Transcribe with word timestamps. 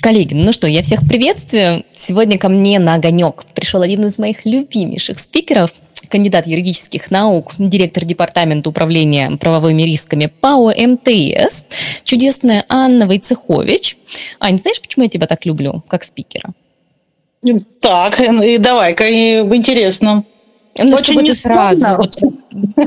Коллеги, 0.00 0.34
ну 0.34 0.52
что, 0.52 0.68
я 0.68 0.82
всех 0.82 1.06
приветствую. 1.08 1.84
Сегодня 1.92 2.38
ко 2.38 2.48
мне 2.48 2.78
на 2.78 2.94
огонек 2.94 3.44
пришел 3.54 3.82
один 3.82 4.06
из 4.06 4.18
моих 4.18 4.44
любимейших 4.44 5.18
спикеров, 5.18 5.70
кандидат 6.08 6.46
юридических 6.46 7.10
наук, 7.10 7.54
директор 7.58 8.04
департамента 8.04 8.70
управления 8.70 9.30
правовыми 9.32 9.82
рисками 9.82 10.26
ПАО 10.26 10.70
МТС, 10.70 11.64
чудесная 12.04 12.64
Анна 12.68 13.06
Войцехович. 13.06 13.96
Ань, 14.40 14.58
знаешь, 14.58 14.80
почему 14.80 15.04
я 15.04 15.10
тебя 15.10 15.26
так 15.26 15.44
люблю, 15.46 15.82
как 15.88 16.04
спикера? 16.04 16.52
Так, 17.80 18.20
и 18.20 18.58
давай-ка, 18.58 19.10
интересно. 19.10 20.24
Ну, 20.78 20.94
очень 20.96 21.12
чтобы 21.14 21.26
ты 21.26 21.34
сразу 21.34 21.86
вот, 21.96 22.16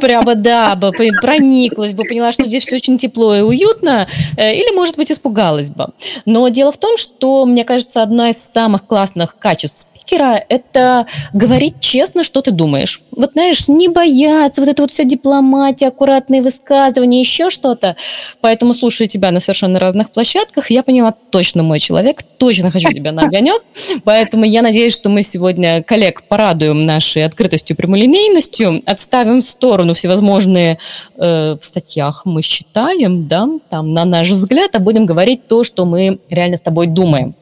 прямо, 0.02 0.36
да, 0.36 0.76
бы 0.76 0.92
прониклась 1.22 1.94
бы, 1.94 2.04
поняла, 2.04 2.32
что 2.32 2.46
здесь 2.46 2.64
все 2.64 2.76
очень 2.76 2.98
тепло 2.98 3.36
и 3.36 3.42
уютно, 3.42 4.08
э, 4.38 4.56
или, 4.56 4.74
может 4.76 4.96
быть, 4.98 5.12
испугалась 5.12 5.70
бы. 5.70 5.88
Но 6.26 6.48
дело 6.50 6.72
в 6.72 6.78
том, 6.78 6.98
что, 6.98 7.46
мне 7.46 7.64
кажется, 7.64 8.02
одна 8.02 8.30
из 8.30 8.38
самых 8.38 8.86
классных 8.86 9.38
качеств 9.38 9.88
спикера– 10.02 10.44
это 10.50 11.06
говорить 11.34 11.76
честно, 11.80 12.24
что 12.24 12.42
ты 12.42 12.52
думаешь. 12.52 13.02
Вот, 13.12 13.32
знаешь, 13.34 13.68
не 13.68 13.88
бояться, 13.88 14.62
вот 14.62 14.70
это 14.70 14.84
вот 14.84 14.92
все 14.92 15.06
дипломатия, 15.06 15.88
аккуратные 15.88 16.42
высказывания, 16.42 17.20
еще 17.20 17.50
что-то. 17.50 17.96
Поэтому, 18.42 18.74
слушаю 18.74 19.08
тебя 19.08 19.32
на 19.32 19.40
совершенно 19.40 19.80
разных 19.80 20.12
площадках, 20.12 20.70
я 20.70 20.84
поняла, 20.84 21.12
точно 21.12 21.64
мой 21.64 21.80
человек, 21.80 22.24
точно 22.38 22.72
хочу 22.72 22.90
тебя 22.94 23.12
на 23.12 23.24
огонек. 23.24 23.64
Поэтому 24.04 24.46
я 24.46 24.62
надеюсь, 24.62 24.94
что 24.94 25.10
мы 25.10 25.22
сегодня 25.22 25.84
коллег 25.84 26.24
порадуем 26.24 26.86
нашей 26.86 27.26
открытостью, 27.26 27.76
прямолинейностью, 27.76 28.82
отставим 28.86 29.42
в 29.42 29.44
сторону 29.44 29.94
всевозможные 29.94 30.78
э, 31.18 31.58
в 31.60 31.66
статьях 31.66 32.24
мы 32.26 32.42
считаем, 32.42 33.28
да, 33.28 33.48
там, 33.70 33.94
на 33.94 34.06
наш 34.06 34.30
взгляд, 34.30 34.76
а 34.76 34.80
будем 34.80 35.06
говорить 35.06 35.48
то, 35.48 35.64
что 35.64 35.86
мы 35.86 36.20
реально 36.30 36.58
с 36.58 36.62
тобой 36.62 36.88
думаем. 36.88 37.36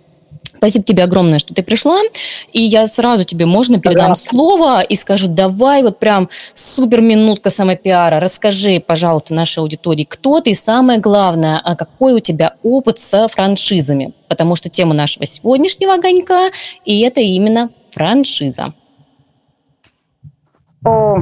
Спасибо 0.59 0.83
тебе 0.83 1.03
огромное, 1.05 1.39
что 1.39 1.53
ты 1.53 1.63
пришла. 1.63 2.01
И 2.51 2.61
я 2.61 2.89
сразу 2.89 3.23
тебе 3.23 3.45
можно 3.45 3.79
передам 3.79 4.09
да. 4.09 4.15
слово 4.15 4.81
и 4.81 4.95
скажу, 4.95 5.27
давай 5.29 5.83
вот 5.83 5.99
прям 5.99 6.27
супер 6.53 6.99
минутка 6.99 7.49
самопиара. 7.49 8.19
Расскажи, 8.19 8.83
пожалуйста, 8.85 9.33
нашей 9.33 9.59
аудитории, 9.59 10.03
кто 10.03 10.41
ты 10.41 10.51
и 10.51 10.53
самое 10.53 10.99
главное, 10.99 11.61
а 11.63 11.77
какой 11.77 12.11
у 12.11 12.19
тебя 12.19 12.55
опыт 12.61 12.99
со 12.99 13.29
франшизами. 13.29 14.13
Потому 14.27 14.57
что 14.57 14.67
тема 14.69 14.93
нашего 14.93 15.25
сегодняшнего 15.25 15.93
огонька, 15.93 16.49
и 16.83 16.99
это 17.03 17.21
именно 17.21 17.69
франшиза. 17.91 18.73
О, 20.83 21.19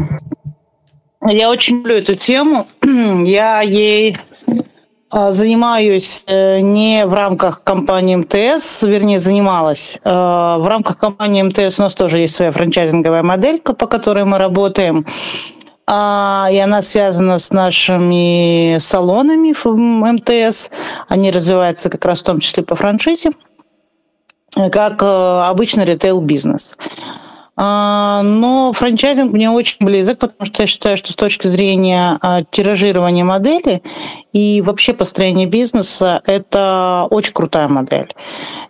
я 1.27 1.51
очень 1.51 1.75
люблю 1.77 1.97
эту 1.97 2.15
тему. 2.15 2.67
Я 2.81 3.61
ей 3.61 4.17
занимаюсь 5.11 6.25
э, 6.27 6.59
не 6.59 7.05
в 7.05 7.13
рамках 7.13 7.63
компании 7.63 8.15
МТС, 8.17 8.83
вернее, 8.83 9.19
занималась. 9.19 9.97
А, 10.03 10.57
в 10.57 10.67
рамках 10.67 10.97
компании 10.97 11.43
МТС 11.43 11.79
у 11.79 11.83
нас 11.83 11.95
тоже 11.95 12.17
есть 12.17 12.35
своя 12.35 12.51
франчайзинговая 12.51 13.23
моделька, 13.23 13.73
по 13.73 13.87
которой 13.87 14.25
мы 14.25 14.37
работаем. 14.37 15.05
А, 15.89 16.49
и 16.51 16.57
она 16.57 16.81
связана 16.81 17.39
с 17.39 17.51
нашими 17.51 18.77
салонами 18.79 19.53
МТС. 20.11 20.69
Они 21.07 21.31
развиваются 21.31 21.89
как 21.89 22.03
раз 22.03 22.19
в 22.19 22.23
том 22.23 22.39
числе 22.39 22.63
по 22.63 22.75
франшизе, 22.75 23.31
как 24.53 25.01
э, 25.01 25.41
обычный 25.45 25.85
ритейл-бизнес. 25.85 26.77
А, 27.59 28.21
но 28.23 28.71
франчайзинг 28.71 29.33
мне 29.33 29.49
очень 29.49 29.77
близок, 29.79 30.19
потому 30.19 30.45
что 30.45 30.61
я 30.61 30.67
считаю, 30.67 30.95
что 30.95 31.11
с 31.11 31.15
точки 31.15 31.47
зрения 31.47 32.19
а, 32.21 32.43
тиражирования 32.43 33.23
модели 33.23 33.81
и 34.31 34.61
вообще 34.63 34.93
построения 34.93 35.47
бизнеса 35.47 36.21
это 36.27 37.07
очень 37.09 37.33
крутая 37.33 37.67
модель. 37.67 38.13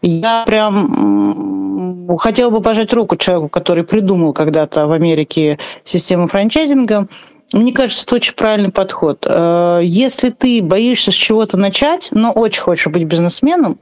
Я 0.02 0.44
прям 0.46 2.18
хотела 2.18 2.50
бы 2.50 2.62
пожать 2.62 2.94
руку 2.94 3.18
человеку, 3.18 3.50
который 3.50 3.84
придумал 3.84 4.32
когда-то 4.32 4.88
в 4.88 4.94
Америке 4.94 5.60
систему 5.84 6.28
франчайзинга. 6.28 7.08
Мне 7.52 7.74
кажется, 7.74 8.04
это 8.06 8.16
очень 8.16 8.36
правильный 8.36 8.72
подход. 8.72 9.26
Э, 9.26 9.82
если 9.84 10.30
ты 10.30 10.62
боишься 10.62 11.12
с 11.12 11.16
чего-то 11.16 11.58
начать, 11.58 12.08
но 12.12 12.32
очень 12.32 12.62
хочешь 12.62 12.88
быть 12.88 13.04
бизнесменом, 13.04 13.80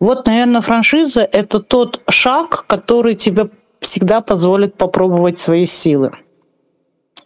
вот, 0.00 0.26
наверное, 0.26 0.60
франшиза– 0.60 1.22
это 1.32 1.58
тот 1.58 2.00
шаг, 2.08 2.64
который 2.68 3.14
тебе 3.14 3.48
всегда 3.80 4.20
позволит 4.20 4.76
попробовать 4.76 5.38
свои 5.38 5.66
силы. 5.66 6.12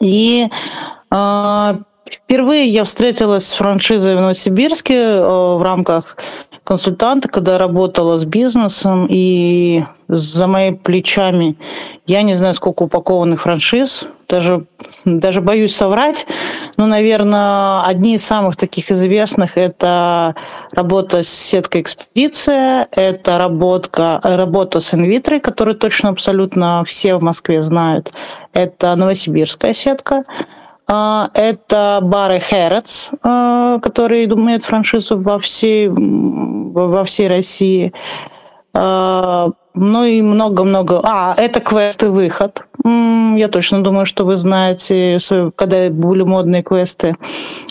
И 0.00 0.48
э, 1.10 1.74
впервые 2.12 2.68
я 2.68 2.84
встретилась 2.84 3.46
с 3.46 3.52
франшизой 3.52 4.16
в 4.16 4.20
Новосибирске 4.20 4.94
э, 4.94 5.56
в 5.56 5.62
рамках 5.62 6.16
консультанта, 6.64 7.28
когда 7.28 7.58
работала 7.58 8.16
с 8.16 8.24
бизнесом, 8.24 9.06
и 9.10 9.84
за 10.08 10.46
моими 10.46 10.76
плечами 10.76 11.56
я 12.06 12.22
не 12.22 12.34
знаю, 12.34 12.54
сколько 12.54 12.84
упакованных 12.84 13.42
франшиз, 13.42 14.06
даже, 14.28 14.64
даже 15.04 15.40
боюсь 15.40 15.74
соврать, 15.74 16.26
но, 16.76 16.86
наверное, 16.86 17.82
одни 17.82 18.14
из 18.14 18.24
самых 18.24 18.56
таких 18.56 18.90
известных– 18.90 19.52
это 19.58 20.36
работа 20.72 21.22
с 21.22 21.28
сеткой 21.28 21.82
«Экспедиция», 21.82 22.88
это 22.92 23.38
работа, 23.38 24.20
работа 24.22 24.80
с 24.80 24.94
инвитрой, 24.94 25.40
которую 25.40 25.76
точно 25.76 26.10
абсолютно 26.10 26.84
все 26.86 27.16
в 27.16 27.22
Москве 27.22 27.60
знают, 27.60 28.12
это 28.52 28.94
новосибирская 28.94 29.74
сетка– 29.74 30.24
это 30.88 32.00
бары 32.02 32.40
Хэротс, 32.40 33.10
а, 33.22 33.78
которые 33.78 34.26
имеют 34.26 34.64
франшизу 34.64 35.18
во 35.18 35.38
всей, 35.38 35.88
во 35.88 37.04
всей 37.04 37.28
России. 37.28 37.92
А, 38.74 39.50
ну 39.74 40.04
и 40.04 40.20
много-много. 40.20 41.00
А, 41.02 41.34
это 41.36 41.60
квесты 41.60 42.10
выход. 42.10 42.66
Я 42.84 43.48
точно 43.48 43.82
думаю, 43.82 44.06
что 44.06 44.24
вы 44.24 44.36
знаете, 44.36 45.18
когда 45.56 45.88
были 45.88 46.22
модные 46.22 46.62
квесты, 46.62 47.14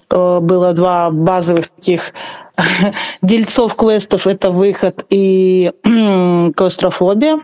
было 0.10 0.74
два 0.74 1.12
базовых 1.12 1.70
таких 1.70 2.14
дельцов 3.22 3.76
квестов. 3.76 4.26
Это 4.26 4.52
выход 4.52 5.06
и 5.10 5.72
клаустрофобия. 6.56 7.40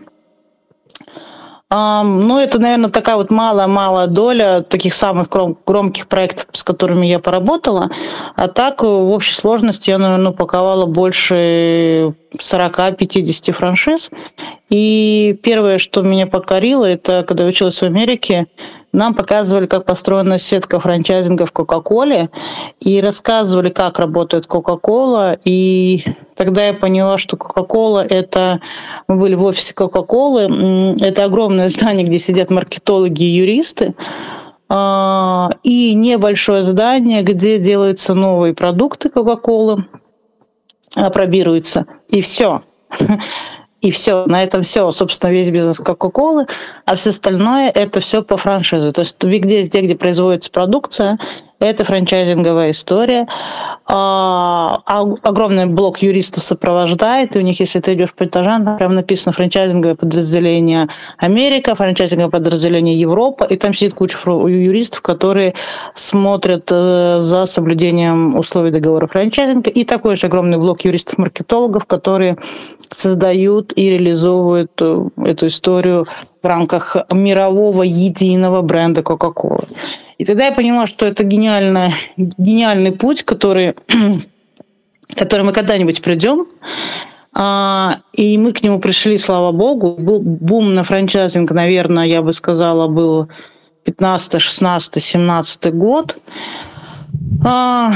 Ну, 1.70 2.38
это, 2.38 2.58
наверное, 2.58 2.88
такая 2.88 3.16
вот 3.16 3.30
малая-малая 3.30 4.06
доля 4.06 4.62
таких 4.62 4.94
самых 4.94 5.28
громких 5.28 6.08
проектов, 6.08 6.46
с 6.52 6.64
которыми 6.64 7.04
я 7.06 7.18
поработала. 7.18 7.90
А 8.36 8.48
так, 8.48 8.82
в 8.82 8.86
общей 8.86 9.34
сложности 9.34 9.90
я, 9.90 9.98
наверное, 9.98 10.30
упаковала 10.30 10.86
больше 10.86 12.14
40-50 12.40 13.52
франшиз. 13.52 14.10
И 14.70 15.38
первое, 15.42 15.76
что 15.76 16.00
меня 16.00 16.26
покорило, 16.26 16.86
это 16.86 17.22
когда 17.28 17.42
я 17.42 17.50
училась 17.50 17.78
в 17.80 17.82
Америке, 17.82 18.46
нам 18.92 19.14
показывали, 19.14 19.66
как 19.66 19.84
построена 19.84 20.38
сетка 20.38 20.80
франчайзинга 20.80 21.46
в 21.46 21.52
Кока-Коле, 21.52 22.30
и 22.80 23.00
рассказывали, 23.00 23.70
как 23.70 23.98
работает 23.98 24.46
Кока-Кола. 24.46 25.38
И 25.44 26.04
тогда 26.36 26.66
я 26.66 26.72
поняла, 26.72 27.18
что 27.18 27.36
Кока-Кола– 27.36 28.04
это... 28.08 28.60
Мы 29.06 29.16
были 29.16 29.34
в 29.34 29.44
офисе 29.44 29.74
Кока-Колы. 29.74 30.96
Это 31.00 31.24
огромное 31.24 31.68
здание, 31.68 32.06
где 32.06 32.18
сидят 32.18 32.50
маркетологи 32.50 33.24
и 33.24 33.36
юристы 33.36 33.94
а, 34.68 35.50
и 35.62 35.94
небольшое 35.94 36.62
здание, 36.62 37.22
где 37.22 37.58
делаются 37.58 38.14
новые 38.14 38.54
продукты 38.54 39.08
Кока-Колы, 39.08 39.84
пробируются, 41.12 41.86
и 42.08 42.20
все. 42.20 42.62
И 43.80 43.90
все, 43.92 44.24
на 44.26 44.42
этом 44.42 44.62
все, 44.62 44.90
собственно, 44.90 45.30
весь 45.30 45.50
бизнес 45.50 45.78
Кока-Колы, 45.78 46.46
а 46.84 46.96
все 46.96 47.10
остальное 47.10 47.70
это 47.70 48.00
все 48.00 48.22
по 48.22 48.36
франшизе. 48.36 48.90
То 48.92 49.02
есть 49.02 49.16
везде, 49.22 49.62
где, 49.62 49.80
где 49.80 49.94
производится 49.94 50.50
продукция, 50.50 51.18
это 51.60 51.84
франчайзинговая 51.84 52.70
история. 52.70 53.26
А, 53.86 54.80
огромный 55.22 55.66
блок 55.66 56.02
юристов 56.02 56.44
сопровождает, 56.44 57.34
и 57.34 57.38
у 57.38 57.42
них, 57.42 57.58
если 57.58 57.80
ты 57.80 57.94
идешь 57.94 58.12
по 58.12 58.24
этажам, 58.24 58.64
там 58.64 58.76
прям 58.76 58.94
написано 58.94 59.32
франчайзинговое 59.32 59.96
подразделение 59.96 60.88
Америка, 61.16 61.74
франчайзинговое 61.74 62.30
подразделение 62.30 63.00
Европа, 63.00 63.44
и 63.44 63.56
там 63.56 63.74
сидит 63.74 63.94
куча 63.94 64.18
юристов, 64.26 65.00
которые 65.00 65.54
смотрят 65.94 66.68
э, 66.70 67.18
за 67.20 67.46
соблюдением 67.46 68.38
условий 68.38 68.70
договора 68.70 69.06
франчайзинга, 69.06 69.70
и 69.70 69.84
такой 69.84 70.16
же 70.16 70.26
огромный 70.26 70.58
блок 70.58 70.84
юристов-маркетологов, 70.84 71.86
которые 71.86 72.36
создают 72.92 73.72
и 73.74 73.90
реализовывают 73.90 74.72
э, 74.80 75.08
эту 75.24 75.46
историю 75.46 76.06
в 76.42 76.46
рамках 76.46 76.96
мирового 77.12 77.82
единого 77.82 78.62
бренда 78.62 79.00
Coca-Cola. 79.00 79.68
И 80.18 80.24
тогда 80.24 80.46
я 80.46 80.52
поняла, 80.52 80.86
что 80.86 81.06
это 81.06 81.24
гениальный, 81.24 81.94
гениальный 82.16 82.92
путь, 82.92 83.22
который, 83.22 83.74
который 85.16 85.44
мы 85.44 85.52
когда-нибудь 85.52 86.02
придем. 86.02 86.46
А, 87.32 88.00
и 88.12 88.36
мы 88.38 88.52
к 88.52 88.62
нему 88.62 88.80
пришли, 88.80 89.18
слава 89.18 89.52
богу. 89.52 89.96
Был 89.98 90.20
бум 90.20 90.74
на 90.74 90.82
франчайзинг, 90.82 91.50
наверное, 91.52 92.04
я 92.04 92.22
бы 92.22 92.32
сказала, 92.32 92.88
был 92.88 93.28
15, 93.84 94.40
16, 94.40 95.02
17 95.02 95.74
год. 95.74 96.18
А, 97.44 97.94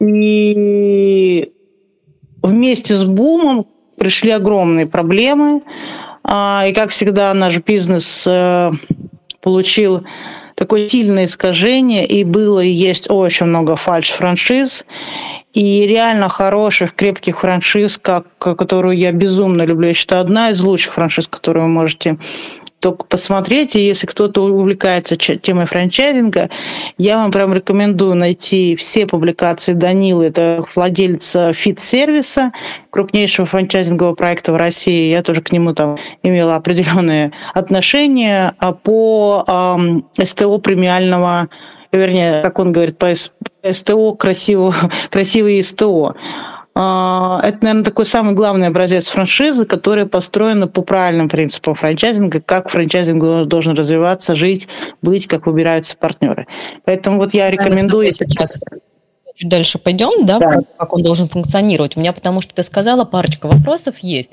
и 0.00 1.52
вместе 2.42 3.00
с 3.00 3.04
бумом 3.04 3.66
пришли 3.96 4.30
огромные 4.30 4.86
проблемы. 4.86 5.62
А, 6.24 6.64
и, 6.66 6.72
как 6.72 6.90
всегда, 6.90 7.32
наш 7.34 7.58
бизнес 7.58 8.24
э, 8.26 8.72
получил 9.40 10.04
такое 10.54 10.88
сильное 10.88 11.26
искажение, 11.26 12.06
и 12.06 12.24
было 12.24 12.60
и 12.60 12.68
есть 12.68 13.10
очень 13.10 13.46
много 13.46 13.76
фальш-франшиз, 13.76 14.84
и 15.52 15.86
реально 15.86 16.28
хороших, 16.28 16.94
крепких 16.94 17.40
франшиз, 17.40 17.98
как, 17.98 18.26
которую 18.38 18.96
я 18.96 19.12
безумно 19.12 19.62
люблю. 19.62 19.88
Я 19.88 19.94
считаю, 19.94 20.22
одна 20.22 20.50
из 20.50 20.62
лучших 20.62 20.94
франшиз, 20.94 21.28
которую 21.28 21.64
вы 21.64 21.70
можете 21.70 22.18
только 22.84 23.06
посмотреть, 23.06 23.76
и 23.76 23.86
если 23.86 24.06
кто-то 24.06 24.42
увлекается 24.42 25.16
темой 25.16 25.64
франчайзинга, 25.64 26.50
я 26.98 27.16
вам 27.16 27.32
прям 27.32 27.54
рекомендую 27.54 28.14
найти 28.14 28.76
все 28.76 29.06
публикации 29.06 29.72
Данилы, 29.72 30.26
это 30.26 30.62
владелец 30.74 31.34
фит-сервиса, 31.54 32.50
крупнейшего 32.90 33.46
франчайзингового 33.46 34.14
проекта 34.14 34.52
в 34.52 34.56
России. 34.56 35.10
Я 35.10 35.22
тоже 35.22 35.40
к 35.40 35.50
нему 35.50 35.72
там 35.72 35.96
имела 36.22 36.56
определенные 36.56 37.32
отношения 37.54 38.54
а 38.58 38.72
по 38.72 39.44
эм, 39.48 40.04
СТО 40.22 40.58
премиального 40.58 41.48
вернее, 41.90 42.42
как 42.42 42.58
он 42.58 42.72
говорит, 42.72 42.98
по 42.98 43.14
СТО 43.14 44.12
красивого, 44.14 44.74
красивые 45.10 45.62
СТО. 45.62 46.16
А, 46.76 47.40
это, 47.44 47.58
наверное, 47.62 47.84
такой 47.84 48.04
самый 48.04 48.34
главный 48.34 48.66
образец 48.66 49.06
франшизы, 49.06 49.64
которая 49.64 50.06
построена 50.06 50.66
по 50.66 50.82
правильным 50.82 51.28
принципам 51.28 51.74
франчайзинга, 51.74 52.40
как 52.40 52.68
франчайзинг 52.68 53.46
должен 53.46 53.74
развиваться, 53.74 54.34
жить, 54.34 54.68
быть, 55.00 55.28
как 55.28 55.46
выбираются 55.46 55.96
партнеры. 55.96 56.46
Поэтому 56.84 57.18
вот 57.18 57.32
я 57.32 57.50
рекомендую... 57.50 58.10
Сейчас 58.10 58.60
чуть 59.34 59.48
дальше 59.48 59.78
пойдем, 59.78 60.24
да, 60.24 60.38
да. 60.38 60.60
как 60.78 60.92
он 60.92 61.02
должен 61.02 61.28
функционировать. 61.28 61.96
У 61.96 62.00
меня, 62.00 62.12
потому 62.12 62.40
что 62.40 62.54
ты 62.54 62.62
сказала, 62.62 63.04
парочка 63.04 63.46
вопросов 63.46 63.98
есть. 63.98 64.30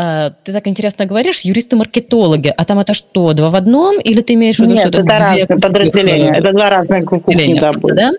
А, 0.00 0.30
ты 0.44 0.52
так 0.52 0.68
интересно 0.68 1.06
говоришь, 1.06 1.40
юристы-маркетологи, 1.40 2.54
а 2.56 2.64
там 2.64 2.78
это 2.78 2.94
что, 2.94 3.32
два 3.32 3.50
в 3.50 3.56
одном, 3.56 3.98
или 3.98 4.20
ты 4.20 4.34
имеешь 4.34 4.56
в 4.56 4.60
виду, 4.60 4.74
Нет, 4.74 4.86
что 4.86 4.88
это, 4.88 4.98
это 5.00 5.18
разные 5.18 5.58
подразделения, 5.58 6.34
это 6.36 6.52
два 6.52 6.70
разных 6.70 7.04
кухни, 7.04 7.58
да, 7.58 7.72
будет. 7.72 7.96
Да? 7.96 8.10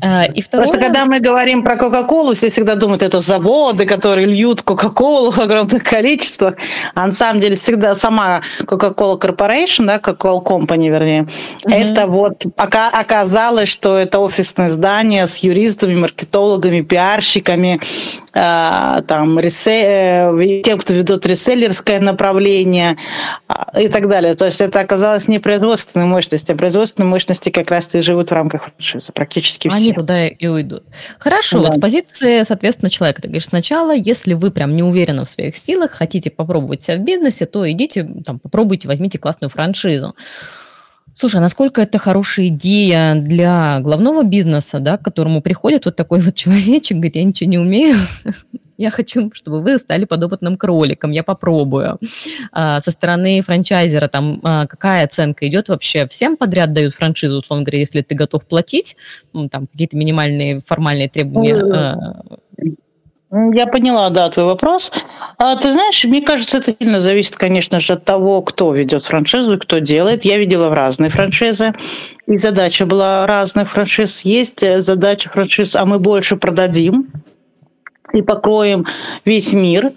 А, 0.00 0.24
и 0.26 0.40
второе... 0.40 0.68
Просто 0.68 0.86
когда 0.86 1.06
мы 1.06 1.18
говорим 1.18 1.64
про 1.64 1.76
Кока-Колу, 1.76 2.34
все 2.34 2.50
всегда 2.50 2.76
думают, 2.76 3.02
это 3.02 3.20
заводы, 3.20 3.84
которые 3.84 4.28
льют 4.28 4.62
Кока-Колу 4.62 5.32
в 5.32 5.38
огромных 5.40 5.82
количествах, 5.82 6.54
а 6.94 7.08
на 7.08 7.12
самом 7.12 7.40
деле 7.40 7.56
всегда 7.56 7.96
сама 7.96 8.42
Coca-Cola 8.60 9.20
Corporation, 9.20 9.86
да, 9.86 9.96
Coca-Cola 9.96 10.42
Company, 10.44 10.88
вернее, 10.88 11.22
угу. 11.64 11.74
это 11.74 12.06
вот 12.06 12.46
оказалось, 12.56 13.68
что 13.68 13.98
это 13.98 14.20
офисное 14.20 14.68
здание 14.68 15.26
с 15.26 15.38
юристами, 15.38 15.57
маркетологами, 15.94 16.80
пиарщиками, 16.82 17.80
а, 18.32 19.02
там, 19.02 19.38
ресе... 19.38 19.82
Э, 20.30 20.62
тем, 20.64 20.78
кто 20.78 20.92
ведут 20.94 21.26
реселлерское 21.26 22.00
направление 22.00 22.96
а, 23.48 23.80
и 23.80 23.88
так 23.88 24.08
далее. 24.08 24.34
То 24.34 24.44
есть 24.44 24.60
это 24.60 24.80
оказалось 24.80 25.28
не 25.28 25.38
производственной 25.38 26.06
мощности, 26.06 26.52
а 26.52 26.54
производственной 26.54 27.06
мощности 27.06 27.50
как 27.50 27.70
раз 27.70 27.94
и 27.94 28.00
живут 28.00 28.30
в 28.30 28.34
рамках 28.34 28.64
франшизы, 28.64 29.12
практически 29.12 29.68
все. 29.68 29.76
Они 29.76 29.92
туда 29.92 30.26
и 30.26 30.46
уйдут. 30.46 30.84
Хорошо, 31.18 31.58
да. 31.60 31.66
вот 31.66 31.76
с 31.76 31.80
позиции, 31.80 32.42
соответственно, 32.42 32.90
человека, 32.90 33.22
ты 33.22 33.28
говоришь, 33.28 33.46
сначала, 33.46 33.94
если 33.94 34.34
вы 34.34 34.50
прям 34.50 34.76
не 34.76 34.82
уверены 34.82 35.24
в 35.24 35.28
своих 35.28 35.56
силах, 35.56 35.92
хотите 35.92 36.30
попробовать 36.30 36.82
себя 36.82 36.96
в 36.96 37.00
бизнесе, 37.00 37.46
то 37.46 37.68
идите, 37.70 38.08
там, 38.24 38.38
попробуйте, 38.38 38.88
возьмите 38.88 39.18
классную 39.18 39.50
франшизу. 39.50 40.14
Слушай, 41.20 41.38
а 41.38 41.40
насколько 41.40 41.82
это 41.82 41.98
хорошая 41.98 42.46
идея 42.46 43.16
для 43.16 43.80
главного 43.80 44.22
бизнеса, 44.22 44.78
да, 44.78 44.96
к 44.98 45.02
которому 45.02 45.42
приходит 45.42 45.84
вот 45.84 45.96
такой 45.96 46.20
вот 46.20 46.34
человечек, 46.36 46.98
говорит, 46.98 47.16
я 47.16 47.24
ничего 47.24 47.50
не 47.50 47.58
умею, 47.58 47.96
я 48.76 48.92
хочу, 48.92 49.28
чтобы 49.34 49.60
вы 49.60 49.78
стали 49.78 50.04
подопытным 50.04 50.56
кроликом, 50.56 51.10
я 51.10 51.24
попробую. 51.24 51.98
А, 52.52 52.80
со 52.80 52.92
стороны 52.92 53.42
франчайзера 53.42 54.06
там 54.06 54.40
а, 54.44 54.68
какая 54.68 55.06
оценка 55.06 55.48
идет 55.48 55.68
вообще? 55.68 56.06
Всем 56.06 56.36
подряд 56.36 56.72
дают 56.72 56.94
франшизу, 56.94 57.38
условно 57.38 57.64
говоря, 57.64 57.80
если 57.80 58.02
ты 58.02 58.14
готов 58.14 58.46
платить, 58.46 58.94
ну, 59.32 59.48
там 59.48 59.66
какие-то 59.66 59.96
минимальные 59.96 60.60
формальные 60.64 61.08
требования 61.08 62.14
я 63.30 63.66
поняла, 63.66 64.08
да, 64.10 64.30
твой 64.30 64.46
вопрос. 64.46 64.90
А, 65.36 65.56
ты 65.56 65.70
знаешь, 65.70 66.02
мне 66.04 66.22
кажется, 66.22 66.58
это 66.58 66.74
сильно 66.78 67.00
зависит, 67.00 67.36
конечно 67.36 67.78
же, 67.78 67.92
от 67.92 68.04
того, 68.04 68.40
кто 68.42 68.72
ведет 68.72 69.04
франшизу 69.04 69.58
кто 69.58 69.78
делает. 69.78 70.24
Я 70.24 70.38
видела 70.38 70.68
в 70.68 70.72
разные 70.72 71.10
франшизы, 71.10 71.74
и 72.26 72.36
задача 72.38 72.86
была 72.86 73.26
разных 73.26 73.70
франшиз. 73.70 74.22
Есть 74.22 74.62
э, 74.62 74.80
задача 74.80 75.28
франшиз, 75.28 75.76
а 75.76 75.84
мы 75.84 75.98
больше 75.98 76.36
продадим 76.36 77.08
и 78.12 78.22
покроем 78.22 78.86
весь 79.24 79.52
мир 79.52 79.92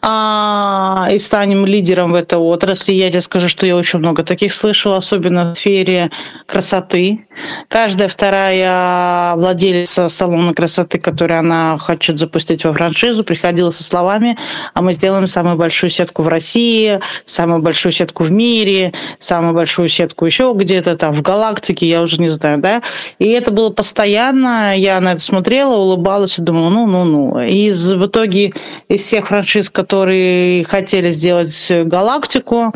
а, 0.00 1.08
и 1.12 1.18
станем 1.18 1.64
лидером 1.64 2.12
в 2.12 2.14
этой 2.14 2.38
отрасли. 2.38 2.92
Я 2.92 3.10
тебе 3.10 3.20
скажу, 3.20 3.48
что 3.48 3.66
я 3.66 3.76
очень 3.76 3.98
много 4.00 4.24
таких 4.24 4.52
слышала, 4.52 4.96
особенно 4.96 5.52
в 5.52 5.56
сфере 5.56 6.10
красоты. 6.46 7.26
Каждая 7.68 8.08
вторая 8.08 9.36
владелица 9.36 10.08
салона 10.08 10.54
красоты, 10.54 10.98
который 10.98 11.38
она 11.38 11.78
хочет 11.78 12.18
запустить 12.18 12.64
во 12.64 12.72
франшизу, 12.72 13.24
приходила 13.24 13.70
со 13.70 13.84
словами, 13.84 14.36
а 14.74 14.82
мы 14.82 14.92
сделаем 14.92 15.26
самую 15.26 15.56
большую 15.56 15.90
сетку 15.90 16.22
в 16.22 16.28
России, 16.28 17.00
самую 17.26 17.62
большую 17.62 17.92
сетку 17.92 18.24
в 18.24 18.30
мире, 18.30 18.92
самую 19.18 19.54
большую 19.54 19.88
сетку 19.88 20.26
еще 20.26 20.52
где-то 20.54 20.96
там 20.96 21.14
в 21.14 21.22
галактике, 21.22 21.86
я 21.86 22.02
уже 22.02 22.18
не 22.18 22.28
знаю, 22.28 22.58
да. 22.58 22.82
И 23.18 23.28
это 23.28 23.50
было 23.50 23.70
постоянно, 23.70 24.76
я 24.76 25.00
на 25.00 25.12
это 25.12 25.20
смотрела, 25.20 25.76
улыбалась 25.76 26.38
и 26.38 26.42
думала, 26.42 26.68
ну-ну-ну 26.70 27.51
из, 27.52 27.92
в 27.92 28.06
итоге 28.06 28.54
из 28.88 29.02
всех 29.02 29.28
франшиз, 29.28 29.68
которые 29.70 30.64
хотели 30.64 31.10
сделать 31.10 31.70
галактику, 31.70 32.72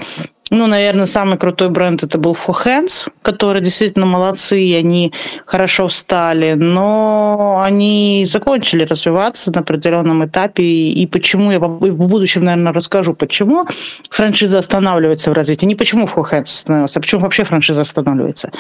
ну, 0.51 0.69
наверное, 0.69 1.07
самый 1.07 1.39
крутой 1.39 1.71
бренд 1.71 2.05
это 2.05 2.19
был 2.19 2.37
For 2.47 2.55
Hands, 2.65 3.09
которые 3.23 3.63
действительно 3.63 4.07
молодцы, 4.07 4.61
и 4.61 4.75
они 4.75 5.13
хорошо 5.45 5.89
встали, 5.89 6.53
но 6.53 7.61
они 7.65 8.25
закончили 8.31 8.85
развиваться 8.85 9.51
на 9.53 9.63
определенном 9.63 10.25
этапе, 10.25 10.63
и 10.63 11.07
почему, 11.09 11.51
я 11.51 11.59
в 11.59 12.07
будущем, 12.07 12.45
наверное, 12.45 12.73
расскажу, 12.73 13.15
почему 13.15 13.65
франшиза 14.09 14.59
останавливается 14.59 15.33
в 15.33 15.35
развитии. 15.35 15.67
Не 15.67 15.75
почему 15.75 16.07
For 16.07 16.23
Hands 16.31 16.45
остановился, 16.45 17.01
а 17.01 17.03
почему 17.03 17.23
вообще 17.23 17.43
франшиза 17.43 17.81
останавливается. 17.81 18.53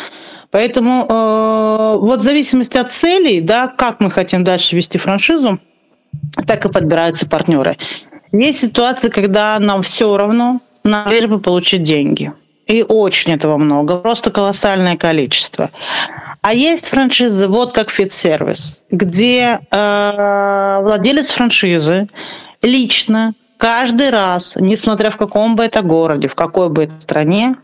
Поэтому 0.50 1.06
э, 1.08 1.98
вот 2.00 2.18
в 2.18 2.22
зависимости 2.22 2.78
от 2.78 2.90
целей, 2.90 3.40
да, 3.40 3.68
как 3.68 4.00
мы 4.00 4.10
хотим 4.10 4.42
дальше 4.42 4.74
вести 4.74 4.98
франшизу, 4.98 5.60
так 6.46 6.64
и 6.64 6.72
подбираются 6.72 7.26
партнеры. 7.26 7.78
Есть 8.32 8.60
ситуации, 8.60 9.08
когда 9.08 9.58
нам 9.58 9.82
все 9.82 10.16
равно, 10.16 10.60
нам 10.84 11.08
лишь 11.10 11.26
бы 11.26 11.40
получить 11.40 11.82
деньги. 11.82 12.32
И 12.66 12.82
очень 12.82 13.32
этого 13.32 13.56
много, 13.56 13.96
просто 13.96 14.30
колоссальное 14.30 14.96
количество. 14.96 15.70
А 16.42 16.52
есть 16.52 16.88
франшизы, 16.88 17.48
вот 17.48 17.72
как 17.72 17.90
фит-сервис, 17.90 18.82
где 18.90 19.60
э, 19.70 20.78
владелец 20.82 21.30
франшизы 21.30 22.08
лично 22.62 23.34
каждый 23.56 24.10
раз, 24.10 24.54
несмотря 24.56 25.10
в 25.10 25.16
каком 25.16 25.56
бы 25.56 25.64
это 25.64 25.82
городе, 25.82 26.28
в 26.28 26.34
какой 26.34 26.68
бы 26.68 26.84
это 26.84 27.00
стране, 27.00 27.56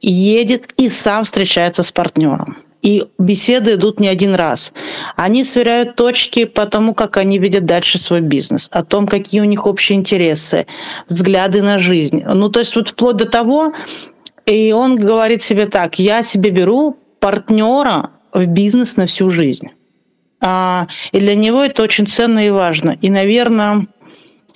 едет 0.00 0.72
и 0.76 0.88
сам 0.88 1.24
встречается 1.24 1.82
с 1.82 1.92
партнером 1.92 2.58
и 2.82 3.04
беседы 3.18 3.74
идут 3.74 4.00
не 4.00 4.08
один 4.08 4.34
раз. 4.34 4.72
Они 5.16 5.44
сверяют 5.44 5.96
точки 5.96 6.44
по 6.44 6.66
тому, 6.66 6.94
как 6.94 7.16
они 7.16 7.38
видят 7.38 7.64
дальше 7.64 7.98
свой 7.98 8.20
бизнес, 8.20 8.68
о 8.72 8.84
том, 8.84 9.06
какие 9.06 9.40
у 9.40 9.44
них 9.44 9.66
общие 9.66 9.98
интересы, 9.98 10.66
взгляды 11.08 11.62
на 11.62 11.78
жизнь. 11.78 12.22
Ну, 12.24 12.48
то 12.48 12.60
есть 12.60 12.76
вот 12.76 12.90
вплоть 12.90 13.16
до 13.16 13.26
того, 13.26 13.72
и 14.44 14.72
он 14.72 14.96
говорит 14.96 15.42
себе 15.42 15.66
так, 15.66 15.98
я 15.98 16.22
себе 16.22 16.50
беру 16.50 16.96
партнера 17.18 18.10
в 18.32 18.46
бизнес 18.46 18.96
на 18.96 19.06
всю 19.06 19.30
жизнь. 19.30 19.70
А, 20.40 20.86
и 21.12 21.18
для 21.18 21.34
него 21.34 21.62
это 21.62 21.82
очень 21.82 22.06
ценно 22.06 22.46
и 22.46 22.50
важно. 22.50 22.96
И, 23.00 23.10
наверное, 23.10 23.86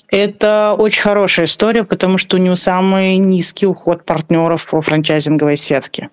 это 0.09 0.75
очень 0.79 1.03
хорошая 1.03 1.47
история, 1.47 1.85
потому 1.85 2.19
что 2.19 2.37
у 2.37 2.41
него 2.41 2.57
самый 2.57 3.17
низкий 3.17 3.67
уход 3.67 4.05
партнеров 4.05 4.69
по 4.69 4.81
франчайзинговой 4.81 5.57
сетке. 5.57 6.11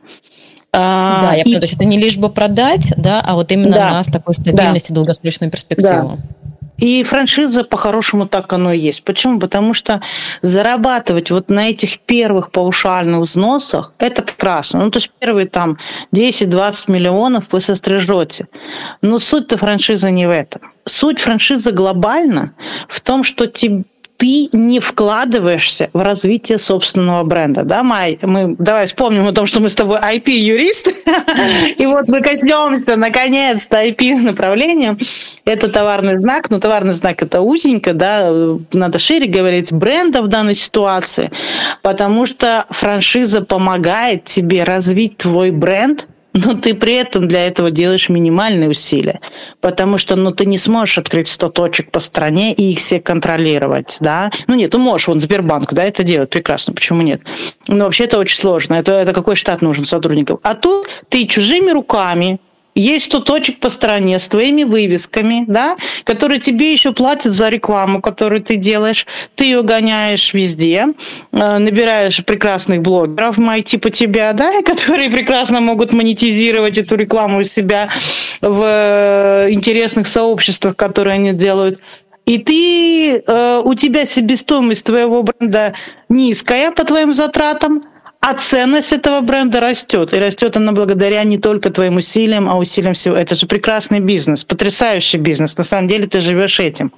А, 0.80 1.22
да, 1.22 1.34
я 1.34 1.44
понимаю, 1.44 1.62
то 1.62 1.66
есть 1.66 1.74
это 1.74 1.86
не 1.86 1.98
лишь 1.98 2.18
бы 2.18 2.30
продать, 2.30 2.94
да, 2.98 3.20
а 3.26 3.34
вот 3.34 3.52
именно 3.52 3.74
да. 3.74 3.90
на 3.90 4.04
такой 4.04 4.36
стабильности, 4.36 4.90
да. 4.90 4.96
долгосрочную 4.96 5.50
перспективу. 5.50 6.18
Да. 6.18 6.38
И 6.78 7.02
франшиза 7.02 7.64
по-хорошему 7.64 8.28
так 8.28 8.54
оно 8.54 8.72
и 8.72 8.78
есть. 8.78 9.04
Почему? 9.04 9.40
Потому 9.40 9.74
что 9.74 10.02
зарабатывать 10.44 11.32
вот 11.32 11.50
на 11.50 11.70
этих 11.70 12.00
первых 12.02 12.52
паушальных 12.52 13.22
взносах– 13.22 13.94
это 14.00 14.22
прекрасно. 14.22 14.84
Ну, 14.84 14.92
то 14.92 14.98
есть 14.98 15.10
первые 15.20 15.48
там 15.48 15.80
10-20 16.14 16.92
миллионов 16.92 17.46
вы 17.52 17.62
сострижете. 17.62 18.48
Но 19.02 19.18
суть-то 19.18 19.58
франшизы 19.58 20.12
не 20.12 20.28
в 20.28 20.30
этом. 20.30 20.62
Суть 20.86 21.20
франшизы 21.20 21.72
глобально 21.72 22.54
в 22.88 23.02
том, 23.02 23.24
что 23.24 23.48
тебе 23.48 23.86
ты 24.18 24.50
не 24.52 24.80
вкладываешься 24.80 25.90
в 25.94 26.02
развитие 26.02 26.58
собственного 26.58 27.24
бренда. 27.24 27.64
Да, 27.64 27.84
Май? 27.84 28.18
Мы, 28.22 28.56
давай 28.58 28.88
вспомним 28.88 29.28
о 29.28 29.34
том, 29.34 29.46
что 29.46 29.60
мы 29.60 29.70
с 29.70 29.76
тобой 29.76 30.00
IP-юрист. 30.00 30.88
И 31.78 31.86
вот 31.86 32.08
мы 32.08 32.22
коснемся, 32.22 32.96
наконец-то, 32.96 33.78
IP-направлением. 33.86 34.98
Это 35.46 35.72
товарный 35.72 36.20
знак, 36.20 36.50
но 36.50 36.60
товарный 36.60 36.94
знак 36.94 37.22
это 37.22 37.42
узенько, 37.42 37.94
да, 37.94 38.32
надо 38.74 39.00
шире 39.00 39.28
говорить 39.28 39.72
бренда 39.72 40.22
в 40.22 40.28
данной 40.28 40.56
ситуации, 40.56 41.32
потому 41.84 42.26
что 42.26 42.66
франшиза 42.70 43.42
помогает 43.42 44.26
тебе 44.26 44.64
развить 44.64 45.18
твой 45.18 45.52
бренд– 45.52 46.08
но 46.46 46.54
ты 46.54 46.74
при 46.74 46.94
этом 46.94 47.28
для 47.28 47.48
этого 47.48 47.72
делаешь 47.72 48.10
минимальные 48.10 48.70
усилия, 48.70 49.20
потому 49.62 49.98
что 49.98 50.16
ну, 50.16 50.32
ты 50.32 50.46
не 50.46 50.58
сможешь 50.58 50.98
открыть 50.98 51.28
100 51.28 51.50
точек 51.50 51.92
по 51.92 52.00
стране 52.00 52.54
и 52.54 52.72
их 52.72 52.80
все 52.80 53.00
контролировать, 53.00 53.98
да? 54.00 54.30
Ну 54.48 54.56
нет, 54.56 54.72
ты 54.72 54.78
можешь, 54.78 55.08
вон 55.08 55.20
Сбербанк, 55.20 55.74
да, 55.74 55.84
это 55.84 56.04
делает 56.04 56.30
прекрасно, 56.30 56.74
почему 56.74 57.02
нет? 57.02 57.22
Но 57.68 57.86
вообще 57.86 58.06
это 58.06 58.20
очень 58.20 58.38
сложно, 58.38 58.76
это, 58.76 58.92
это 58.92 59.14
какой 59.14 59.36
штат 59.36 59.62
нужен 59.62 59.86
сотрудников? 59.86 60.40
А 60.44 60.54
тут 60.54 60.88
ты 61.10 61.26
чужими 61.26 61.72
руками 61.72 62.40
есть 62.78 63.06
100 63.06 63.20
точек 63.22 63.60
по 63.60 63.70
стране 63.70 64.20
с 64.20 64.28
твоими 64.28 64.64
вывесками, 64.64 65.46
да, 65.48 65.76
которые 66.04 66.40
тебе 66.40 66.72
еще 66.72 66.94
платят 66.94 67.34
за 67.34 67.50
рекламу, 67.50 68.02
которую 68.02 68.42
ты 68.42 68.56
делаешь. 68.56 69.06
Ты 69.36 69.46
ее 69.46 69.64
гоняешь 69.64 70.34
везде, 70.34 70.88
э, 71.32 71.58
набираешь 71.58 72.24
прекрасных 72.24 72.82
блогеров, 72.82 73.38
мои 73.38 73.64
типа 73.64 73.90
тебя, 73.90 74.34
да, 74.34 74.62
которые 74.66 75.10
прекрасно 75.10 75.60
могут 75.60 75.94
монетизировать 75.94 76.78
эту 76.78 76.96
рекламу 76.96 77.40
у 77.40 77.44
себя 77.44 77.90
в 78.42 78.62
э, 78.64 79.48
интересных 79.52 80.08
сообществах, 80.08 80.76
которые 80.76 81.16
они 81.16 81.34
делают. 81.34 81.80
И 82.28 82.40
ты, 82.40 83.24
э, 83.26 83.62
у 83.64 83.74
тебя 83.74 84.06
себестоимость 84.06 84.86
твоего 84.86 85.24
бренда 85.24 85.74
низкая 86.10 86.72
по 86.72 86.84
твоим 86.84 87.14
затратам, 87.14 87.82
а 88.20 88.34
ценность 88.34 88.94
этого 88.94 89.22
бренда 89.22 89.60
растет. 89.60 90.14
И 90.14 90.20
растет 90.20 90.58
она 90.58 90.72
благодаря 90.72 91.24
не 91.24 91.38
только 91.38 91.70
твоим 91.70 91.98
усилиям, 91.98 92.50
а 92.50 92.58
усилиям 92.58 92.94
всего. 92.94 93.16
Это 93.16 93.36
же 93.36 93.48
прекрасный 93.48 94.00
бизнес, 94.00 94.44
потрясающий 94.44 95.18
бизнес. 95.18 95.58
На 95.58 95.64
самом 95.64 95.88
деле 95.88 96.08
ты 96.08 96.22
живешь 96.22 96.60
этим. 96.60 96.92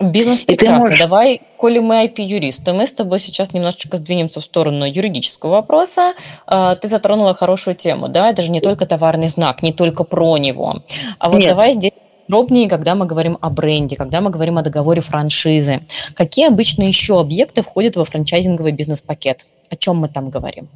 Бизнес 0.00 0.40
прекрасный. 0.40 0.80
Можешь... 0.80 0.98
Давай, 0.98 1.40
коли 1.56 1.78
мы 1.78 2.04
IP-юристы, 2.04 2.72
мы 2.72 2.86
с 2.86 2.92
тобой 2.92 3.20
сейчас 3.20 3.52
немножечко 3.52 3.96
сдвинемся 3.96 4.40
в 4.40 4.44
сторону 4.44 4.84
юридического 4.84 5.50
вопроса. 5.50 6.14
А, 6.46 6.74
ты 6.76 6.88
затронула 6.88 7.34
хорошую 7.34 7.76
тему, 7.76 8.08
да? 8.08 8.30
Это 8.30 8.42
же 8.42 8.50
не 8.50 8.60
только 8.60 8.86
товарный 8.86 9.28
знак, 9.28 9.62
не 9.62 9.72
только 9.72 10.04
про 10.04 10.36
него. 10.38 10.82
А 11.18 11.30
вот 11.30 11.38
Нет. 11.38 11.48
давай 11.48 11.72
здесь 11.72 11.92
подробнее, 12.26 12.68
когда 12.68 12.94
мы 12.94 13.06
говорим 13.06 13.38
о 13.40 13.50
бренде, 13.50 13.96
когда 13.96 14.20
мы 14.20 14.30
говорим 14.30 14.58
о 14.58 14.62
договоре 14.62 15.02
франшизы. 15.02 15.80
Какие 16.14 16.48
обычно 16.48 16.82
еще 16.82 17.20
объекты 17.20 17.62
входят 17.62 17.96
во 17.96 18.04
франчайзинговый 18.04 18.72
бизнес-пакет? 18.72 19.46
О 19.70 19.76
чем 19.76 19.98
мы 19.98 20.08
там 20.08 20.30
говорим? 20.30 20.68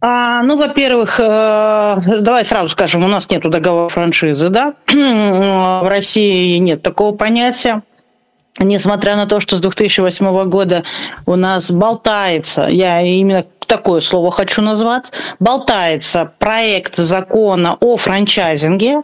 А, 0.00 0.42
ну, 0.42 0.58
во-первых, 0.58 1.18
э, 1.18 2.20
давай 2.20 2.44
сразу 2.44 2.68
скажем, 2.68 3.04
у 3.04 3.08
нас 3.08 3.28
нет 3.30 3.42
договора 3.42 3.88
франшизы, 3.88 4.50
да? 4.50 4.74
В 4.88 5.88
России 5.88 6.58
нет 6.58 6.82
такого 6.82 7.16
понятия. 7.16 7.82
Несмотря 8.58 9.16
на 9.16 9.26
то, 9.26 9.40
что 9.40 9.56
с 9.56 9.60
2008 9.60 10.48
года 10.48 10.84
у 11.26 11.36
нас 11.36 11.70
болтается, 11.70 12.66
я 12.70 13.00
именно 13.00 13.44
такое 13.66 14.00
слово 14.00 14.30
хочу 14.30 14.62
назвать, 14.62 15.10
болтается 15.40 16.30
проект 16.38 16.96
закона 16.96 17.76
о 17.80 17.96
франчайзинге, 17.96 19.02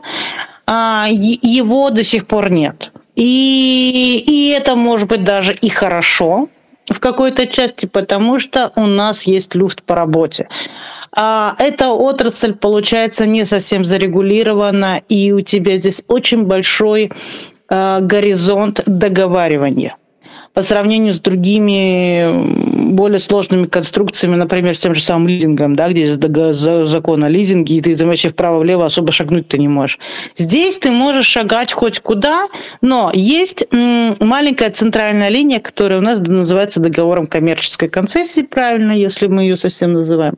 его 0.71 1.91
до 1.91 2.05
сих 2.05 2.27
пор 2.27 2.51
нет. 2.51 2.93
И, 3.17 4.23
и 4.27 4.49
это 4.51 4.77
может 4.77 5.09
быть 5.09 5.25
даже 5.25 5.53
и 5.53 5.69
хорошо 5.69 6.49
в 6.89 6.99
какой-то 7.01 7.47
части, 7.47 7.87
потому 7.87 8.41
что 8.41 8.73
у 8.77 8.87
нас 8.87 9.25
есть 9.25 9.55
люфт 9.55 9.83
по 9.83 9.95
работе. 9.95 10.49
А 11.13 11.55
эта 11.59 11.91
отрасль, 11.91 12.55
получается, 12.55 13.27
не 13.27 13.45
совсем 13.45 13.85
зарегулирована, 13.85 15.03
и 15.09 15.33
у 15.33 15.41
тебя 15.41 15.77
здесь 15.77 16.03
очень 16.09 16.45
большой 16.45 17.11
э, 17.69 17.99
горизонт 18.01 18.83
договаривания 18.87 19.97
по 20.53 20.63
сравнению 20.63 21.15
с 21.15 21.21
другими 21.21 22.91
более 22.93 23.21
сложными 23.21 23.67
конструкциями, 23.67 24.35
например, 24.35 24.77
с 24.77 24.81
тем 24.81 24.95
же 24.95 25.01
самым 25.01 25.29
лизингом, 25.29 25.77
да, 25.77 25.89
где 25.89 26.13
закон 26.13 27.25
о 27.25 27.29
лизинге, 27.29 27.77
и 27.77 27.81
ты, 27.81 27.95
ты 27.95 28.05
вообще 28.05 28.31
вправо-влево 28.31 28.85
особо 28.85 29.13
шагнуть 29.13 29.49
ты 29.49 29.59
не 29.59 29.69
можешь. 29.69 29.99
Здесь 30.37 30.79
ты 30.79 30.91
можешь 30.91 31.27
шагать 31.27 31.73
хоть 31.73 32.01
куда, 32.01 32.47
но 32.81 33.13
есть 33.15 33.65
маленькая 33.71 34.71
центральная 34.71 35.29
линия, 35.29 35.61
которая 35.61 36.01
у 36.01 36.03
нас 36.03 36.19
называется 36.21 36.81
договором 36.81 37.27
коммерческой 37.27 37.89
концессии, 37.89 38.43
правильно, 38.43 38.93
если 38.93 39.29
мы 39.29 39.43
ее 39.43 39.57
совсем 39.57 39.93
называем. 39.93 40.35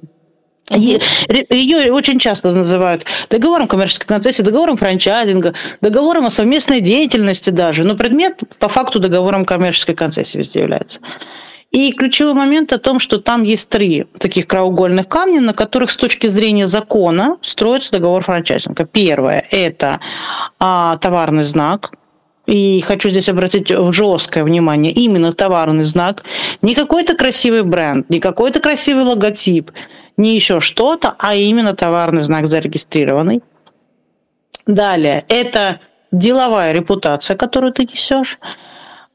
Ее 0.71 1.92
очень 1.92 2.19
часто 2.19 2.50
называют 2.52 3.04
договором 3.28 3.66
коммерческой 3.66 4.07
концессии, 4.07 4.42
договором 4.42 4.76
франчайзинга, 4.76 5.54
договором 5.81 6.26
о 6.26 6.31
совместной 6.31 6.81
деятельности 6.81 7.50
даже. 7.50 7.85
Но 7.85 7.97
предмет 7.97 8.40
по 8.59 8.69
факту 8.69 9.00
договором 9.00 9.45
коммерческой 9.45 9.95
концессии 9.95 10.38
везде 10.38 10.61
является. 10.61 11.00
И 11.73 11.92
ключевой 11.92 12.35
момент 12.35 12.73
о 12.75 12.78
том, 12.78 13.00
что 13.00 13.19
там 13.19 13.42
есть 13.42 13.71
три 13.71 14.04
таких 14.19 14.47
краеугольных 14.47 15.09
камня, 15.09 15.40
на 15.40 15.54
которых 15.54 15.90
с 15.90 15.97
точки 15.97 16.26
зрения 16.26 16.66
закона 16.66 17.38
строится 17.40 17.92
договор 17.92 18.23
франчайзинга. 18.23 18.85
Первое– 18.85 19.45
это 19.50 20.00
а, 20.59 20.99
товарный 20.99 21.45
знак, 21.45 21.92
и 22.47 22.83
хочу 22.83 23.09
здесь 23.09 23.28
обратить 23.28 23.69
жесткое 23.69 24.45
внимание, 24.45 24.92
именно 24.92 25.33
товарный 25.33 25.85
знак, 25.85 26.25
не 26.61 26.75
какой-то 26.75 27.16
красивый 27.16 27.62
бренд, 27.62 28.11
не 28.11 28.21
какой-то 28.21 28.61
красивый 28.61 29.04
логотип, 29.04 29.71
не 30.16 30.35
еще 30.35 30.61
что-то, 30.61 31.14
а 31.19 31.35
именно 31.35 31.75
товарный 31.75 32.23
знак 32.23 32.47
зарегистрированный. 32.47 33.42
Далее, 34.66 35.25
это 35.28 35.81
деловая 36.12 36.73
репутация, 36.73 37.37
которую 37.37 37.73
ты 37.73 37.85
несешь 37.85 38.38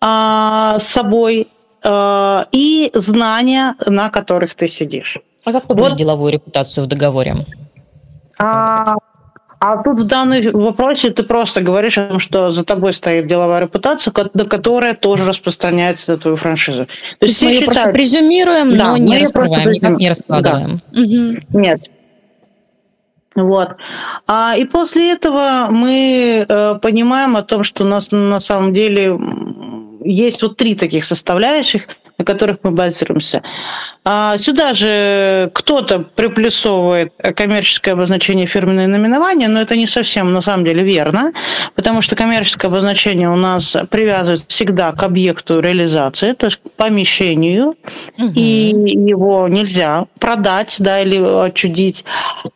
а, 0.02 0.78
с 0.80 0.84
собой, 0.84 1.48
а, 1.84 2.48
и 2.52 2.92
знания, 2.94 3.76
на 3.86 4.10
которых 4.10 4.56
ты 4.56 4.68
сидишь. 4.68 5.20
А 5.46 5.52
как 5.52 5.68
ты 5.68 5.74
вот. 5.74 5.84
будешь 5.84 5.98
деловую 5.98 6.34
репутацию 6.34 6.86
в 6.86 6.88
договоре? 6.88 7.46
А, 8.40 8.96
а 9.60 9.82
тут 9.84 10.00
в 10.02 10.04
данном 10.04 10.52
вопросе 10.52 11.10
ты 11.10 11.24
просто 11.24 11.62
говоришь 11.62 11.98
о 11.98 12.08
том, 12.08 12.20
что 12.20 12.52
за 12.52 12.64
тобой 12.64 12.94
стоит 12.94 13.28
деловая 13.28 13.62
репутация, 13.62 14.12
которая 14.12 14.94
тоже 14.94 15.26
распространяется 15.26 16.12
на 16.12 16.18
твою 16.20 16.38
франшизу. 16.38 16.86
То 17.20 17.26
есть 17.26 17.42
мы 17.42 17.50
ее 17.50 17.60
считают... 17.60 17.74
просто 17.74 17.92
презюмируем, 17.92 18.78
да, 18.78 18.92
но 18.92 18.98
не 18.98 19.18
раскрываем, 19.18 19.72
никак 19.72 19.98
не 19.98 20.10
раскладываем. 20.10 20.82
Да. 20.92 21.02
Угу. 21.02 21.60
Нет. 21.60 21.82
Вот. 23.36 23.76
А, 24.28 24.56
и 24.58 24.66
после 24.66 25.12
этого 25.12 25.68
мы 25.70 26.46
э, 26.48 26.76
понимаем 26.82 27.36
о 27.36 27.44
том, 27.44 27.64
что 27.64 27.84
у 27.84 27.88
нас 27.88 28.12
на 28.12 28.40
самом 28.40 28.74
деле 28.74 29.18
есть 30.04 30.42
вот 30.42 30.58
три 30.58 30.76
таких 30.76 31.04
составляющих– 31.04 31.88
на 32.18 32.26
которых 32.26 32.58
мы 32.64 32.72
базируемся. 32.72 33.44
А 34.04 34.38
сюда 34.38 34.74
же 34.74 35.52
кто-то 35.54 36.00
приплюсовывает 36.00 37.14
коммерческое 37.36 37.94
обозначение 37.94 38.48
фирменное 38.48 38.88
наименование, 38.88 39.48
но 39.48 39.62
это 39.62 39.76
не 39.76 39.86
совсем 39.86 40.34
на 40.34 40.42
самом 40.42 40.66
деле 40.66 40.84
верно, 40.84 41.32
потому 41.76 42.02
что 42.02 42.16
коммерческое 42.16 42.72
обозначение 42.72 43.30
у 43.30 43.36
нас 43.36 43.76
привязывается 43.90 44.46
всегда 44.48 44.92
к 44.94 45.04
объекту 45.04 45.60
реализации, 45.60 46.34
то 46.34 46.48
есть 46.48 46.58
к 46.58 46.72
помещению, 46.72 47.76
угу. 48.18 48.32
и 48.34 48.74
его 49.08 49.48
нельзя 49.48 50.06
продать 50.20 50.78
да, 50.80 51.02
или 51.02 51.18
отчудить. 51.46 52.04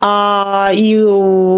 А 0.00 0.70
и 0.72 0.96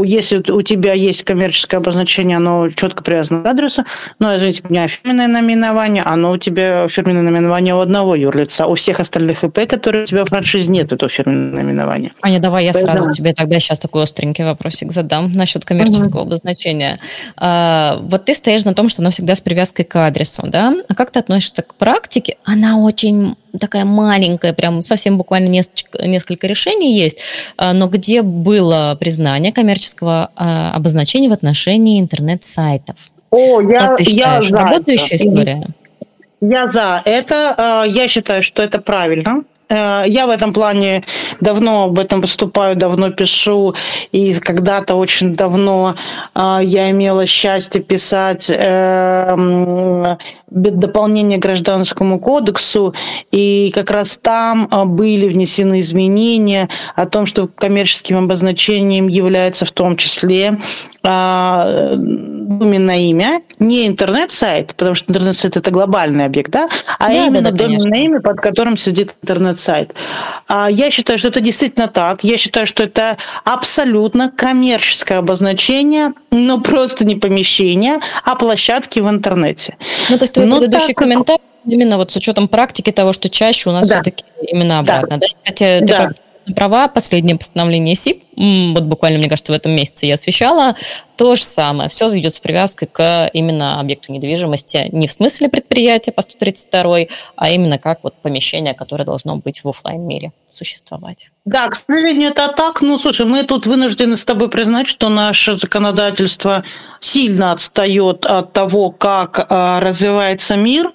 если 0.06 0.42
у 0.50 0.62
тебя 0.62 0.92
есть 0.92 1.24
коммерческое 1.24 1.80
обозначение, 1.80 2.36
оно 2.36 2.68
четко 2.68 3.02
привязано 3.02 3.42
к 3.42 3.46
адресу, 3.46 3.84
но, 4.18 4.36
извините 4.36 4.62
меня, 4.68 4.88
фирменное 4.88 5.28
наименование, 5.28 6.02
оно 6.02 6.32
у 6.32 6.36
тебя 6.36 6.86
фирменное 6.88 7.22
наименование 7.22 7.74
у 7.74 7.78
одного 7.78 7.93
одного 7.94 8.16
юрлица. 8.16 8.66
У 8.66 8.74
всех 8.74 8.98
остальных 8.98 9.44
ИП, 9.44 9.68
которые 9.68 10.02
у 10.02 10.06
тебя 10.06 10.24
в 10.24 10.28
франшизе, 10.28 10.68
нет 10.68 10.92
этого 10.92 11.08
фирменного 11.08 11.62
наименования. 11.62 12.10
Аня, 12.22 12.40
давай 12.40 12.64
я 12.64 12.72
Поэтому... 12.72 12.96
сразу 12.96 13.12
тебе 13.12 13.32
тогда 13.32 13.60
сейчас 13.60 13.78
такой 13.78 14.02
остренький 14.02 14.44
вопросик 14.44 14.90
задам 14.90 15.30
насчет 15.30 15.64
коммерческого 15.64 16.22
угу. 16.22 16.28
обозначения. 16.28 16.98
А, 17.36 17.98
вот 18.02 18.24
ты 18.24 18.34
стоишь 18.34 18.64
на 18.64 18.74
том, 18.74 18.88
что 18.88 19.00
оно 19.00 19.12
всегда 19.12 19.36
с 19.36 19.40
привязкой 19.40 19.84
к 19.84 19.94
адресу, 19.96 20.42
да? 20.44 20.74
А 20.88 20.94
как 20.94 21.12
ты 21.12 21.20
относишься 21.20 21.62
к 21.62 21.76
практике? 21.76 22.36
Она 22.42 22.78
очень 22.78 23.36
такая 23.60 23.84
маленькая, 23.84 24.52
прям 24.52 24.82
совсем 24.82 25.16
буквально 25.16 25.46
несколько, 25.46 26.04
несколько 26.04 26.48
решений 26.48 26.98
есть, 26.98 27.18
а, 27.56 27.72
но 27.72 27.86
где 27.86 28.22
было 28.22 28.96
признание 28.98 29.52
коммерческого 29.52 30.30
а, 30.34 30.72
обозначения 30.74 31.28
в 31.28 31.32
отношении 31.32 32.00
интернет-сайтов. 32.00 32.96
О, 33.30 33.60
я, 33.60 33.78
как 33.78 33.98
ты 33.98 34.04
считаешь, 34.04 34.48
я 34.48 34.56
работающая 34.56 35.16
история? 35.16 35.68
Я 36.50 36.68
за 36.68 37.02
это. 37.04 37.84
Э, 37.86 37.88
я 37.88 38.08
считаю, 38.08 38.42
что 38.42 38.62
это 38.62 38.78
правильно. 38.80 39.44
Э, 39.68 40.04
я 40.06 40.26
в 40.26 40.30
этом 40.30 40.52
плане 40.52 41.04
давно 41.40 41.84
об 41.84 41.98
этом 41.98 42.20
выступаю, 42.20 42.76
давно 42.76 43.10
пишу, 43.10 43.74
и 44.12 44.34
когда-то 44.34 44.94
очень 44.94 45.32
давно 45.34 45.94
э, 46.34 46.58
я 46.62 46.90
имела 46.90 47.26
счастье 47.26 47.80
писать 47.82 48.50
э, 48.50 50.16
дополнение 50.50 51.38
к 51.38 51.42
гражданскому 51.42 52.20
кодексу, 52.20 52.94
и 53.32 53.70
как 53.74 53.90
раз 53.90 54.18
там 54.20 54.68
были 54.96 55.28
внесены 55.28 55.80
изменения 55.80 56.68
о 56.94 57.06
том, 57.06 57.26
что 57.26 57.48
коммерческим 57.48 58.18
обозначением 58.18 59.08
является 59.08 59.64
в 59.64 59.72
том 59.72 59.96
числе 59.96 60.58
доменное 61.02 62.98
имя, 62.98 63.42
не 63.58 63.86
интернет-сайт, 63.86 64.74
потому 64.74 64.94
что 64.94 65.10
интернет-сайт 65.10 65.56
это 65.56 65.70
глобальный 65.70 66.24
объект, 66.24 66.50
да, 66.50 66.68
а 66.98 67.08
да, 67.08 67.26
именно 67.26 67.42
да, 67.42 67.50
да, 67.50 67.56
доменное 67.64 67.98
имя, 68.00 68.20
под 68.20 68.40
которым 68.40 68.76
сидит 68.76 69.14
интернет-сайт. 69.54 69.94
А 70.48 70.68
я 70.70 70.90
считаю, 70.90 71.18
что 71.18 71.28
это 71.28 71.40
действительно 71.40 71.88
так. 71.88 72.24
Я 72.24 72.38
считаю, 72.38 72.66
что 72.66 72.82
это 72.82 73.16
абсолютно 73.44 74.30
коммерческое 74.30 75.18
обозначение, 75.18 76.12
но 76.30 76.60
просто 76.60 77.04
не 77.04 77.16
помещение, 77.16 77.96
а 78.24 78.34
площадки 78.34 79.00
в 79.00 79.08
интернете. 79.08 79.76
Ну, 80.10 80.18
то 80.18 80.24
есть 80.24 80.34
твой 80.34 80.46
но 80.46 80.58
предыдущий 80.58 80.88
так, 80.88 80.96
комментарий 80.96 81.40
именно 81.66 81.96
вот 81.96 82.12
с 82.12 82.16
учетом 82.16 82.48
практики 82.48 82.92
того, 82.92 83.12
что 83.12 83.30
чаще 83.30 83.70
у 83.70 83.72
нас 83.72 83.88
да. 83.88 83.96
все-таки 83.96 84.24
именно 84.46 84.80
обратно. 84.80 85.16
Да. 85.16 85.18
Да? 85.18 85.26
Кстати, 85.38 85.80
да 85.80 86.10
права, 86.54 86.88
последнее 86.88 87.38
постановление 87.38 87.94
СИП, 87.94 88.23
вот 88.36 88.84
буквально, 88.84 89.18
мне 89.18 89.28
кажется, 89.28 89.52
в 89.52 89.56
этом 89.56 89.72
месяце 89.72 90.06
я 90.06 90.14
освещала, 90.14 90.76
то 91.16 91.36
же 91.36 91.44
самое. 91.44 91.88
Все 91.88 92.08
идет 92.18 92.34
с 92.34 92.40
привязкой 92.40 92.88
к 92.88 93.30
именно 93.32 93.80
объекту 93.80 94.12
недвижимости, 94.12 94.88
не 94.92 95.06
в 95.06 95.12
смысле 95.12 95.48
предприятия 95.48 96.12
по 96.12 96.22
132, 96.22 96.98
а 97.36 97.50
именно 97.50 97.78
как 97.78 98.00
вот 98.02 98.14
помещение, 98.14 98.74
которое 98.74 99.04
должно 99.04 99.36
быть 99.36 99.62
в 99.62 99.68
офлайн 99.68 100.06
мире 100.06 100.32
существовать. 100.46 101.30
Да, 101.44 101.68
к 101.68 101.74
сожалению, 101.74 102.30
это 102.30 102.48
так. 102.48 102.80
Ну, 102.80 102.98
слушай, 102.98 103.26
мы 103.26 103.42
тут 103.42 103.66
вынуждены 103.66 104.16
с 104.16 104.24
тобой 104.24 104.48
признать, 104.48 104.86
что 104.86 105.08
наше 105.10 105.56
законодательство 105.56 106.64
сильно 107.00 107.52
отстает 107.52 108.24
от 108.24 108.52
того, 108.52 108.90
как 108.90 109.46
э, 109.50 109.78
развивается 109.80 110.56
мир. 110.56 110.92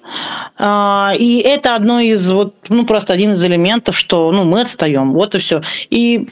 Э, 0.58 1.10
и 1.16 1.38
это 1.38 1.76
одно 1.76 2.00
из, 2.00 2.28
вот, 2.30 2.56
ну, 2.68 2.84
просто 2.84 3.12
один 3.12 3.32
из 3.32 3.44
элементов, 3.44 3.96
что 3.96 4.32
ну, 4.32 4.44
мы 4.44 4.62
отстаем. 4.62 5.12
Вот 5.12 5.36
и 5.36 5.38
все. 5.38 5.62
И 5.88 6.26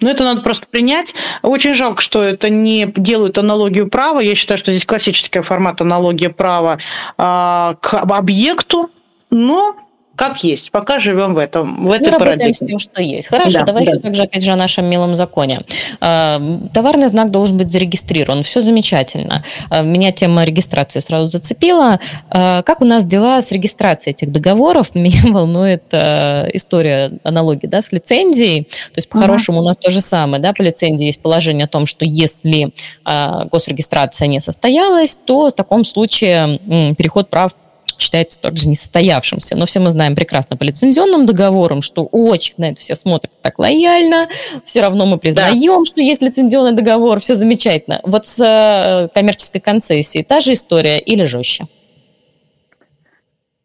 ну, 0.00 0.08
это 0.08 0.24
надо 0.24 0.42
просто 0.42 0.66
принять. 0.66 1.14
Очень 1.42 1.74
жалко, 1.74 2.02
что 2.02 2.22
это 2.22 2.48
не 2.48 2.92
делают 2.96 3.38
аналогию 3.38 3.88
права. 3.88 4.20
Я 4.20 4.34
считаю, 4.34 4.58
что 4.58 4.72
здесь 4.72 4.84
классический 4.84 5.40
формат 5.42 5.80
аналогии 5.80 6.26
права 6.26 6.78
э, 6.78 6.80
к 7.18 7.94
объекту, 7.94 8.90
но 9.30 9.76
как 10.16 10.42
есть. 10.42 10.70
Пока 10.70 10.98
живем 10.98 11.34
в 11.34 11.38
этом, 11.38 11.86
в 11.86 11.92
этой 11.92 12.12
Мы 12.12 12.18
парадигме. 12.18 12.54
с 12.54 12.58
тем, 12.58 12.78
что 12.78 13.02
есть. 13.02 13.28
Хорошо, 13.28 13.58
да, 13.58 13.64
давай 13.64 13.84
да. 13.84 13.92
еще 13.92 14.00
также, 14.00 14.22
опять 14.22 14.42
же, 14.42 14.50
о 14.50 14.56
нашем 14.56 14.86
милом 14.86 15.14
законе. 15.14 15.60
А, 16.00 16.40
товарный 16.72 17.08
знак 17.08 17.30
должен 17.30 17.58
быть 17.58 17.70
зарегистрирован. 17.70 18.42
Все 18.42 18.62
замечательно. 18.62 19.44
А, 19.68 19.82
меня 19.82 20.12
тема 20.12 20.44
регистрации 20.44 21.00
сразу 21.00 21.28
зацепила. 21.28 22.00
А, 22.30 22.62
как 22.62 22.80
у 22.80 22.86
нас 22.86 23.04
дела 23.04 23.42
с 23.42 23.52
регистрацией 23.52 24.12
этих 24.14 24.32
договоров? 24.32 24.94
Меня 24.94 25.20
волнует 25.26 25.84
история 25.92 27.12
аналогии 27.22 27.66
да, 27.66 27.82
с 27.82 27.92
лицензией. 27.92 28.64
То 28.64 28.96
есть, 28.96 29.08
по-хорошему, 29.10 29.58
угу. 29.58 29.66
у 29.66 29.68
нас 29.68 29.76
то 29.76 29.90
же 29.90 30.00
самое. 30.00 30.42
Да, 30.42 30.54
по 30.54 30.62
лицензии 30.62 31.04
есть 31.04 31.20
положение 31.20 31.66
о 31.66 31.68
том, 31.68 31.86
что 31.86 32.04
если 32.04 32.72
госрегистрация 33.04 34.26
не 34.26 34.40
состоялась, 34.40 35.16
то 35.24 35.48
в 35.48 35.52
таком 35.52 35.84
случае 35.84 36.58
переход 36.96 37.28
прав 37.28 37.52
считается 37.98 38.40
также 38.40 38.68
несостоявшимся. 38.68 39.56
Но 39.56 39.66
все 39.66 39.80
мы 39.80 39.90
знаем 39.90 40.14
прекрасно 40.14 40.56
по 40.56 40.64
лицензионным 40.64 41.26
договорам, 41.26 41.82
что 41.82 42.04
очень 42.04 42.54
на 42.58 42.70
это 42.70 42.80
все 42.80 42.94
смотрят 42.94 43.40
так 43.40 43.58
лояльно, 43.58 44.28
все 44.64 44.80
равно 44.80 45.06
мы 45.06 45.18
признаем, 45.18 45.60
да. 45.60 45.84
что 45.84 46.00
есть 46.00 46.22
лицензионный 46.22 46.72
договор, 46.72 47.20
все 47.20 47.34
замечательно. 47.34 48.00
Вот 48.02 48.26
с 48.26 48.38
э, 48.40 49.08
коммерческой 49.14 49.60
концессией 49.60 50.24
та 50.24 50.40
же 50.40 50.52
история 50.52 50.98
или 50.98 51.24
жестче? 51.24 51.66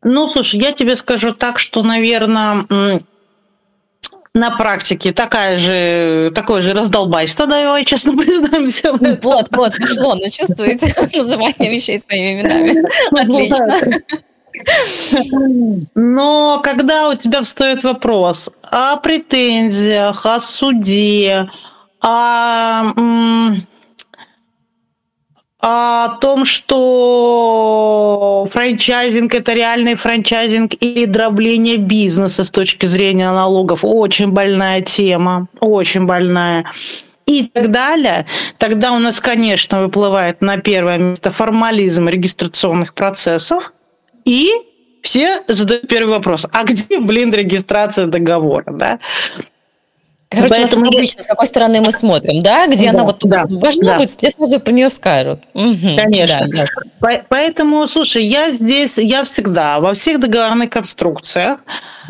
Ну, 0.04 0.28
слушай, 0.28 0.60
я 0.60 0.72
тебе 0.72 0.96
скажу 0.96 1.34
так, 1.34 1.60
что, 1.60 1.84
наверное, 1.84 2.66
на 4.34 4.52
практике 4.52 5.12
такая 5.12 5.58
же, 5.58 6.32
такое 6.34 6.62
же 6.62 6.74
раздолбайство, 6.74 7.48
давай 7.48 7.84
честно 7.86 8.16
признаемся. 8.18 8.94
Вот, 8.94 9.50
вот, 9.52 9.78
пошло, 9.78 10.16
ну 10.16 10.30
чувствуете 10.30 10.94
называние 11.14 11.70
вещей 11.70 12.00
своими 12.00 12.42
именами. 12.42 12.86
Отлично. 13.12 14.02
Но 15.96 16.62
когда 16.64 17.10
у 17.10 17.16
тебя 17.16 17.42
встает 17.42 17.84
вопрос 17.84 18.50
о 18.70 18.98
претензиях, 18.98 20.26
о 20.26 20.40
суде, 20.40 21.50
о 22.02 22.94
о 25.62 26.18
том, 26.20 26.46
что 26.46 28.48
франчайзинг– 28.52 29.36
это 29.36 29.54
реальный 29.54 29.96
франчайзинг 29.96 30.74
или 30.80 31.06
дробление 31.06 31.78
бизнеса 31.78 32.44
с 32.44 32.50
точки 32.50 32.88
зрения 32.88 33.32
налогов. 33.32 33.82
Очень 33.84 34.30
больная 34.30 34.82
тема, 34.82 35.48
очень 35.60 36.06
больная. 36.06 36.66
И 37.28 37.44
так 37.44 37.70
далее. 37.70 38.26
Тогда 38.58 38.92
у 38.92 39.00
нас, 39.00 39.20
конечно, 39.20 39.84
выплывает 39.84 40.42
на 40.42 40.58
первое 40.58 40.98
место 40.98 41.32
формализм 41.32 42.10
регистрационных 42.10 42.96
процессов. 42.96 43.72
И 44.26 44.50
все 45.04 45.44
задают 45.48 45.88
первый 45.88 46.16
вопрос. 46.16 46.48
А 46.52 46.64
где, 46.64 47.00
блин, 47.00 47.32
регистрация 47.32 48.08
договора? 48.08 48.72
Да? 48.72 49.00
Короче, 50.32 50.50
Поэтому 50.50 50.86
вот 50.86 50.96
обычно, 50.96 51.24
с 51.24 51.28
какой 51.28 51.46
стороны 51.46 51.82
мы 51.82 51.92
смотрим, 51.92 52.42
да, 52.42 52.66
где 52.66 52.86
да, 52.86 52.92
она 52.92 53.04
вот 53.04 53.20
да, 53.26 53.46
важна 53.50 53.92
да. 53.92 53.98
будет, 53.98 54.16
тебе 54.16 54.32
сразу 54.32 54.62
про 54.62 54.72
нее 54.72 54.90
скажут. 54.90 55.42
Угу, 55.54 55.98
Конечно. 55.98 56.48
Да, 56.48 56.66
да. 57.02 57.22
Поэтому, 57.28 57.86
слушай, 57.86 58.26
я 58.26 58.52
здесь, 58.52 58.98
я 58.98 59.26
всегда 59.26 59.82
во 59.82 59.94
всех 59.94 60.22
договорных 60.22 60.70
конструкциях 60.70 61.60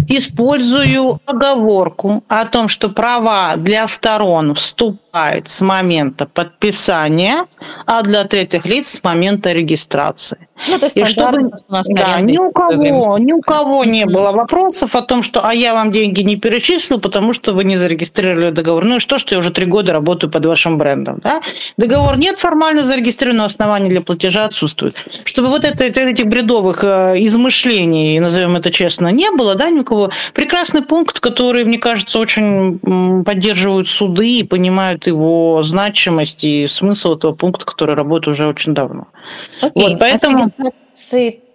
использую 0.08 1.20
оговорку 1.26 2.24
о 2.28 2.46
том, 2.46 2.68
что 2.68 2.90
права 2.90 3.56
для 3.58 3.88
сторон 3.88 4.56
вступают 4.56 5.50
с 5.50 5.62
момента 5.62 6.26
подписания, 6.26 7.46
а 7.86 8.02
для 8.02 8.24
третьих 8.24 8.66
лиц 8.66 9.00
с 9.00 9.04
момента 9.04 9.52
регистрации. 9.52 10.48
Ну, 10.68 10.78
и 10.78 11.04
чтобы 11.06 11.52
да, 11.90 12.22
ни 12.22 12.38
у 12.38 12.52
кого, 12.52 13.18
ни 13.18 13.34
у 13.34 13.42
кого 13.42 13.84
не 13.84 14.06
было 14.06 14.32
вопросов 14.32 14.96
о 14.96 15.02
том, 15.02 15.24
что 15.24 15.46
а 15.46 15.54
я 15.54 15.74
вам 15.74 15.92
деньги 15.92 16.22
не 16.22 16.36
перечислю, 16.36 17.00
потому 17.00 17.34
что 17.34 17.54
вы 17.54 17.64
не 17.64 17.78
зарегистрировали 17.78 18.52
договор. 18.52 18.86
Ну 18.86 18.98
и 18.98 19.00
что, 19.00 19.18
что 19.18 19.34
я 19.36 19.40
уже 19.40 19.50
три 19.50 19.66
года 19.66 19.92
работаю 19.92 20.32
под 20.32 20.46
вашим 20.46 20.78
брендом. 20.78 21.20
Да? 21.24 21.42
Договор 21.78 22.18
нет 22.18 22.38
формально 22.38 22.84
зарегистрирован, 22.84 23.38
но 23.38 23.46
основания 23.46 23.90
для 23.90 24.02
платежа 24.02 24.46
отсутствуют. 24.46 24.96
Чтобы 25.26 25.50
вот 25.50 25.66
это, 25.66 25.84
этих 25.84 26.28
бредовых 26.28 26.84
э, 26.84 27.16
измышлений, 27.20 28.20
назовем 28.20 28.56
это 28.56 28.72
честно, 28.72 29.08
не 29.08 29.32
было, 29.32 29.56
да, 29.56 29.70
ни 29.70 29.80
у 29.80 29.84
кого. 29.92 30.10
Прекрасный 30.34 30.82
пункт, 30.82 31.20
который, 31.20 31.66
мне 31.66 31.78
кажется, 31.78 32.18
очень 32.20 32.80
поддерживают 33.24 33.90
суды 33.90 34.40
и 34.40 34.44
понимают 34.44 35.08
его 35.08 35.62
значимость 35.64 36.44
и 36.44 36.68
смысл 36.68 37.16
этого 37.16 37.34
пункта, 37.34 37.66
который 37.66 37.96
работает 37.96 38.30
уже 38.30 38.48
очень 38.48 38.74
давно. 38.74 39.08
Окей. 39.62 39.90
Вот, 39.90 40.00
поэтому... 40.00 40.46
А 40.60 40.72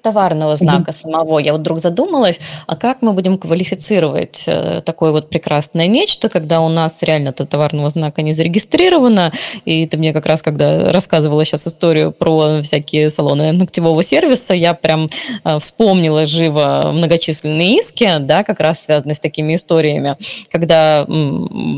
товарного 0.06 0.54
знака 0.54 0.92
mm-hmm. 0.92 1.00
самого. 1.02 1.40
Я 1.40 1.50
вот 1.50 1.62
вдруг 1.62 1.80
задумалась, 1.80 2.38
а 2.68 2.76
как 2.76 3.02
мы 3.02 3.12
будем 3.12 3.38
квалифицировать 3.38 4.44
э, 4.46 4.80
такое 4.84 5.10
вот 5.10 5.28
прекрасное 5.30 5.88
нечто, 5.88 6.28
когда 6.28 6.60
у 6.60 6.68
нас 6.68 7.02
реально 7.02 7.30
это 7.30 7.44
товарного 7.44 7.90
знака 7.90 8.22
не 8.22 8.32
зарегистрировано, 8.32 9.32
и 9.64 9.84
ты 9.88 9.96
мне 9.96 10.12
как 10.12 10.26
раз, 10.26 10.42
когда 10.42 10.92
рассказывала 10.92 11.44
сейчас 11.44 11.66
историю 11.66 12.12
про 12.12 12.62
всякие 12.62 13.10
салоны 13.10 13.50
ногтевого 13.50 14.04
сервиса, 14.04 14.54
я 14.54 14.74
прям 14.74 15.08
э, 15.42 15.58
вспомнила 15.58 16.24
живо 16.24 16.92
многочисленные 16.94 17.80
иски, 17.80 18.08
да, 18.20 18.44
как 18.44 18.60
раз 18.60 18.84
связанные 18.84 19.16
с 19.16 19.18
такими 19.18 19.56
историями, 19.56 20.16
когда 20.52 21.04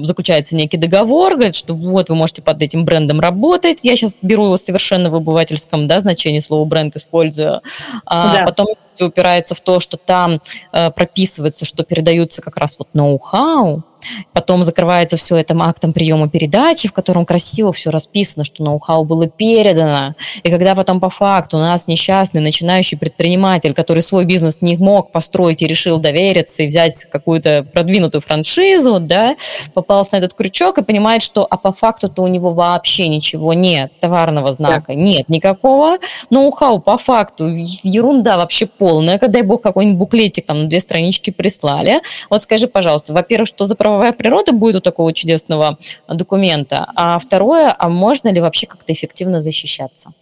заключается 0.02 0.54
некий 0.54 0.76
договор, 0.76 1.32
говорит, 1.32 1.54
что 1.54 1.72
вот 1.72 2.10
вы 2.10 2.14
можете 2.14 2.42
под 2.42 2.60
этим 2.60 2.84
брендом 2.84 3.20
работать, 3.20 3.84
я 3.84 3.96
сейчас 3.96 4.18
беру 4.20 4.44
его 4.44 4.58
совершенно 4.58 5.08
в 5.08 5.14
обывательском 5.14 5.86
да, 5.86 6.00
значении 6.00 6.40
слова 6.40 6.66
бренд 6.66 6.94
использую, 6.94 7.62
а 8.04 8.17
а 8.17 8.17
да. 8.24 8.44
потом 8.44 8.68
упирается 9.04 9.54
в 9.54 9.60
то, 9.60 9.80
что 9.80 9.96
там 9.96 10.40
э, 10.72 10.90
прописывается, 10.90 11.64
что 11.64 11.84
передаются 11.84 12.42
как 12.42 12.56
раз 12.56 12.78
вот 12.78 12.88
ноу-хау, 12.94 13.84
потом 14.32 14.64
закрывается 14.64 15.16
все 15.16 15.36
это 15.36 15.56
актом 15.60 15.92
приема 15.92 16.28
передачи, 16.28 16.88
в 16.88 16.92
котором 16.92 17.24
красиво 17.24 17.72
все 17.72 17.90
расписано, 17.90 18.44
что 18.44 18.62
ноу-хау 18.62 19.04
было 19.04 19.26
передано. 19.26 20.14
И 20.42 20.50
когда 20.50 20.74
потом 20.74 21.00
по 21.00 21.10
факту 21.10 21.56
у 21.58 21.60
нас 21.60 21.86
несчастный 21.86 22.40
начинающий 22.40 22.96
предприниматель, 22.96 23.74
который 23.74 24.02
свой 24.02 24.24
бизнес 24.24 24.58
не 24.60 24.76
мог 24.76 25.12
построить 25.12 25.62
и 25.62 25.66
решил 25.66 25.98
довериться 25.98 26.62
и 26.62 26.66
взять 26.66 27.04
какую-то 27.04 27.66
продвинутую 27.72 28.22
франшизу, 28.22 29.00
да, 29.00 29.36
попался 29.74 30.10
на 30.12 30.18
этот 30.18 30.34
крючок 30.34 30.78
и 30.78 30.84
понимает, 30.84 31.22
что 31.22 31.46
а 31.48 31.56
по 31.56 31.72
факту-то 31.72 32.22
у 32.22 32.26
него 32.26 32.52
вообще 32.52 33.08
ничего 33.08 33.52
нет, 33.52 33.92
товарного 34.00 34.52
знака 34.52 34.88
да. 34.88 34.94
нет 34.94 35.28
никакого, 35.28 35.98
ноу-хау 36.30 36.80
по 36.80 36.98
факту 36.98 37.48
ерунда 37.48 38.36
вообще 38.36 38.66
полная, 38.88 39.18
когда, 39.18 39.34
дай 39.34 39.42
бог, 39.42 39.60
какой-нибудь 39.60 39.98
буклетик 39.98 40.46
там 40.46 40.62
на 40.62 40.66
две 40.66 40.80
странички 40.80 41.28
прислали. 41.28 42.00
Вот 42.30 42.40
скажи, 42.40 42.68
пожалуйста, 42.68 43.12
во-первых, 43.12 43.46
что 43.46 43.66
за 43.66 43.76
правовая 43.76 44.12
природа 44.12 44.52
будет 44.52 44.76
у 44.76 44.80
такого 44.80 45.12
чудесного 45.12 45.76
документа, 46.08 46.90
а 46.96 47.18
второе, 47.18 47.74
а 47.78 47.90
можно 47.90 48.30
ли 48.30 48.40
вообще 48.40 48.66
как-то 48.66 48.90
эффективно 48.94 49.40
защищаться? 49.40 50.14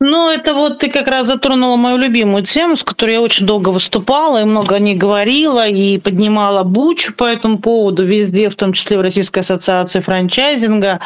Ну, 0.00 0.30
это 0.30 0.54
вот 0.54 0.78
ты 0.78 0.88
как 0.88 1.08
раз 1.08 1.26
затронула 1.26 1.76
мою 1.76 1.98
любимую 1.98 2.44
тему, 2.44 2.76
с 2.76 2.82
которой 2.82 3.12
я 3.12 3.20
очень 3.20 3.44
долго 3.44 3.68
выступала 3.68 4.40
и 4.40 4.44
много 4.44 4.76
о 4.76 4.78
ней 4.78 4.94
говорила, 4.94 5.68
и 5.68 5.98
поднимала 5.98 6.62
бучу 6.62 7.12
по 7.12 7.24
этому 7.24 7.58
поводу 7.58 8.06
везде, 8.06 8.48
в 8.48 8.54
том 8.54 8.72
числе 8.72 8.96
в 8.96 9.02
Российской 9.02 9.40
ассоциации 9.40 10.00
франчайзинга 10.00 11.00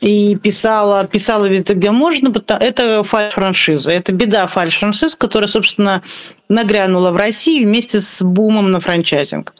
и 0.00 0.36
писала, 0.36 1.06
писала 1.06 1.46
ведь 1.46 1.68
где 1.70 1.90
можно, 1.90 2.32
это 2.60 3.02
фальш-франшиза. 3.02 3.90
Это 3.92 4.12
беда 4.12 4.46
фальш-франшиз, 4.46 5.16
которая, 5.16 5.48
собственно, 5.48 6.02
нагрянула 6.48 7.10
в 7.10 7.16
России 7.16 7.64
вместе 7.64 8.00
с 8.00 8.22
бумом 8.22 8.70
на 8.70 8.80
франчайзинг. 8.80 9.54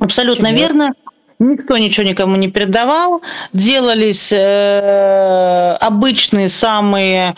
Абсолютно 0.00 0.48
Чего? 0.48 0.58
верно. 0.58 0.92
Никто 1.38 1.76
ничего 1.76 2.06
никому 2.06 2.36
не 2.36 2.48
передавал. 2.48 3.22
Делались 3.52 4.32
э, 4.32 5.76
обычные 5.80 6.48
самые 6.48 7.34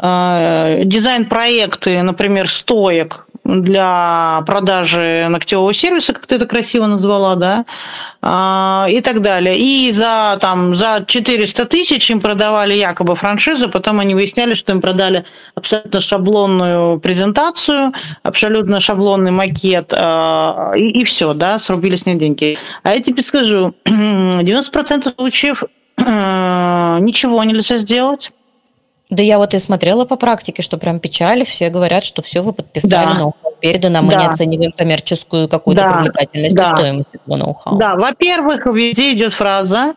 э, 0.00 0.82
дизайн-проекты, 0.84 2.02
например, 2.02 2.50
стоек 2.50 3.26
для 3.50 4.42
продажи 4.46 5.26
ногтевого 5.28 5.74
сервиса, 5.74 6.12
как 6.12 6.26
ты 6.26 6.36
это 6.36 6.46
красиво 6.46 6.86
назвала, 6.86 7.34
да, 7.34 7.64
а, 8.22 8.86
и 8.88 9.00
так 9.00 9.20
далее. 9.22 9.58
И 9.58 9.90
за, 9.92 10.38
там, 10.40 10.74
за 10.74 11.04
400 11.06 11.64
тысяч 11.66 12.10
им 12.10 12.20
продавали 12.20 12.74
якобы 12.74 13.16
франшизу, 13.16 13.68
потом 13.68 14.00
они 14.00 14.14
выясняли, 14.14 14.54
что 14.54 14.72
им 14.72 14.80
продали 14.80 15.24
абсолютно 15.54 16.00
шаблонную 16.00 17.00
презентацию, 17.00 17.92
абсолютно 18.22 18.80
шаблонный 18.80 19.32
макет, 19.32 19.92
а, 19.96 20.72
и, 20.76 21.00
и 21.00 21.04
все, 21.04 21.34
да, 21.34 21.58
срубили 21.58 21.96
с 21.96 22.06
них 22.06 22.18
деньги. 22.18 22.58
А 22.82 22.94
я 22.94 23.02
тебе 23.02 23.22
скажу, 23.22 23.74
90% 23.84 25.14
случаев 25.14 25.64
ничего 25.98 27.44
нельзя 27.44 27.76
сделать. 27.76 28.32
Да 29.10 29.22
я 29.22 29.38
вот 29.38 29.54
и 29.54 29.58
смотрела 29.58 30.04
по 30.04 30.16
практике, 30.16 30.62
что 30.62 30.78
прям 30.78 31.00
печаль, 31.00 31.44
все 31.44 31.68
говорят, 31.68 32.04
что 32.04 32.22
все 32.22 32.42
вы 32.42 32.52
подписали, 32.52 33.12
да. 33.12 33.18
ноу-хау 33.18 33.54
передано, 33.60 34.02
мы 34.02 34.12
да. 34.12 34.20
не 34.20 34.26
оцениваем 34.28 34.72
коммерческую 34.72 35.48
какую-то 35.48 35.82
да. 35.82 35.88
привлекательность 35.88 36.56
да. 36.56 36.70
и 36.70 36.76
стоимость 36.76 37.14
этого 37.14 37.36
ноу-хау. 37.36 37.76
Да, 37.78 37.96
во-первых, 37.96 38.66
везде 38.66 39.12
идет 39.12 39.34
фраза 39.34 39.94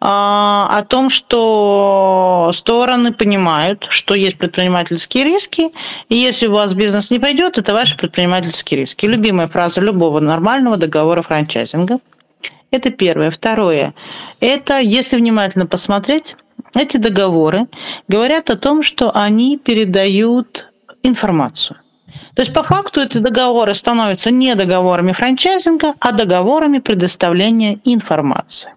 а, 0.00 0.68
о 0.76 0.82
том, 0.84 1.08
что 1.08 2.50
стороны 2.52 3.12
понимают, 3.12 3.86
что 3.88 4.14
есть 4.14 4.38
предпринимательские 4.38 5.24
риски, 5.24 5.70
и 6.08 6.16
если 6.16 6.48
у 6.48 6.52
вас 6.52 6.74
бизнес 6.74 7.10
не 7.10 7.18
пойдет, 7.18 7.58
это 7.58 7.72
ваши 7.72 7.96
предпринимательские 7.96 8.80
риски. 8.80 9.06
Любимая 9.06 9.48
фраза 9.48 9.80
любого 9.80 10.20
нормального 10.20 10.76
договора 10.76 11.22
франчайзинга. 11.22 11.98
Это 12.70 12.90
первое. 12.90 13.30
Второе. 13.30 13.94
Это, 14.40 14.78
если 14.78 15.16
внимательно 15.16 15.66
посмотреть, 15.66 16.36
эти 16.74 16.96
договоры 16.96 17.66
говорят 18.08 18.50
о 18.50 18.56
том, 18.56 18.82
что 18.82 19.10
они 19.16 19.58
передают 19.58 20.70
информацию. 21.02 21.78
То 22.34 22.42
есть 22.42 22.54
по 22.54 22.62
факту 22.62 23.00
эти 23.00 23.18
договоры 23.18 23.74
становятся 23.74 24.30
не 24.30 24.54
договорами 24.54 25.12
франчайзинга, 25.12 25.94
а 26.00 26.12
договорами 26.12 26.78
предоставления 26.78 27.80
информации. 27.84 28.72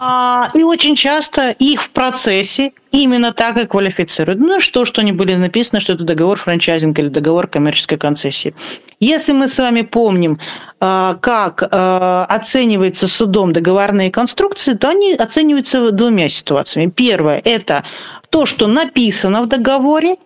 А, 0.00 0.52
и 0.54 0.62
очень 0.62 0.94
часто 0.94 1.50
их 1.50 1.82
в 1.82 1.90
процессе 1.90 2.72
именно 2.92 3.32
так 3.32 3.56
и 3.58 3.66
квалифицируют. 3.66 4.38
Ну 4.38 4.60
что, 4.60 4.84
что 4.84 5.00
они 5.00 5.10
были 5.10 5.34
написаны, 5.34 5.80
что 5.80 5.94
это 5.94 6.04
договор 6.04 6.38
франчайзинга 6.38 7.02
или 7.02 7.08
договор 7.08 7.48
коммерческой 7.48 7.98
концессии. 7.98 8.54
Если 9.00 9.32
мы 9.32 9.48
с 9.48 9.58
вами 9.58 9.82
помним, 9.82 10.38
а, 10.78 11.18
как 11.20 11.66
а, 11.68 12.26
оцениваются 12.28 13.08
судом 13.08 13.52
договорные 13.52 14.12
конструкции, 14.12 14.74
то 14.74 14.88
они 14.90 15.14
оцениваются 15.14 15.90
двумя 15.90 16.28
ситуациями. 16.28 16.90
Первое– 16.90 17.42
это 17.44 17.82
то, 18.30 18.46
что 18.46 18.68
написано 18.68 19.42
в 19.42 19.46
договоре, 19.46 20.16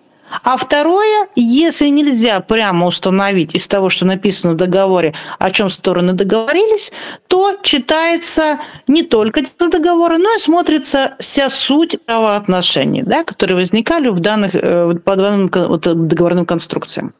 а 0.42 0.56
второе, 0.56 1.28
если 1.36 1.88
нельзя 1.88 2.40
прямо 2.40 2.86
установить 2.86 3.54
из 3.54 3.66
того, 3.66 3.90
что 3.90 4.06
написано 4.06 4.54
в 4.54 4.56
договоре, 4.56 5.14
о 5.38 5.50
чем 5.50 5.68
стороны 5.68 6.12
договорились, 6.12 6.92
то 7.28 7.56
читается 7.62 8.58
не 8.86 9.02
только 9.02 9.40
текст 9.40 9.58
договора, 9.58 10.18
но 10.18 10.34
и 10.34 10.38
смотрится 10.38 11.14
вся 11.18 11.50
суть 11.50 11.96
правоотношений, 12.04 13.02
да, 13.02 13.24
которые 13.24 13.56
возникали 13.56 14.08
в 14.08 14.20
данных, 14.20 14.54
э, 14.54 14.94
по 15.04 15.16
данным 15.16 15.48
договорным 15.48 16.46
конструкциям. 16.46 17.14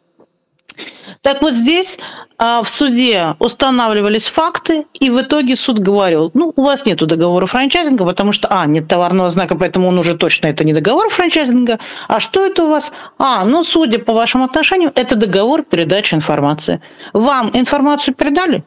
Так 1.20 1.42
вот 1.42 1.54
здесь 1.54 1.98
а, 2.38 2.62
в 2.62 2.68
суде 2.68 3.37
устанавливались 3.38 4.26
факты, 4.26 4.87
и 4.94 5.11
в 5.11 5.20
итоге 5.20 5.56
суд 5.56 5.78
говорил, 5.78 6.30
ну, 6.35 6.52
у 6.56 6.62
вас 6.62 6.85
нет 6.85 6.98
договора 6.98 7.46
франчайзинга, 7.46 8.04
потому 8.04 8.32
что, 8.32 8.48
а, 8.48 8.66
нет 8.66 8.88
товарного 8.88 9.30
знака, 9.30 9.54
поэтому 9.56 9.88
он 9.88 9.98
уже 9.98 10.16
точно 10.16 10.48
это 10.48 10.64
не 10.64 10.72
договор 10.72 11.08
франчайзинга. 11.08 11.78
А 12.08 12.20
что 12.20 12.44
это 12.44 12.64
у 12.64 12.70
вас? 12.70 12.92
А, 13.18 13.44
ну, 13.44 13.64
судя 13.64 13.98
по 13.98 14.12
вашему 14.12 14.44
отношению, 14.44 14.90
это 14.94 15.14
договор 15.14 15.62
передачи 15.62 16.14
информации. 16.14 16.80
Вам 17.12 17.50
информацию 17.54 18.14
передали? 18.14 18.64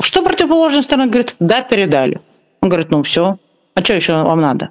Что 0.00 0.22
противоположная 0.22 0.82
сторона 0.82 1.06
говорит? 1.06 1.36
Да, 1.38 1.62
передали. 1.62 2.20
Он 2.60 2.68
говорит, 2.68 2.90
ну, 2.90 3.02
все. 3.02 3.38
А 3.74 3.84
что 3.84 3.94
еще 3.94 4.14
вам 4.14 4.40
надо? 4.40 4.70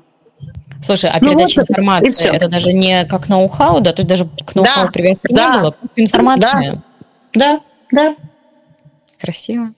Слушай, 0.82 1.12
а 1.12 1.20
ну, 1.22 1.30
передача 1.30 1.62
вот 1.62 1.70
информации 1.70 2.30
это 2.30 2.48
даже 2.48 2.74
не 2.74 3.06
как 3.06 3.30
ноу-хау, 3.30 3.82
да? 3.82 3.92
Есть 3.92 4.08
даже 4.08 4.26
к 4.26 4.56
ноу-хау 4.56 4.86
да, 4.86 4.92
привязки 4.92 5.32
да, 5.32 5.56
не 5.56 5.62
было, 5.62 5.72
просто 5.72 6.04
информация. 6.04 6.84
Да, 7.34 7.62
да. 7.92 8.16
Красиво. 9.20 9.74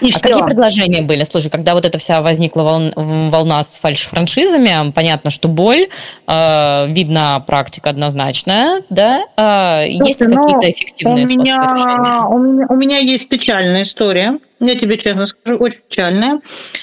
И 0.00 0.06
а 0.06 0.10
все. 0.10 0.20
какие 0.20 0.44
предложения 0.44 1.02
были? 1.02 1.24
Слушай, 1.24 1.50
когда 1.50 1.74
вот 1.74 1.84
эта 1.84 1.98
вся 1.98 2.20
возникла 2.22 2.62
волна, 2.62 2.90
волна 2.96 3.64
с 3.64 3.78
фальш-франшизами, 3.78 4.92
понятно, 4.92 5.30
что 5.30 5.48
боль, 5.48 5.88
э, 6.26 6.86
видна 6.88 7.40
практика 7.40 7.90
однозначная, 7.90 8.82
да? 8.90 9.24
Э, 9.36 9.86
Слушай, 9.86 10.08
есть 10.08 10.20
ли 10.20 10.26
ну, 10.28 10.42
какие-то 10.42 10.70
эффективные 10.70 11.24
у 11.24 11.28
меня, 11.28 12.26
у 12.28 12.38
меня, 12.38 12.66
у 12.68 12.76
меня 12.76 12.98
есть 12.98 13.28
печальная 13.28 13.82
история. 13.82 14.38
Я 14.60 14.76
тебе 14.76 14.96
честно 14.96 15.26
скажу, 15.26 15.58
очень 15.58 15.80
печальная. 15.88 16.40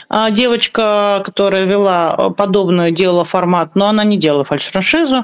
А, 0.09 0.31
девочка, 0.31 1.21
которая 1.23 1.63
вела 1.63 2.31
подобное, 2.31 2.91
делала 2.91 3.23
формат, 3.23 3.75
но 3.75 3.87
она 3.87 4.03
не 4.03 4.17
делала 4.17 4.43
фальш-франшизу, 4.43 5.23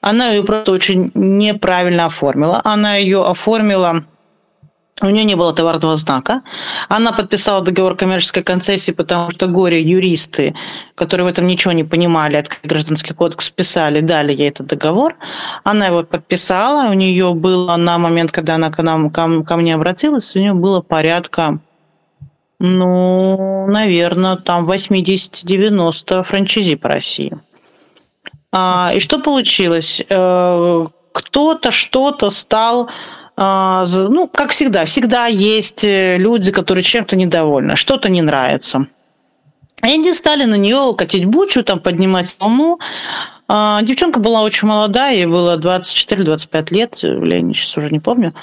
она 0.00 0.30
ее 0.30 0.42
просто 0.42 0.72
очень 0.72 1.12
неправильно 1.14 2.06
оформила. 2.06 2.60
Она 2.64 2.96
ее 2.96 3.24
оформила 3.24 4.04
у 5.00 5.06
нее 5.06 5.24
не 5.24 5.34
было 5.34 5.52
товарного 5.52 5.96
знака. 5.96 6.42
Она 6.88 7.12
подписала 7.12 7.60
договор 7.62 7.96
коммерческой 7.96 8.42
концессии, 8.42 8.92
потому 8.92 9.30
что 9.30 9.46
горе-юристы, 9.46 10.54
которые 10.94 11.26
в 11.26 11.30
этом 11.30 11.46
ничего 11.46 11.72
не 11.72 11.84
понимали, 11.84 12.36
от 12.36 12.48
гражданский 12.62 13.14
кодекс 13.14 13.50
писали, 13.50 14.00
дали 14.00 14.32
ей 14.32 14.50
этот 14.50 14.66
договор. 14.66 15.16
Она 15.64 15.86
его 15.86 16.02
подписала. 16.04 16.90
У 16.90 16.94
нее 16.94 17.34
было 17.34 17.76
на 17.76 17.98
момент, 17.98 18.30
когда 18.30 18.56
она 18.56 18.70
к 18.70 18.82
нам, 18.82 19.10
ко, 19.10 19.42
ко 19.42 19.56
мне 19.56 19.74
обратилась, 19.74 20.36
у 20.36 20.38
нее 20.38 20.52
было 20.52 20.80
порядка, 20.82 21.58
ну, 22.64 23.66
наверное, 23.66 24.36
там 24.36 24.70
80-90 24.70 26.22
франчайзи 26.22 26.76
по 26.76 26.88
России. 26.90 27.36
А, 28.52 28.92
и 28.94 29.00
что 29.00 29.18
получилось? 29.18 30.00
Э, 30.08 30.86
кто-то 31.12 31.70
что-то 31.72 32.30
стал 32.30 32.88
ну, 33.36 34.28
как 34.32 34.50
всегда, 34.50 34.84
всегда 34.84 35.26
есть 35.26 35.84
э, 35.84 36.18
люди, 36.18 36.52
которые 36.52 36.84
чем-то 36.84 37.16
недовольны, 37.16 37.76
что-то 37.76 38.08
не 38.08 38.22
нравится. 38.22 38.86
И 39.82 39.86
они 39.86 40.14
стали 40.14 40.44
на 40.44 40.54
нее 40.54 40.94
катить 40.96 41.24
бучу, 41.24 41.64
там 41.64 41.80
поднимать 41.80 42.34
волну. 42.38 42.78
А, 43.48 43.82
девчонка 43.82 44.20
была 44.20 44.42
очень 44.42 44.68
молодая, 44.68 45.14
ей 45.14 45.26
было 45.26 45.58
24-25 45.58 46.74
лет, 46.74 46.98
я 47.02 47.40
сейчас 47.52 47.76
уже 47.76 47.90
не 47.90 47.98
помню. 47.98 48.34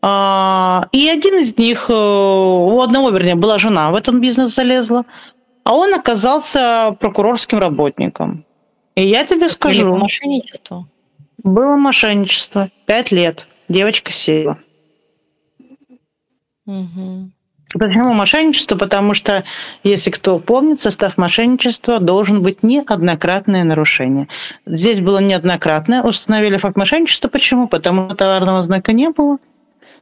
А, 0.00 0.88
и 0.92 1.08
один 1.08 1.34
из 1.36 1.58
них, 1.58 1.86
э, 1.88 1.92
у 1.92 2.80
одного, 2.80 3.10
вернее, 3.10 3.34
была 3.34 3.58
жена 3.58 3.90
в 3.90 3.94
этот 3.94 4.14
бизнес 4.16 4.54
залезла, 4.54 5.04
а 5.64 5.74
он 5.74 5.92
оказался 5.92 6.96
прокурорским 7.00 7.58
работником. 7.58 8.44
И 8.94 9.06
я 9.06 9.26
тебе 9.26 9.48
скажу... 9.48 9.90
Было 9.90 9.98
мошенничество. 9.98 10.88
Было 11.42 11.76
мошенничество. 11.76 12.70
Пять 12.86 13.10
лет. 13.10 13.46
Девочка 13.68 14.12
села. 14.12 14.58
Угу. 16.66 17.30
Почему 17.78 18.12
мошенничество? 18.12 18.76
Потому 18.76 19.12
что, 19.12 19.44
если 19.82 20.10
кто 20.10 20.38
помнит, 20.38 20.80
состав 20.80 21.18
мошенничества 21.18 21.98
должен 21.98 22.42
быть 22.42 22.62
неоднократное 22.62 23.64
нарушение. 23.64 24.28
Здесь 24.66 25.00
было 25.00 25.18
неоднократное. 25.18 26.02
Установили 26.02 26.56
факт 26.56 26.76
мошенничества. 26.76 27.28
Почему? 27.28 27.66
Потому 27.68 28.06
что 28.06 28.16
товарного 28.16 28.62
знака 28.62 28.92
не 28.92 29.10
было. 29.10 29.38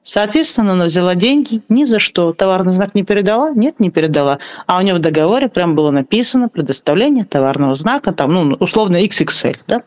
Соответственно, 0.03 0.73
она 0.73 0.85
взяла 0.85 1.15
деньги 1.15 1.63
ни 1.71 1.85
за 1.85 1.99
что. 1.99 2.35
Товарный 2.35 2.73
знак 2.73 2.95
не 2.95 3.03
передала? 3.03 3.51
Нет, 3.51 3.81
не 3.81 3.91
передала. 3.91 4.39
А 4.67 4.79
у 4.79 4.83
нее 4.83 4.95
в 4.95 4.99
договоре 4.99 5.49
прям 5.49 5.75
было 5.75 5.91
написано 5.91 6.51
предоставление 6.51 7.25
товарного 7.25 7.75
знака, 7.75 8.13
там, 8.13 8.35
ну, 8.35 8.57
условно, 8.61 9.03
XXL, 9.03 9.57
да? 9.67 9.83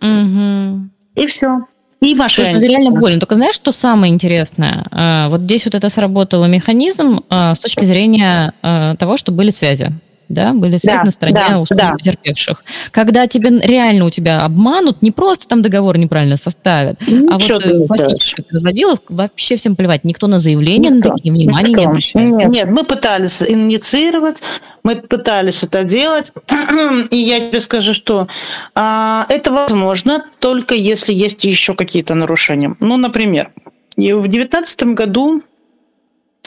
Угу. 0.00 0.90
И 1.16 1.26
все. 1.26 1.66
И 2.00 2.14
мошенничество. 2.14 2.58
Это 2.58 2.66
реально 2.66 2.90
больно. 2.90 3.18
Только 3.18 3.36
знаешь, 3.36 3.54
что 3.54 3.72
самое 3.72 4.12
интересное? 4.12 4.86
А, 4.90 5.28
вот 5.28 5.42
здесь 5.42 5.64
вот 5.64 5.74
это 5.74 5.88
сработало 5.88 6.44
механизм 6.44 7.20
а, 7.30 7.54
с 7.54 7.60
точки 7.60 7.84
зрения 7.84 8.52
а, 8.62 8.96
того, 8.96 9.16
что 9.16 9.32
были 9.32 9.50
связи 9.50 9.92
да, 10.28 10.52
были 10.52 10.76
связи 10.76 10.98
да, 10.98 11.04
на 11.04 11.10
стороне 11.10 11.40
да, 11.48 11.60
условно 11.60 11.88
да. 11.88 11.92
потерпевших. 11.92 12.64
Когда 12.90 13.26
тебе 13.26 13.50
реально 13.60 14.06
у 14.06 14.10
тебя 14.10 14.40
обманут, 14.40 15.02
не 15.02 15.10
просто 15.10 15.46
там 15.46 15.62
договор 15.62 15.98
неправильно 15.98 16.36
составят, 16.36 17.00
Ничего 17.06 17.28
а 17.30 17.38
вот 17.38 17.66
э, 17.66 17.84
классических 17.84 18.44
разводилов 18.50 19.00
вообще 19.08 19.56
всем 19.56 19.76
плевать. 19.76 20.04
Никто 20.04 20.26
на 20.26 20.38
заявление 20.38 20.90
Никто. 20.90 21.10
на 21.10 21.16
такие 21.16 21.32
внимания 21.32 21.68
Никто. 21.68 21.80
не 21.80 21.86
обращает. 21.86 22.34
Нет, 22.34 22.48
нет, 22.48 22.70
мы 22.70 22.84
пытались 22.84 23.42
инициировать, 23.42 24.38
мы 24.82 24.96
пытались 24.96 25.62
это 25.62 25.84
делать, 25.84 26.32
и 27.10 27.16
я 27.16 27.40
тебе 27.40 27.60
скажу, 27.60 27.94
что 27.94 28.28
а, 28.74 29.26
это 29.28 29.52
возможно 29.52 30.24
только 30.38 30.74
если 30.74 31.12
есть 31.12 31.44
еще 31.44 31.74
какие-то 31.74 32.14
нарушения. 32.14 32.76
Ну, 32.80 32.96
например, 32.96 33.52
в 33.96 34.00
2019 34.00 34.82
году 34.94 35.42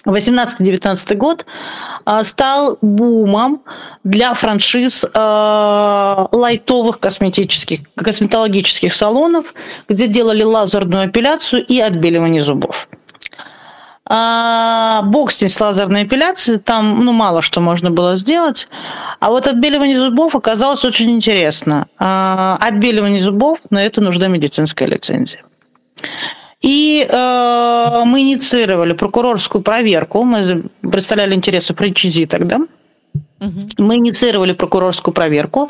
18-19 0.06 1.16
год 1.16 1.46
а, 2.06 2.24
стал 2.24 2.78
бумом 2.82 3.64
для 4.04 4.34
франшиз 4.34 5.04
э, 5.04 6.26
лайтовых 6.32 7.00
косметических, 7.00 7.82
косметологических 7.96 8.94
салонов, 8.94 9.54
где 9.88 10.08
делали 10.08 10.44
лазерную 10.44 11.08
эпиляцию 11.10 11.66
и 11.66 11.80
отбеливание 11.80 12.42
зубов. 12.42 12.88
А, 14.12 15.04
бог 15.04 15.32
с 15.32 15.60
лазерной 15.60 16.04
эпиляцией, 16.04 16.58
там 16.58 17.06
ну, 17.06 17.12
мало 17.12 17.44
что 17.44 17.62
можно 17.62 17.92
было 17.92 18.16
сделать. 18.16 18.68
А 19.20 19.30
вот 19.30 19.46
отбеливание 19.46 20.00
зубов 20.00 20.36
оказалось 20.36 20.84
очень 20.84 21.12
интересно. 21.12 21.88
А, 22.00 22.58
отбеливание 22.60 23.22
зубов, 23.22 23.60
на 23.70 23.86
это 23.86 24.02
нужна 24.02 24.28
медицинская 24.28 24.88
лицензия. 24.88 25.44
И 26.62 27.08
э, 27.10 28.04
мы 28.06 28.22
инициировали 28.22 28.94
прокурорскую 28.94 29.62
проверку. 29.62 30.24
Мы 30.24 30.64
представляли 30.82 31.34
интересы 31.34 31.74
франчайзи 31.74 32.26
тогда. 32.26 32.58
Угу. 33.40 33.68
Мы 33.78 33.96
инициировали 33.96 34.54
прокурорскую 34.54 35.14
проверку. 35.14 35.70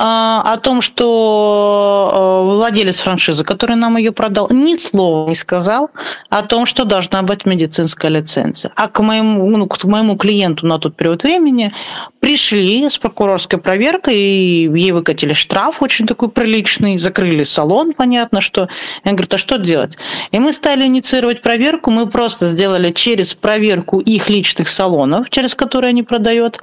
А, 0.00 0.42
о 0.42 0.58
том, 0.58 0.80
что 0.80 2.44
э, 2.46 2.54
владелец 2.54 3.00
франшизы, 3.00 3.42
который 3.42 3.74
нам 3.74 3.96
ее 3.96 4.12
продал, 4.12 4.48
ни 4.48 4.76
слова 4.76 5.28
не 5.28 5.34
сказал 5.34 5.90
о 6.28 6.42
том, 6.42 6.66
что 6.66 6.84
должна 6.84 7.22
быть 7.22 7.46
медицинская 7.46 8.08
лицензия. 8.08 8.70
А 8.76 8.86
к 8.86 9.00
моему, 9.02 9.56
ну, 9.56 9.66
к 9.66 9.82
моему 9.82 10.16
клиенту 10.16 10.66
на 10.66 10.78
тот 10.78 10.94
период 10.94 11.24
времени 11.24 11.72
пришли 12.20 12.88
с 12.88 12.96
прокурорской 12.96 13.58
проверкой, 13.58 14.14
и 14.14 14.70
ей 14.72 14.92
выкатили 14.92 15.32
штраф 15.32 15.82
очень 15.82 16.06
такой 16.06 16.28
приличный, 16.28 16.96
закрыли 16.98 17.42
салон, 17.42 17.92
понятно, 17.92 18.40
что. 18.40 18.68
Я 19.04 19.12
говорю, 19.12 19.28
а 19.32 19.36
что 19.36 19.58
делать? 19.58 19.98
И 20.30 20.38
мы 20.38 20.52
стали 20.52 20.84
инициировать 20.84 21.42
проверку, 21.42 21.90
мы 21.90 22.06
просто 22.06 22.46
сделали 22.46 22.92
через 22.92 23.34
проверку 23.34 23.98
их 23.98 24.30
личных 24.30 24.68
салонов, 24.68 25.28
через 25.30 25.56
которые 25.56 25.88
они 25.88 26.04
продают, 26.04 26.60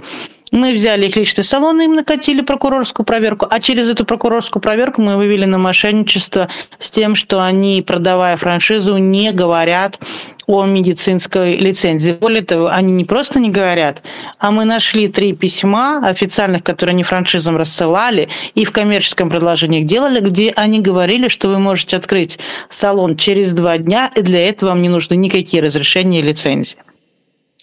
мы 0.52 0.74
взяли 0.74 1.08
их 1.08 1.16
личный 1.16 1.44
салон, 1.44 1.82
и 1.82 1.86
им 1.86 1.96
накатили 1.96 2.42
прокурорскую 2.42 3.06
проверку, 3.06 3.48
а 3.50 3.60
через 3.60 3.90
эту 3.90 4.06
прокурорскую 4.06 4.62
проверку 4.62 5.02
мы 5.02 5.18
вывели 5.18 5.46
на 5.46 5.58
мошенничество 5.58 6.50
с 6.80 6.92
тем, 6.92 7.16
что 7.16 7.44
они, 7.44 7.82
продавая 7.82 8.38
франшизу, 8.38 8.98
не 8.98 9.32
говорят 9.32 10.00
о 10.48 10.66
медицинской 10.66 11.58
лицензии. 11.58 12.12
Более 12.12 12.44
того, 12.44 12.68
они 12.68 12.94
не 12.94 13.06
просто 13.06 13.40
не 13.40 13.50
говорят, 13.50 14.04
а 14.40 14.52
мы 14.52 14.66
нашли 14.66 15.08
три 15.08 15.34
письма 15.34 16.08
официальных, 16.08 16.64
которые 16.64 16.94
они 16.94 17.04
франшизам 17.04 17.58
рассылали 17.58 18.30
и 18.54 18.64
в 18.64 18.72
коммерческом 18.72 19.30
предложении 19.30 19.82
их 19.82 19.88
делали, 19.88 20.20
где 20.20 20.52
они 20.56 20.82
говорили, 20.82 21.28
что 21.28 21.50
вы 21.50 21.60
можете 21.60 21.98
открыть 21.98 22.38
салон 22.70 23.18
через 23.18 23.54
два 23.54 23.78
дня, 23.78 24.12
и 24.16 24.22
для 24.22 24.48
этого 24.48 24.70
вам 24.70 24.82
не 24.82 24.90
нужны 24.90 25.16
никакие 25.16 25.64
разрешения 25.64 26.20
и 26.20 26.24
лицензии. 26.24 26.78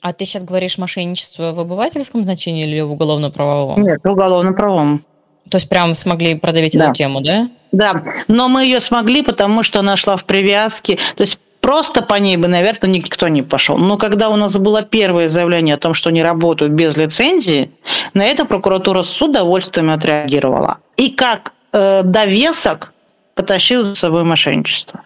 А 0.03 0.13
ты 0.13 0.25
сейчас 0.25 0.43
говоришь 0.43 0.79
мошенничество 0.79 1.53
в 1.53 1.61
обывательском 1.61 2.25
значении 2.25 2.65
или 2.65 2.81
в 2.81 2.91
уголовно-правовом? 2.91 3.81
Нет, 3.83 4.01
в 4.03 4.11
уголовно-правовом. 4.11 5.05
То 5.49 5.57
есть 5.57 5.69
прям 5.69 5.95
смогли 5.95 6.35
продавить 6.35 6.77
да. 6.77 6.87
эту 6.87 6.95
тему, 6.95 7.21
да? 7.21 7.49
Да, 7.71 8.03
но 8.27 8.49
мы 8.49 8.65
ее 8.65 8.81
смогли, 8.81 9.23
потому 9.23 9.63
что 9.63 9.79
она 9.79 9.97
шла 9.97 10.17
в 10.17 10.25
привязке. 10.25 10.99
То 11.17 11.23
есть 11.23 11.39
просто 11.61 12.03
по 12.03 12.15
ней 12.15 12.37
бы, 12.37 12.49
наверное, 12.49 12.91
никто 12.91 13.29
не 13.29 13.43
пошел. 13.43 13.79
Но 13.79 13.97
когда 13.97 14.29
у 14.31 14.37
нас 14.37 14.57
было 14.59 14.83
первое 14.83 15.29
заявление 15.29 15.77
о 15.77 15.79
том, 15.79 15.95
что 15.95 16.11
они 16.11 16.21
работают 16.21 16.73
без 16.73 16.97
лицензии, 16.97 17.71
на 18.13 18.25
это 18.25 18.45
прокуратура 18.45 19.05
с 19.05 19.23
удовольствием 19.23 19.91
отреагировала. 19.91 20.79
И 20.97 21.11
как 21.11 21.53
э, 21.73 22.03
довесок 22.03 22.93
потащил 23.37 23.85
за 23.85 23.95
собой 23.95 24.25
мошенничество. 24.25 25.03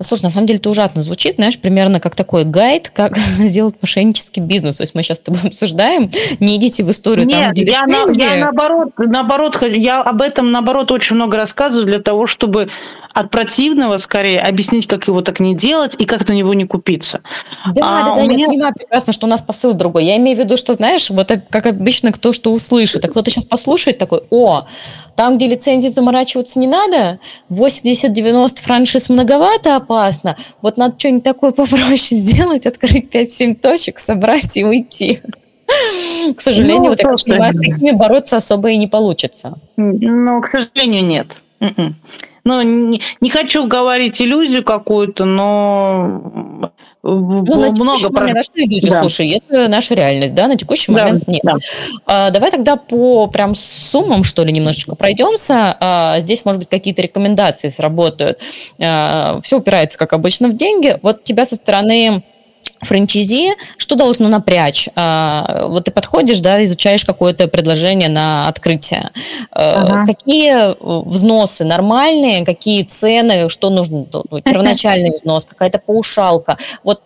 Слушай, 0.00 0.22
на 0.24 0.30
самом 0.30 0.46
деле 0.46 0.60
это 0.60 0.70
ужасно 0.70 1.02
звучит, 1.02 1.36
знаешь, 1.36 1.58
примерно 1.58 1.98
как 1.98 2.14
такой 2.14 2.44
гайд, 2.44 2.88
как 2.88 3.16
сделать 3.38 3.74
мошеннический 3.82 4.40
бизнес. 4.40 4.76
То 4.76 4.84
есть 4.84 4.94
мы 4.94 5.02
сейчас 5.02 5.18
с 5.18 5.20
тобой 5.20 5.40
обсуждаем, 5.44 6.10
не 6.38 6.56
идите 6.56 6.84
в 6.84 6.90
историю 6.90 7.26
Нет, 7.26 7.36
там, 7.36 7.52
где 7.52 7.64
я, 7.64 7.86
на, 7.86 8.10
я 8.12 8.36
наоборот, 8.36 8.92
наоборот, 8.96 9.60
я 9.62 10.00
об 10.02 10.22
этом 10.22 10.52
наоборот 10.52 10.92
очень 10.92 11.16
много 11.16 11.36
рассказываю 11.36 11.86
для 11.86 11.98
того, 11.98 12.28
чтобы 12.28 12.68
от 13.12 13.30
противного 13.30 13.96
скорее 13.96 14.38
объяснить, 14.38 14.86
как 14.86 15.08
его 15.08 15.22
так 15.22 15.40
не 15.40 15.56
делать 15.56 15.96
и 15.98 16.04
как 16.04 16.28
на 16.28 16.32
него 16.32 16.54
не 16.54 16.66
купиться. 16.66 17.20
Да, 17.66 17.82
а 17.82 18.04
да, 18.04 18.14
да, 18.14 18.22
меня... 18.22 18.42
я 18.42 18.46
понимаю 18.46 18.74
прекрасно, 18.76 19.12
что 19.12 19.26
у 19.26 19.30
нас 19.30 19.42
посыл 19.42 19.72
другой. 19.72 20.04
Я 20.04 20.16
имею 20.18 20.36
в 20.36 20.40
виду, 20.40 20.56
что, 20.56 20.74
знаешь, 20.74 21.10
вот 21.10 21.32
как 21.50 21.66
обычно 21.66 22.12
кто 22.12 22.32
что 22.32 22.52
услышит, 22.52 23.04
а 23.04 23.08
кто-то 23.08 23.30
сейчас 23.30 23.44
послушает 23.44 23.98
такой, 23.98 24.22
о, 24.30 24.66
там, 25.16 25.36
где 25.36 25.48
лицензии 25.48 25.88
заморачиваться 25.88 26.60
не 26.60 26.68
надо, 26.68 27.18
80-90 27.50 28.62
франшиз 28.62 29.08
многовато 29.08 29.80
опасно, 29.88 30.36
вот 30.60 30.76
надо 30.76 30.98
что-нибудь 30.98 31.24
такое 31.24 31.52
попроще 31.52 31.98
сделать, 32.20 32.66
открыть 32.66 33.14
5-7 33.14 33.54
точек, 33.54 33.98
собрать 33.98 34.56
и 34.56 34.64
уйти. 34.64 35.20
К 36.36 36.40
сожалению, 36.40 36.82
ну, 36.82 36.88
вот 36.90 37.00
я 37.00 37.08
понимаю, 37.08 37.52
с 37.52 37.56
такими 37.56 37.90
бороться 37.90 38.36
особо 38.36 38.70
и 38.70 38.76
не 38.76 38.86
получится. 38.86 39.58
Ну, 39.76 40.40
к 40.40 40.48
сожалению, 40.48 41.04
нет. 41.04 41.26
М-м. 41.60 41.96
Ну, 42.44 42.62
не, 42.62 43.02
не 43.20 43.28
хочу 43.30 43.66
говорить 43.66 44.22
иллюзию 44.22 44.64
какую-то, 44.64 45.26
но 45.26 46.72
ну, 47.02 47.42
на 47.42 47.70
много 47.70 48.10
про... 48.10 48.20
момент, 48.20 48.44
что 48.44 48.60
иллюзия, 48.60 48.90
да. 48.90 49.00
слушай, 49.00 49.28
это 49.30 49.68
наша 49.68 49.94
реальность, 49.94 50.34
да, 50.34 50.48
на 50.48 50.56
текущий 50.56 50.92
да, 50.92 51.04
момент 51.04 51.28
нет. 51.28 51.42
Да. 51.42 51.56
А, 52.06 52.30
давай 52.30 52.50
тогда 52.50 52.76
по 52.76 53.28
прям 53.28 53.54
суммам, 53.54 54.24
что 54.24 54.44
ли, 54.44 54.52
немножечко 54.52 54.96
пройдемся. 54.96 55.76
А, 55.80 56.20
здесь, 56.20 56.44
может 56.44 56.60
быть, 56.60 56.68
какие-то 56.68 57.02
рекомендации 57.02 57.68
сработают. 57.68 58.40
А, 58.80 59.40
все 59.42 59.58
упирается, 59.58 59.98
как 59.98 60.12
обычно, 60.12 60.48
в 60.48 60.56
деньги. 60.56 60.98
Вот 61.02 61.24
тебя 61.24 61.46
со 61.46 61.56
стороны 61.56 62.24
франчайзи, 62.80 63.54
что 63.76 63.96
должно 63.96 64.28
напрячь? 64.28 64.88
А, 64.94 65.66
вот 65.68 65.84
ты 65.84 65.90
подходишь, 65.90 66.38
да, 66.40 66.64
изучаешь 66.64 67.04
какое-то 67.04 67.48
предложение 67.48 68.08
на 68.08 68.48
открытие. 68.48 69.10
А, 69.50 69.82
ага. 69.82 70.04
Какие 70.06 70.76
взносы 70.80 71.64
нормальные, 71.64 72.44
какие 72.44 72.84
цены, 72.84 73.48
что 73.48 73.70
нужно? 73.70 74.04
Первоначальный 74.44 75.10
взнос, 75.10 75.44
какая-то 75.44 75.78
паушалка. 75.78 76.58
Вот 76.84 77.02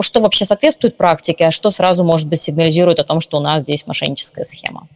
что 0.00 0.20
вообще 0.20 0.44
соответствует 0.44 0.96
практике, 0.96 1.46
а 1.46 1.50
что 1.50 1.70
сразу, 1.70 2.04
может 2.04 2.28
быть, 2.28 2.40
сигнализирует 2.40 2.98
о 2.98 3.04
том, 3.04 3.20
что 3.20 3.38
у 3.38 3.40
нас 3.40 3.62
здесь 3.62 3.86
мошенническая 3.86 4.44
схема? 4.44 4.88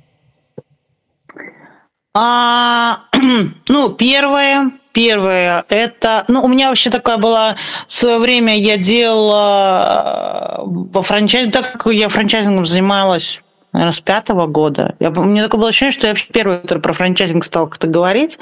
А, 2.17 3.01
ну, 3.69 3.91
первое, 3.91 4.71
Первое, 4.95 5.65
это, 5.71 6.25
ну, 6.29 6.45
у 6.45 6.49
меня 6.49 6.69
вообще 6.69 6.89
такая 6.89 7.17
была, 7.17 7.57
в 7.89 7.93
свое 7.93 8.19
время 8.19 8.57
я 8.57 8.77
делала 8.77 10.59
э, 10.59 10.63
во 10.67 11.03
франчайзе, 11.03 11.51
так 11.51 11.73
как 11.73 11.93
я 11.93 12.09
франчайзингом 12.09 12.65
занималась, 12.65 13.41
наверное, 13.73 13.93
с 13.93 13.99
пятого 13.99 14.47
года. 14.47 14.95
Я, 15.01 15.11
у 15.11 15.25
меня 15.25 15.43
такое 15.43 15.59
было 15.59 15.71
ощущение, 15.71 15.93
что 15.93 16.07
я 16.07 16.13
вообще 16.13 16.29
первый, 16.33 16.59
который 16.61 16.79
про 16.79 16.93
франчайзинг 16.93 17.45
стал 17.45 17.67
как-то 17.67 17.89
говорить. 17.89 18.39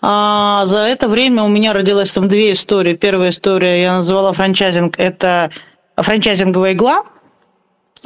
А 0.00 0.64
за 0.66 0.78
это 0.78 1.08
время 1.08 1.42
у 1.42 1.48
меня 1.48 1.72
родилась 1.72 2.12
там 2.12 2.28
две 2.28 2.52
истории. 2.52 2.94
Первая 2.94 3.30
история 3.30 3.82
я 3.82 3.96
назвала 3.96 4.32
франчайзинг, 4.32 4.96
это 4.96 5.50
франчайзинговая 5.96 6.74
игла– 6.74 7.02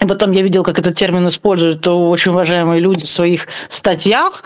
И 0.03 0.07
потом 0.07 0.33
я 0.33 0.43
видел, 0.43 0.65
как 0.65 0.79
этот 0.79 0.97
термин 0.97 1.29
используют 1.29 1.87
очень 1.87 2.33
уважаемые 2.33 2.81
люди 2.81 3.07
в 3.07 3.09
своих 3.09 3.47
статьях, 3.69 4.43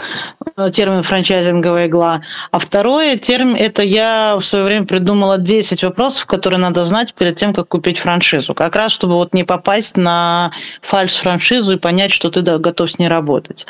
э, 0.57 0.71
термин 0.71 1.03
франчайзинговая 1.03 1.87
игла. 1.87 2.21
А 2.51 2.59
второе 2.59 3.17
термин, 3.17 3.57
это 3.57 3.83
я 3.83 4.37
в 4.39 4.45
свое 4.45 4.65
время 4.65 4.85
придумала 4.87 5.39
10 5.39 5.83
вопросов, 5.85 6.27
которые 6.27 6.61
надо 6.61 6.85
знать 6.85 7.15
перед 7.15 7.37
тем, 7.37 7.55
как 7.55 7.69
купить 7.69 7.99
франшизу. 7.99 8.55
Как 8.55 8.77
раз, 8.77 8.93
чтобы 8.93 9.15
вот 9.15 9.33
не 9.33 9.45
попасть 9.45 9.97
на 9.97 10.53
фальш-франшизу 10.83 11.73
и 11.73 11.79
понять, 11.79 12.13
что 12.13 12.31
ты 12.31 12.43
готов 12.43 12.91
с 12.91 12.99
ней 12.99 13.09
работать. 13.09 13.67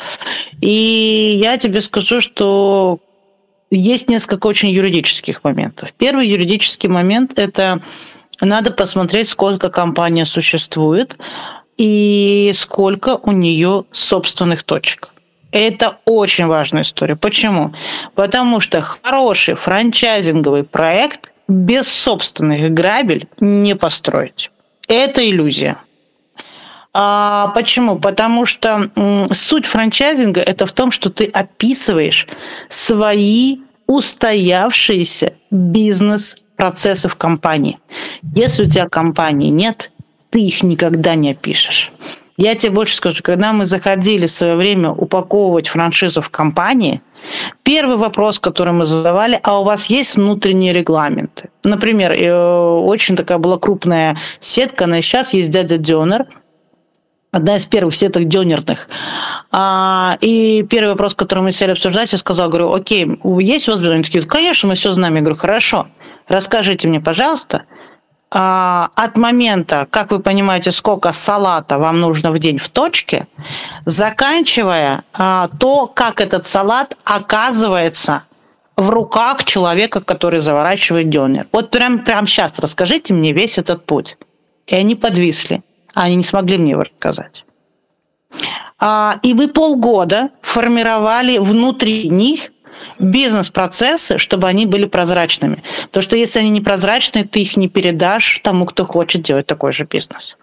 И 0.59 1.39
я 1.41 1.57
тебе 1.57 1.79
скажу, 1.79 2.19
что 2.19 2.99
есть 3.71 4.09
несколько 4.09 4.47
очень 4.47 4.69
юридических 4.69 5.43
моментов. 5.43 5.93
Первый 5.97 6.27
юридический 6.27 6.89
момент– 6.89 7.33
это 7.37 7.81
надо 8.41 8.71
посмотреть, 8.71 9.27
сколько 9.27 9.69
компания 9.69 10.25
существует, 10.25 11.17
и 11.79 12.51
сколько 12.53 13.17
у 13.23 13.31
нее 13.31 13.85
собственных 13.91 14.63
точек. 14.63 15.13
Это 15.51 15.97
очень 16.05 16.45
важная 16.45 16.83
история. 16.83 17.15
Почему? 17.15 17.73
Потому 18.13 18.59
что 18.59 18.81
хороший 18.81 19.55
франчайзинговый 19.55 20.63
проект 20.63 21.31
без 21.47 21.87
собственных 21.87 22.71
грабель 22.73 23.27
не 23.39 23.75
построить. 23.75 24.51
Это 24.87 25.27
иллюзия. 25.27 25.77
А 26.93 27.47
почему? 27.55 27.97
Потому 27.97 28.45
что 28.45 28.91
суть 29.31 29.65
франчайзинга 29.65 30.41
это 30.41 30.65
в 30.65 30.73
том, 30.73 30.91
что 30.91 31.09
ты 31.09 31.25
описываешь 31.25 32.27
свои 32.67 33.59
устоявшиеся 33.87 35.33
бизнес-процессы 35.49 37.07
в 37.07 37.15
компании. 37.15 37.79
Если 38.35 38.65
у 38.65 38.69
тебя 38.69 38.89
компании 38.89 39.49
нет, 39.49 39.91
ты 40.29 40.41
их 40.41 40.63
никогда 40.63 41.15
не 41.15 41.31
опишешь. 41.31 41.91
Я 42.37 42.55
тебе 42.55 42.71
больше 42.71 42.95
скажу, 42.95 43.21
когда 43.21 43.51
мы 43.51 43.65
заходили 43.65 44.25
в 44.25 44.31
свое 44.31 44.55
время 44.55 44.91
упаковывать 44.91 45.67
франшизу 45.67 46.21
в 46.21 46.29
компании, 46.29 47.01
первый 47.63 47.97
вопрос, 47.97 48.39
который 48.39 48.71
мы 48.71 48.85
задавали, 48.85 49.39
а 49.43 49.59
у 49.59 49.65
вас 49.65 49.87
есть 49.87 50.15
внутренние 50.15 50.71
регламенты? 50.71 51.49
Например, 51.65 52.13
э, 52.13 52.31
очень 52.31 53.17
такая 53.17 53.39
была 53.39 53.57
крупная 53.57 54.17
сетка, 54.39 54.85
она 54.85 55.01
сейчас 55.01 55.33
есть 55.33 55.51
дядя 55.51 55.77
Дёнер, 55.77 56.27
одна 57.31 57.57
из 57.57 57.65
первых 57.65 57.95
сеток 57.95 58.27
дёнерных. 58.27 58.87
А, 59.51 60.17
и 60.21 60.65
первый 60.69 60.91
вопрос, 60.91 61.13
который 61.13 61.43
мы 61.43 61.51
сели 61.51 61.71
обсуждать, 61.71 62.11
я 62.11 62.17
сказала, 62.17 62.49
говорю, 62.49 62.73
окей, 62.73 63.05
есть 63.39 63.67
у 63.67 63.71
вас 63.71 63.79
Они 63.79 64.03
такие, 64.03 64.23
конечно, 64.23 64.69
мы 64.69 64.75
все 64.75 64.91
знаем. 64.91 65.15
Я 65.15 65.21
говорю, 65.21 65.37
хорошо, 65.37 65.87
расскажите 66.27 66.87
мне, 66.87 66.99
пожалуйста, 66.99 67.63
от 68.31 69.17
момента, 69.17 69.87
как 69.89 70.11
вы 70.11 70.19
понимаете, 70.19 70.71
сколько 70.71 71.11
салата 71.13 71.79
вам 71.79 71.99
нужно 71.99 72.31
в 72.31 72.37
день 72.37 72.59
в 72.59 72.69
точке, 72.69 73.27
заканчивая 73.85 75.03
а, 75.13 75.49
то, 75.59 75.87
как 75.87 76.21
этот 76.21 76.45
салат 76.45 76.95
оказывается 77.05 78.23
в 78.77 78.89
руках 78.89 79.43
человека, 79.43 80.01
который 80.01 80.39
заворачивает 80.39 81.09
дёнер. 81.09 81.47
Вот 81.51 81.71
прям, 81.71 81.99
прям 81.99 82.27
сейчас 82.27 82.59
расскажите 82.59 83.13
мне 83.13 83.33
весь 83.33 83.57
этот 83.57 83.85
путь. 83.85 84.17
И 84.67 84.75
они 84.75 84.95
подвисли. 84.95 85.63
Они 85.93 86.15
не 86.15 86.23
смогли 86.23 86.57
мне 86.57 86.71
его 86.71 86.83
рассказать. 86.83 87.45
А, 88.79 89.19
и 89.23 89.33
вы 89.33 89.47
полгода 89.47 90.29
формировали 90.41 91.39
внутри 91.39 92.07
них 92.09 92.51
бизнес-процессы, 92.99 94.17
чтобы 94.17 94.47
они 94.47 94.65
были 94.65 94.85
прозрачными. 94.85 95.63
Потому 95.87 96.03
что 96.03 96.17
если 96.17 96.39
они 96.39 96.49
не 96.49 96.61
прозрачные, 96.61 97.23
ты 97.23 97.41
их 97.41 97.57
не 97.57 97.67
передашь 97.67 98.41
тому, 98.43 98.65
кто 98.65 98.85
хочет 98.85 99.21
делать 99.21 99.45
такой 99.45 99.73
же 99.73 99.85
бизнес. 99.85 100.37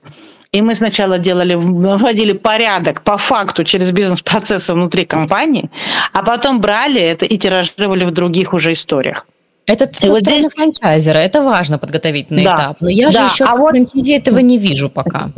И 0.53 0.62
мы 0.62 0.75
сначала 0.75 1.18
делали, 1.18 1.55
вводили 1.55 2.33
порядок 2.33 3.03
по 3.03 3.18
факту 3.18 3.64
через 3.64 3.90
бизнес-процессы 3.90 4.72
внутри 4.72 5.05
компании, 5.05 5.70
а 6.12 6.22
потом 6.22 6.61
брали 6.61 7.01
это 7.01 7.27
и 7.27 7.37
тиражировали 7.37 8.05
в 8.05 8.11
других 8.11 8.55
уже 8.55 8.72
историях. 8.72 9.27
Это 9.66 9.90
и 10.01 10.09
вот 10.09 10.20
здесь 10.20 10.49
франчайзера, 10.49 11.18
это 11.18 11.42
важно 11.42 11.79
подготовительный 11.79 12.44
да. 12.44 12.55
этап. 12.55 12.81
Но 12.81 12.88
я 12.88 13.11
да. 13.11 13.29
же 13.29 13.35
еще 13.35 13.44
а 13.44 13.57
вот... 13.57 13.70
франчайзи 13.70 14.12
этого 14.12 14.38
не 14.38 14.59
вижу 14.59 14.88
пока. 14.88 15.29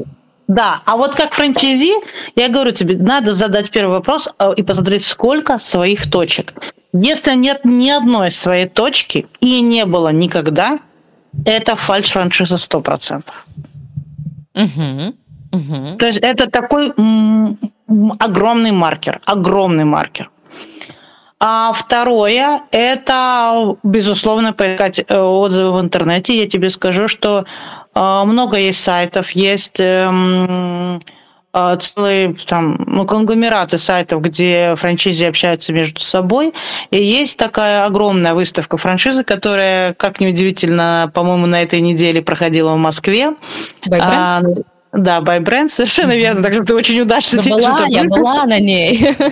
Да, 0.47 0.83
а 0.87 0.97
вот 0.97 1.15
как 1.15 1.35
франчайзи, 1.35 1.95
я 2.37 2.49
говорю 2.49 2.73
тебе, 2.73 2.97
надо 2.97 3.33
задать 3.33 3.71
первый 3.71 3.93
вопрос 3.93 4.29
э, 4.39 4.53
и 4.57 4.63
посмотреть, 4.63 5.05
сколько 5.05 5.59
своих 5.59 6.11
точек. 6.11 6.55
Если 6.93 7.35
нет 7.35 7.65
ни 7.65 7.91
одной 7.91 8.31
своей 8.31 8.67
точки 8.67 9.27
и 9.41 9.61
не 9.61 9.85
было 9.85 10.09
никогда, 10.09 10.79
это 11.45 11.77
фальш-франшиза 11.77 12.57
100%. 12.57 13.25
Угу. 14.55 15.15
Угу. 15.53 15.97
То 15.99 16.07
есть 16.07 16.19
это 16.19 16.51
такой 16.51 16.93
огромный 18.19 18.73
маркер, 18.73 19.21
огромный 19.25 19.85
маркер. 19.85 20.31
А 21.41 21.73
второе, 21.73 22.63
это, 22.73 23.77
безусловно, 23.85 24.53
поискать 24.53 24.99
э, 24.99 25.17
отзывы 25.17 25.79
в 25.79 25.81
интернете. 25.81 26.37
Я 26.37 26.49
тебе 26.49 26.69
скажу, 26.69 27.07
что 27.07 27.45
э, 27.95 28.23
много 28.25 28.57
есть 28.57 28.83
сайтов, 28.83 29.31
есть 29.31 29.79
эм, 29.79 31.01
целые 31.53 32.35
там, 32.47 32.77
ну, 32.87 33.07
конгломераты 33.07 33.79
сайтов, 33.79 34.23
где 34.23 34.75
франчайзи 34.77 35.25
общаются 35.25 35.73
между 35.73 36.01
собой. 36.01 36.53
И 36.91 37.03
есть 37.03 37.39
такая 37.39 37.87
огромная 37.87 38.35
выставка 38.35 38.77
франшизы, 38.77 39.25
которая, 39.25 39.95
как 39.95 40.21
неудивительно, 40.21 41.11
по-моему, 41.15 41.47
на 41.47 41.63
этой 41.63 41.81
неделе 41.81 42.23
проходила 42.23 42.75
в 42.75 42.79
Москве. 42.79 43.35
А, 43.91 44.43
да, 44.93 45.21
by 45.21 45.41
brand, 45.41 45.69
совершенно 45.69 46.17
верно. 46.17 46.43
Так 46.43 46.55
что 46.55 46.65
ты 46.65 46.75
очень 46.75 47.01
удачно 47.01 47.43
да 47.43 47.51
была, 47.51 47.87
я 47.89 48.05
была 48.05 48.45
на 48.45 48.59
ней. 48.59 49.15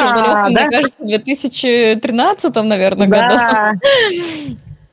А, 0.00 0.48
мне 0.48 0.70
кажется, 0.70 0.98
в 0.98 1.06
2013, 1.06 2.54
наверное, 2.54 3.06
году. 3.06 3.80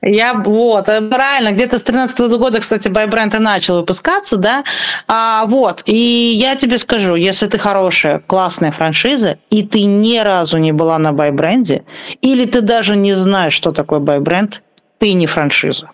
Я 0.08 0.36
вот, 0.36 0.88
э, 0.88 1.02
правильно, 1.02 1.52
где-то 1.52 1.80
с 1.80 1.84
13 1.84 2.38
года, 2.38 2.60
кстати, 2.60 2.88
Байбренд 2.90 3.34
и 3.34 3.40
начал 3.40 3.78
выпускаться, 3.78 4.38
да. 4.38 4.64
А, 5.08 5.46
вот, 5.48 5.82
и 5.88 5.96
я 5.96 6.56
тебе 6.56 6.78
скажу, 6.78 7.16
если 7.16 7.48
ты 7.48 7.58
хорошая, 7.58 8.20
классная 8.20 8.72
франшиза, 8.72 9.40
и 9.50 9.64
ты 9.64 9.82
ни 9.82 10.20
разу 10.20 10.60
не 10.60 10.72
была 10.72 11.00
на 11.00 11.12
Байбренде, 11.12 11.86
или 12.22 12.46
ты 12.46 12.62
даже 12.62 12.96
не 12.96 13.16
знаешь, 13.16 13.54
что 13.54 13.72
такое 13.72 14.00
Байбренд, 14.00 14.62
ты 15.00 15.14
не 15.14 15.26
франшиза. 15.26 15.90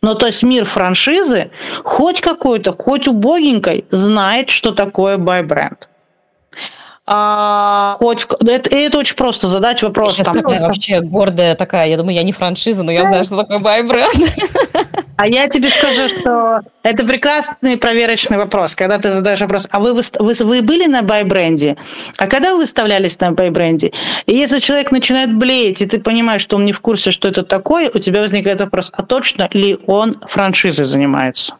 Ну, 0.00 0.14
то 0.14 0.26
есть 0.26 0.44
мир 0.44 0.64
франшизы, 0.64 1.50
хоть 1.82 2.20
какой-то, 2.20 2.72
хоть 2.72 3.08
убогенькой, 3.08 3.84
знает, 3.90 4.50
что 4.50 4.70
такое 4.72 5.16
buy-бренд. 5.16 5.88
А, 7.06 7.96
хоть 7.98 8.26
это, 8.40 8.70
это 8.70 8.98
очень 8.98 9.16
просто 9.16 9.48
задать 9.48 9.82
вопрос. 9.82 10.18
Я 10.18 10.24
там, 10.24 10.42
вообще 10.42 11.00
гордая 11.00 11.54
такая. 11.54 11.88
Я 11.88 11.98
думаю, 11.98 12.14
я 12.14 12.22
не 12.22 12.32
франшиза, 12.32 12.82
но 12.82 12.92
я 12.92 13.02
знаю, 13.02 13.24
что 13.24 13.36
такое 13.38 13.58
buy-бренд. 13.58 14.32
А 15.16 15.28
я 15.28 15.48
тебе 15.48 15.68
скажу, 15.68 16.08
что 16.08 16.60
это 16.82 17.04
прекрасный 17.04 17.76
проверочный 17.76 18.36
вопрос, 18.36 18.74
когда 18.74 18.98
ты 18.98 19.12
задаешь 19.12 19.40
вопрос, 19.40 19.68
а 19.70 19.78
вы, 19.78 19.94
вы, 19.94 20.02
вы 20.18 20.62
были 20.62 20.86
на 20.86 21.02
байбренде? 21.02 21.76
А 22.16 22.26
когда 22.26 22.52
вы 22.52 22.58
выставлялись 22.58 23.18
на 23.20 23.30
байбренде? 23.30 23.92
И 24.26 24.34
если 24.34 24.58
человек 24.58 24.90
начинает 24.90 25.32
блеять, 25.32 25.82
и 25.82 25.86
ты 25.86 26.00
понимаешь, 26.00 26.42
что 26.42 26.56
он 26.56 26.64
не 26.64 26.72
в 26.72 26.80
курсе, 26.80 27.12
что 27.12 27.28
это 27.28 27.44
такое, 27.44 27.90
у 27.94 27.98
тебя 28.00 28.22
возникает 28.22 28.60
вопрос, 28.60 28.90
а 28.92 29.02
точно 29.02 29.48
ли 29.52 29.78
он 29.86 30.16
франшизой 30.26 30.84
занимается? 30.84 31.54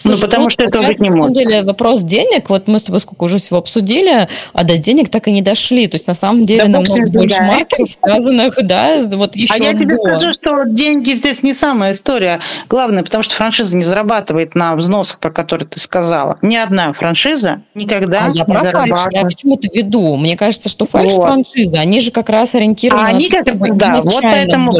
Слушай, 0.00 0.20
ну, 0.20 0.26
потому 0.26 0.50
что 0.50 0.64
это 0.64 0.80
быть 0.80 0.98
не 0.98 1.10
может. 1.10 1.14
На 1.14 1.22
самом 1.22 1.32
деле 1.34 1.62
вопрос 1.62 2.00
денег, 2.00 2.48
вот 2.48 2.68
мы 2.68 2.78
с 2.78 2.84
тобой 2.84 3.00
сколько 3.00 3.24
уже 3.24 3.38
всего 3.38 3.58
обсудили, 3.58 4.28
а 4.54 4.64
до 4.64 4.78
денег 4.78 5.10
так 5.10 5.28
и 5.28 5.30
не 5.30 5.42
дошли. 5.42 5.86
То 5.88 5.96
есть, 5.96 6.06
на 6.06 6.14
самом 6.14 6.44
деле, 6.44 6.64
да, 6.64 6.68
намного 6.68 7.12
больше 7.12 7.36
да. 7.36 7.42
маркеров, 7.42 7.90
связанных, 7.90 8.54
да, 8.62 9.02
вот 9.12 9.36
еще 9.36 9.52
А 9.52 9.58
я 9.58 9.74
тебе 9.74 9.96
до. 9.96 10.16
скажу, 10.16 10.32
что 10.32 10.64
деньги 10.64 11.12
здесь 11.12 11.42
не 11.42 11.52
самая 11.52 11.92
история. 11.92 12.40
Главное, 12.68 13.02
потому 13.02 13.22
что 13.22 13.34
франшиза 13.34 13.76
не 13.76 13.84
зарабатывает 13.84 14.54
на 14.54 14.74
взносах, 14.74 15.18
про 15.18 15.30
которые 15.30 15.68
ты 15.68 15.78
сказала. 15.78 16.38
Ни 16.40 16.56
одна 16.56 16.92
франшиза 16.92 17.62
никогда 17.74 18.24
а 18.24 18.28
не 18.28 18.38
я 18.38 18.44
про 18.44 18.60
зарабатывает. 18.60 18.96
Фальш, 18.96 19.14
я 19.14 19.28
к 19.28 19.34
чему-то 19.34 19.68
веду. 19.74 20.16
Мне 20.16 20.36
кажется, 20.36 20.68
что 20.68 20.86
фальш-франшизы, 20.86 21.76
вот. 21.76 21.82
они 21.82 22.00
же 22.00 22.10
как 22.10 22.30
раз 22.30 22.54
ориентированы 22.54 23.06
а 23.06 23.08
они 23.08 23.28
на 23.28 23.44
как, 23.44 23.76
да, 23.76 24.00
вот 24.00 24.22
поэтому, 24.22 24.78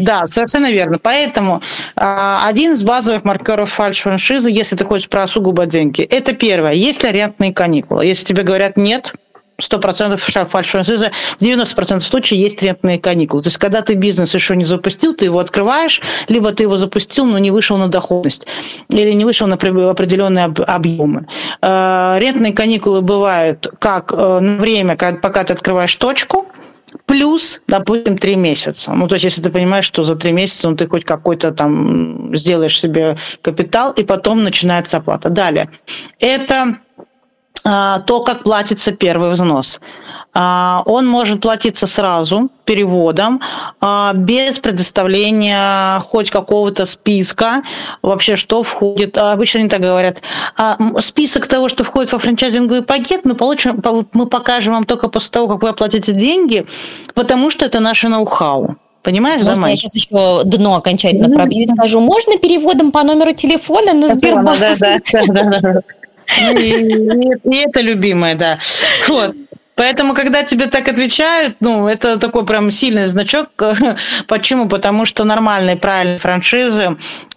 Да, 0.00 0.26
совершенно 0.26 0.70
верно. 0.70 0.98
Поэтому 0.98 1.62
а, 1.96 2.46
один 2.46 2.74
из 2.74 2.82
базовых 2.82 3.24
маркеров 3.24 3.72
фальш-франшизы 3.72 4.35
франшизу, 4.36 4.48
если 4.48 4.76
ты 4.76 4.84
хочешь 4.84 5.08
про 5.08 5.26
сугубо 5.26 5.66
деньги. 5.66 6.02
Это 6.02 6.32
первое. 6.32 6.72
Есть 6.72 7.02
ли 7.02 7.08
арендные 7.08 7.52
каникулы? 7.52 8.04
Если 8.06 8.24
тебе 8.24 8.42
говорят 8.42 8.76
нет, 8.76 9.14
100% 9.60 10.18
фальш-франшиза, 10.18 11.10
в 11.38 11.42
90% 11.42 12.00
случаев 12.00 12.40
есть 12.40 12.62
рентные 12.62 12.98
каникулы. 12.98 13.42
То 13.42 13.48
есть, 13.48 13.58
когда 13.58 13.80
ты 13.80 13.94
бизнес 13.94 14.34
еще 14.34 14.54
не 14.54 14.66
запустил, 14.66 15.14
ты 15.14 15.24
его 15.24 15.38
открываешь, 15.38 16.02
либо 16.28 16.52
ты 16.52 16.64
его 16.64 16.76
запустил, 16.76 17.24
но 17.24 17.38
не 17.38 17.50
вышел 17.50 17.78
на 17.78 17.88
доходность, 17.88 18.46
или 18.90 19.12
не 19.12 19.24
вышел 19.24 19.46
на 19.46 19.54
определенные 19.54 20.44
объемы. 20.44 21.26
Э, 21.62 22.18
рентные 22.18 22.52
каникулы 22.52 23.00
бывают 23.00 23.66
как 23.78 24.12
э, 24.12 24.40
на 24.40 24.58
время, 24.58 24.96
пока 24.96 25.44
ты 25.44 25.54
открываешь 25.54 25.96
точку, 25.96 26.44
плюс, 27.06 27.60
допустим, 27.66 28.18
три 28.18 28.36
месяца. 28.36 28.92
Ну, 28.92 29.08
то 29.08 29.14
есть, 29.14 29.24
если 29.24 29.42
ты 29.42 29.50
понимаешь, 29.50 29.84
что 29.84 30.04
за 30.04 30.14
три 30.16 30.32
месяца 30.32 30.68
ну, 30.68 30.76
ты 30.76 30.86
хоть 30.86 31.04
какой-то 31.04 31.52
там 31.52 32.34
сделаешь 32.36 32.78
себе 32.78 33.16
капитал, 33.42 33.92
и 33.92 34.04
потом 34.04 34.42
начинается 34.42 34.98
оплата. 34.98 35.28
Далее. 35.30 35.68
Это 36.20 36.78
то, 37.66 38.22
как 38.24 38.44
платится 38.44 38.92
первый 38.92 39.30
взнос. 39.30 39.80
А, 40.38 40.82
он 40.84 41.06
может 41.06 41.40
платиться 41.40 41.86
сразу 41.86 42.50
переводом, 42.66 43.40
а, 43.80 44.12
без 44.12 44.58
предоставления 44.58 45.98
хоть 46.00 46.30
какого-то 46.30 46.84
списка, 46.84 47.62
вообще 48.02 48.36
что 48.36 48.62
входит. 48.62 49.16
Обычно 49.16 49.60
они 49.60 49.70
так 49.70 49.80
говорят. 49.80 50.20
Список 51.00 51.46
того, 51.46 51.70
что 51.70 51.84
входит 51.84 52.12
во 52.12 52.18
франчайзинговый 52.18 52.82
пакет, 52.82 53.24
мы, 53.24 53.34
получим, 53.34 53.82
мы 54.12 54.26
покажем 54.26 54.74
вам 54.74 54.84
только 54.84 55.08
после 55.08 55.30
того, 55.30 55.48
как 55.48 55.62
вы 55.62 55.70
оплатите 55.70 56.12
деньги, 56.12 56.66
потому 57.14 57.50
что 57.50 57.64
это 57.64 57.80
наше 57.80 58.08
ноу-хау. 58.08 58.76
Понимаешь, 59.02 59.42
Можно 59.42 59.62
да, 59.62 59.68
я 59.70 59.76
сейчас 59.76 59.94
еще 59.94 60.42
дно 60.44 60.74
окончательно 60.74 61.34
пробью 61.34 61.62
и 61.62 61.66
скажу, 61.66 62.00
можно 62.00 62.38
переводом 62.38 62.90
по 62.90 63.04
номеру 63.04 63.32
телефона 63.32 63.94
на 63.94 64.14
Сбербанк? 64.14 64.58
Да, 64.58 64.76
да, 64.76 64.98
да, 65.28 65.60
да. 65.60 65.80
И, 66.58 66.70
и, 67.44 67.56
это 67.56 67.80
любимое, 67.80 68.34
да. 68.34 68.58
Вот. 69.08 69.34
Поэтому, 69.74 70.14
когда 70.14 70.42
тебе 70.42 70.66
так 70.68 70.88
отвечают, 70.88 71.56
ну, 71.60 71.86
это 71.86 72.18
такой 72.18 72.46
прям 72.46 72.70
сильный 72.70 73.04
значок. 73.04 73.48
Почему? 74.26 74.68
Потому 74.68 75.04
что 75.04 75.24
нормальные, 75.24 75.76
правильные 75.76 76.18
франшизы 76.18 76.96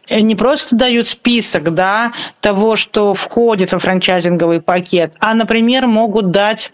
не 0.09 0.35
просто 0.35 0.75
дают 0.75 1.07
список 1.07 1.73
да, 1.73 2.13
того, 2.39 2.75
что 2.75 3.13
входит 3.13 3.71
во 3.73 3.79
франчайзинговый 3.79 4.61
пакет, 4.61 5.13
а, 5.19 5.33
например, 5.33 5.85
могут 5.85 6.31
дать 6.31 6.71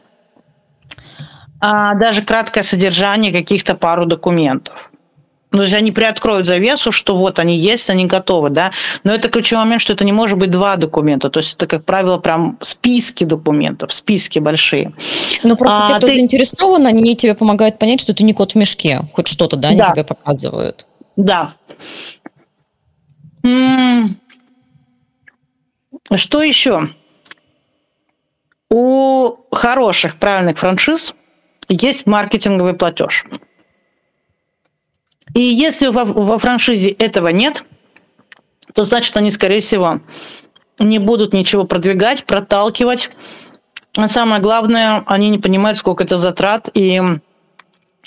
а, 1.60 1.96
даже 1.96 2.22
краткое 2.22 2.64
содержание 2.64 3.32
каких-то 3.32 3.76
пару 3.76 4.06
документов. 4.06 4.92
Ну, 5.56 5.60
то 5.60 5.64
есть 5.64 5.74
они 5.74 5.94
приоткроют 5.94 6.46
завесу, 6.46 6.92
что 6.92 7.16
вот 7.16 7.40
они 7.40 7.56
есть, 7.56 7.90
они 7.90 8.08
готовы, 8.08 8.50
да. 8.50 8.72
Но 9.06 9.14
это 9.14 9.30
ключевой 9.30 9.64
момент, 9.64 9.82
что 9.82 9.94
это 9.94 10.04
не 10.04 10.12
может 10.12 10.38
быть 10.38 10.52
два 10.52 10.76
документа. 10.76 11.30
То 11.30 11.40
есть 11.40 11.56
это, 11.56 11.66
как 11.66 11.86
правило, 11.86 12.18
прям 12.18 12.58
списки 12.60 13.24
документов, 13.24 13.94
списки 13.94 14.40
большие. 14.40 14.92
Ну, 15.44 15.56
просто 15.56 15.86
а, 15.86 15.88
те, 15.88 15.94
кто 15.96 16.08
ты... 16.08 16.14
заинтересован, 16.14 16.86
они 16.86 17.16
тебе 17.16 17.36
помогают 17.36 17.80
понять, 17.80 18.02
что 18.02 18.14
ты 18.14 18.26
не 18.26 18.34
кот 18.34 18.52
в 18.52 18.56
мешке. 18.56 19.04
Хоть 19.14 19.30
что-то, 19.30 19.56
да, 19.56 19.70
они 19.70 19.78
да. 19.78 19.92
тебе 19.92 20.04
показывают. 20.04 20.86
Да. 21.16 21.54
Что 26.16 26.44
еще? 26.44 26.90
У 28.70 29.38
хороших, 29.54 30.18
правильных 30.18 30.60
франшиз 30.60 31.14
есть 31.70 32.06
маркетинговый 32.06 32.74
платеж. 32.74 33.24
И 35.36 35.42
если 35.42 35.88
во, 35.88 36.06
во 36.06 36.40
франшизе 36.40 36.90
этого 36.90 37.28
нет, 37.28 37.64
то 38.74 38.86
значит 38.86 39.16
они, 39.18 39.32
скорее 39.32 39.60
всего, 39.60 40.00
не 40.80 40.98
будут 40.98 41.34
ничего 41.34 41.66
продвигать, 41.66 42.24
проталкивать. 42.24 43.12
А 43.98 44.08
самое 44.08 44.42
главное, 44.42 45.04
они 45.08 45.30
не 45.30 45.38
понимают, 45.38 45.78
сколько 45.78 46.06
это 46.06 46.18
затрат. 46.18 46.70
И 46.74 47.02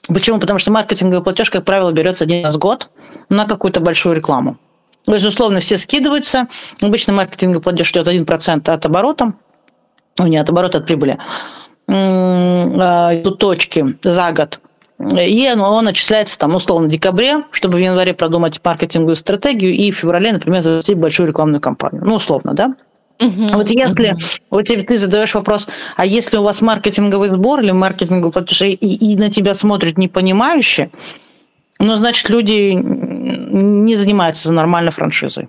почему? 0.07 0.41
Потому 0.41 0.59
что 0.59 0.73
маркетинговый 0.73 1.23
платеж, 1.23 1.51
как 1.51 1.67
правило, 1.67 1.93
берется 1.93 2.25
один 2.25 2.45
раз 2.45 2.57
в 2.57 2.59
год 2.59 2.91
на 3.29 3.45
какую-то 3.45 3.81
большую 3.81 4.17
рекламу. 4.17 4.57
То 5.05 5.13
есть, 5.13 5.27
условно, 5.27 5.61
все 5.61 5.77
скидываются. 5.77 6.49
Обычно 6.81 7.13
маркетинговый 7.13 7.63
платеж 7.63 7.91
идет 7.93 8.09
1% 8.09 8.71
от 8.71 8.87
оборота. 8.87 9.35
Ну, 10.19 10.27
не 10.27 10.39
от 10.39 10.49
оборота, 10.49 10.79
от 10.79 10.87
прибыли. 10.87 11.19
А, 11.89 13.23
тут 13.23 13.39
точки 13.39 13.99
за 14.03 14.33
год 14.33 14.61
и 15.01 15.51
он, 15.53 15.61
он 15.61 15.85
начисляется 15.85 16.39
там 16.39 16.55
условно 16.55 16.89
в 16.89 16.91
декабре, 16.91 17.45
чтобы 17.53 17.79
в 17.79 17.81
январе 17.81 18.15
продумать 18.15 18.61
маркетинговую 18.65 19.15
стратегию 19.17 19.73
и 19.73 19.93
в 19.93 19.97
феврале, 19.97 20.33
например, 20.33 20.63
запустить 20.63 20.97
большую 20.97 21.29
рекламную 21.29 21.61
кампанию. 21.61 22.05
Ну, 22.05 22.15
условно, 22.15 22.55
да? 22.55 22.75
Uh-huh, 23.21 23.55
вот 23.55 23.69
если 23.69 24.13
uh-huh. 24.13 24.41
вот 24.51 24.63
тебе 24.63 24.83
ты 24.83 24.97
задаешь 24.97 25.35
вопрос, 25.35 25.69
а 25.97 26.07
если 26.07 26.37
у 26.37 26.43
вас 26.43 26.61
маркетинговый 26.61 27.29
сбор 27.29 27.61
или 27.61 27.73
маркетинговый 27.73 28.33
платеж, 28.33 28.63
и, 28.63 28.75
и 28.75 29.17
на 29.17 29.29
тебя 29.31 29.55
смотрят 29.55 29.99
непонимающе, 29.99 30.91
ну, 31.81 31.97
значит, 31.97 32.29
люди 32.29 32.73
не 32.73 33.97
занимаются 33.97 34.53
нормальной 34.53 34.91
франшизой. 34.91 35.49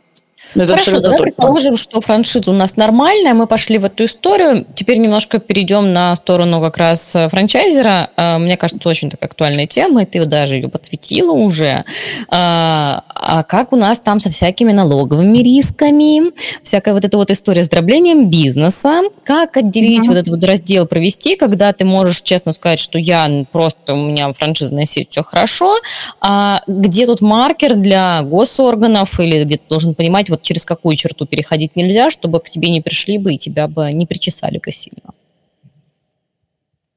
Это 0.56 0.68
Хорошо, 0.68 1.00
давай 1.00 1.18
точно. 1.18 1.24
предположим, 1.24 1.78
что 1.78 2.02
франшиза 2.02 2.50
у 2.50 2.54
нас 2.54 2.76
нормальная, 2.76 3.34
мы 3.34 3.46
пошли 3.46 3.78
в 3.78 3.86
эту 3.86 4.06
историю. 4.06 4.66
Теперь 4.74 4.98
немножко 4.98 5.40
перейдем 5.40 5.94
на 5.94 6.16
сторону 6.16 6.60
как 6.60 6.78
раз 6.78 7.16
э, 7.16 7.30
франчайзера. 7.30 8.10
Э, 8.18 8.38
мне 8.40 8.58
кажется, 8.58 8.90
очень 8.90 9.12
такая 9.12 9.30
актуальная 9.30 9.68
тема, 9.68 10.04
и 10.04 10.06
ты 10.06 10.26
даже 10.26 10.56
ее 10.56 10.68
подсветила 10.68 11.32
уже. 11.34 11.86
А, 12.30 13.04
а 13.14 13.44
как 13.44 13.74
у 13.74 13.76
нас 13.76 14.00
там 14.00 14.20
со 14.20 14.30
всякими 14.32 14.72
налоговыми 14.72 15.38
рисками, 15.38 16.32
всякая 16.64 16.94
вот 16.94 17.06
эта 17.06 17.18
вот 17.18 17.30
история 17.30 17.64
с 17.64 17.70
дроблением 17.70 18.30
бизнеса, 18.30 19.02
как 19.24 19.56
отделить 19.58 20.04
mm-hmm. 20.04 20.08
вот 20.08 20.18
этот 20.18 20.28
вот 20.30 20.44
раздел 20.44 20.88
провести, 20.88 21.36
когда 21.36 21.72
ты 21.74 21.86
можешь 21.86 22.22
честно 22.22 22.54
сказать, 22.54 22.80
что 22.80 22.98
я 22.98 23.46
просто, 23.52 23.94
у 23.94 23.98
меня 23.98 24.34
франшизная 24.34 24.86
сеть, 24.86 25.12
все 25.12 25.24
хорошо, 25.24 25.76
а 26.22 26.64
где 26.66 27.06
тут 27.06 27.22
маркер 27.22 27.76
для 27.76 28.22
госорганов 28.24 29.20
или 29.20 29.44
где 29.44 29.58
ты 29.58 29.64
должен 29.70 29.94
понимать, 29.94 30.30
вот 30.30 30.39
вот 30.40 30.44
через 30.44 30.66
какую 30.66 30.96
черту 30.96 31.26
переходить 31.26 31.76
нельзя, 31.76 32.10
чтобы 32.10 32.40
к 32.40 32.50
тебе 32.50 32.70
не 32.70 32.82
пришли 32.82 33.18
бы 33.18 33.34
и 33.34 33.38
тебя 33.38 33.68
бы 33.68 33.92
не 33.92 34.06
причесали 34.06 34.60
бы 34.64 34.72
сильно? 34.72 35.14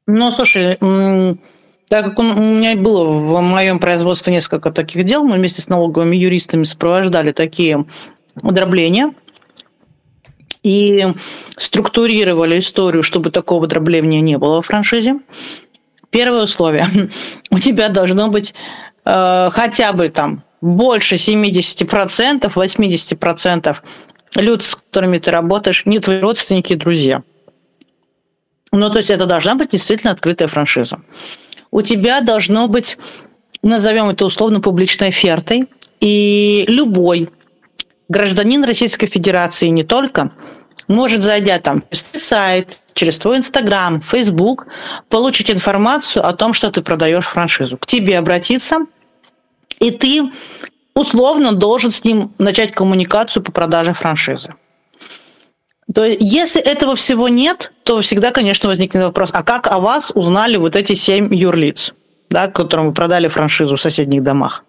Ну, 0.07 0.33
слушай, 0.33 0.77
так 1.89 2.07
как 2.07 2.19
у 2.19 2.23
меня 2.23 2.77
было 2.77 3.05
в 3.05 3.41
моем 3.41 3.79
производстве 3.79 4.33
несколько 4.33 4.71
таких 4.71 5.05
дел, 5.05 5.25
мы 5.25 5.37
вместе 5.37 5.63
с 5.63 5.69
налоговыми 5.69 6.17
юристами 6.17 6.65
сопровождали 6.65 7.33
такие 7.33 7.85
дробления 8.43 9.13
и 10.63 11.15
структурировали 11.57 12.59
историю, 12.59 13.03
чтобы 13.03 13.31
такого 13.31 13.67
дробления 13.67 14.21
не 14.21 14.39
было 14.39 14.57
во 14.57 14.63
франшизе. 14.63 15.19
Первое 16.11 16.45
условие. 16.45 17.11
У 17.51 17.59
тебя 17.59 17.89
должно 17.89 18.29
быть 18.29 18.55
э, 19.05 19.51
хотя 19.53 19.93
бы 19.93 20.09
там 20.09 20.45
больше 20.63 21.17
70%, 21.17 22.55
80% 22.55 23.77
люди, 24.37 24.63
с 24.63 24.75
которыми 24.77 25.19
ты 25.19 25.31
работаешь, 25.31 25.83
не 25.85 25.99
твои 25.99 26.21
родственники 26.21 26.73
и 26.73 26.77
друзья. 26.77 27.23
Ну, 28.71 28.89
то 28.89 28.99
есть 28.99 29.11
это 29.11 29.27
должна 29.27 29.55
быть 29.57 29.71
действительно 29.71 30.13
открытая 30.13 30.49
франшиза. 30.49 31.01
У 31.71 31.83
тебя 31.83 32.23
должно 32.23 32.69
быть, 32.69 32.97
назовем 33.63 34.09
это 34.09 34.25
условно, 34.25 34.61
публичной 34.61 35.09
офертой, 35.09 35.69
и 36.01 36.65
любой 36.69 37.29
гражданин 38.09 38.65
Российской 38.65 39.09
Федерации 39.09 39.69
не 39.69 39.85
только 39.85 40.33
может, 40.89 41.23
зайдя 41.23 41.59
там 41.59 41.85
через 41.91 42.03
твой 42.03 42.21
сайт, 42.21 42.81
через 42.93 43.19
твой 43.19 43.39
Инстаграм, 43.39 44.01
Фейсбук, 44.01 44.67
получить 45.09 45.51
информацию 45.51 46.27
о 46.27 46.33
том, 46.33 46.53
что 46.53 46.71
ты 46.71 46.83
продаешь 46.83 47.27
франшизу. 47.27 47.79
К 47.79 47.87
тебе 47.87 48.19
обратиться– 48.19 48.87
и 49.83 49.91
ты 49.91 50.31
условно 50.95 51.53
должен 51.53 51.91
с 51.91 52.05
ним 52.05 52.33
начать 52.39 52.73
коммуникацию 52.73 53.43
по 53.43 53.53
продаже 53.53 53.93
франшизы. 53.93 54.55
То 55.93 56.05
есть, 56.05 56.21
если 56.23 56.63
этого 56.63 56.95
всего 56.95 57.29
нет, 57.29 57.73
то 57.83 58.01
всегда, 58.01 58.31
конечно, 58.31 58.69
возникнет 58.69 59.03
вопрос, 59.03 59.31
а 59.33 59.43
как 59.43 59.67
о 59.67 59.79
вас 59.79 60.13
узнали 60.15 60.57
вот 60.57 60.77
эти 60.77 60.95
семь 60.95 61.35
юрлиц, 61.35 61.93
да, 62.31 62.47
которым 62.47 62.87
вы 62.87 62.93
продали 62.95 63.27
франшизу 63.29 63.77
в 63.77 63.81
соседних 63.81 64.23
домах? 64.23 64.65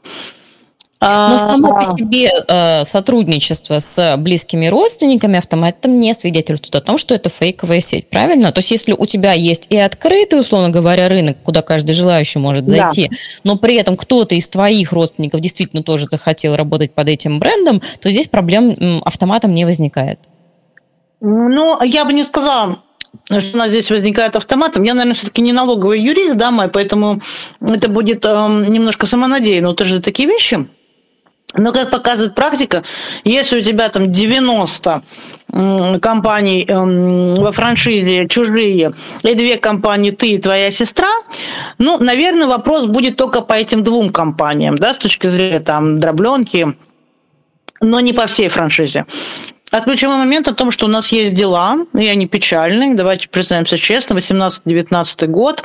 Но 1.03 1.37
само 1.37 1.75
по 1.75 1.83
себе 1.83 2.31
э, 2.47 2.85
сотрудничество 2.85 3.79
с 3.79 4.15
близкими 4.17 4.67
родственниками 4.67 5.37
автоматом 5.37 5.99
не 5.99 6.13
свидетельствует 6.13 6.75
о 6.75 6.81
том, 6.81 6.97
что 6.97 7.13
это 7.13 7.29
фейковая 7.29 7.81
сеть, 7.81 8.09
правильно? 8.09 8.51
То 8.51 8.59
есть 8.59 8.71
если 8.71 8.93
у 8.93 9.05
тебя 9.05 9.33
есть 9.33 9.67
и 9.69 9.77
открытый, 9.77 10.39
условно 10.39 10.69
говоря, 10.69 11.09
рынок, 11.09 11.37
куда 11.43 11.61
каждый 11.61 11.93
желающий 11.93 12.39
может 12.39 12.67
зайти, 12.67 13.09
да. 13.09 13.17
но 13.43 13.57
при 13.57 13.75
этом 13.75 13.97
кто-то 13.97 14.35
из 14.35 14.47
твоих 14.47 14.91
родственников 14.91 15.41
действительно 15.41 15.83
тоже 15.83 16.05
захотел 16.09 16.55
работать 16.55 16.93
под 16.93 17.09
этим 17.09 17.39
брендом, 17.39 17.81
то 18.01 18.09
здесь 18.09 18.27
проблем 18.27 18.73
автоматом 19.03 19.53
не 19.53 19.65
возникает. 19.65 20.19
Ну, 21.21 21.81
я 21.83 22.05
бы 22.05 22.13
не 22.13 22.23
сказала, 22.23 22.79
что 23.29 23.49
у 23.53 23.57
нас 23.57 23.69
здесь 23.69 23.89
возникает 23.89 24.35
автоматом. 24.35 24.83
Я, 24.83 24.93
наверное, 24.93 25.15
все-таки 25.15 25.41
не 25.41 25.53
налоговый 25.53 26.01
юрист, 26.01 26.35
да, 26.35 26.51
мой, 26.51 26.67
поэтому 26.67 27.21
это 27.61 27.87
будет 27.87 28.25
э, 28.25 28.29
немножко 28.67 29.05
самонадеянно. 29.05 29.75
Же 29.83 30.01
такие 30.01 30.27
вещи, 30.27 30.67
но, 31.55 31.71
как 31.71 31.91
показывает 31.91 32.35
практика, 32.35 32.83
если 33.23 33.59
у 33.59 33.61
тебя 33.61 33.89
там 33.89 34.11
90 34.11 35.03
компаний 36.01 36.65
эм, 36.67 37.35
во 37.35 37.51
франшизе 37.51 38.27
чужие, 38.27 38.93
и 39.21 39.33
две 39.35 39.57
компании 39.57 40.11
ты 40.11 40.31
и 40.31 40.37
твоя 40.39 40.71
сестра, 40.71 41.09
ну, 41.77 41.99
наверное, 41.99 42.47
вопрос 42.47 42.85
будет 42.85 43.17
только 43.17 43.41
по 43.41 43.53
этим 43.53 43.83
двум 43.83 44.09
компаниям, 44.09 44.77
да, 44.77 44.93
с 44.93 44.97
точки 44.97 45.27
зрения 45.27 45.59
там 45.59 45.99
дробленки, 45.99 46.75
но 47.81 47.99
не 47.99 48.13
по 48.13 48.25
всей 48.25 48.47
франшизе. 48.47 49.05
А 49.69 49.81
ключевой 49.81 50.17
момент 50.17 50.47
о 50.47 50.53
том, 50.53 50.69
что 50.69 50.85
у 50.85 50.89
нас 50.89 51.11
есть 51.11 51.33
дела, 51.33 51.77
и 51.97 52.07
они 52.07 52.27
печальные, 52.27 52.93
давайте 52.93 53.27
признаемся 53.27 53.77
честно, 53.77 54.13
18-19 54.13 55.27
год, 55.27 55.63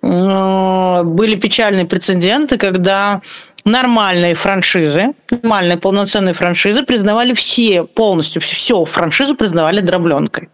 были 0.00 1.34
печальные 1.34 1.84
прецеденты, 1.84 2.56
когда 2.56 3.20
нормальные 3.68 4.34
франшизы, 4.34 5.14
нормальные 5.30 5.78
полноценные 5.78 6.34
франшизы 6.34 6.82
признавали 6.82 7.34
все, 7.34 7.84
полностью 7.84 8.42
все 8.42 8.84
франшизу 8.84 9.34
признавали 9.34 9.80
дробленкой. 9.80 10.48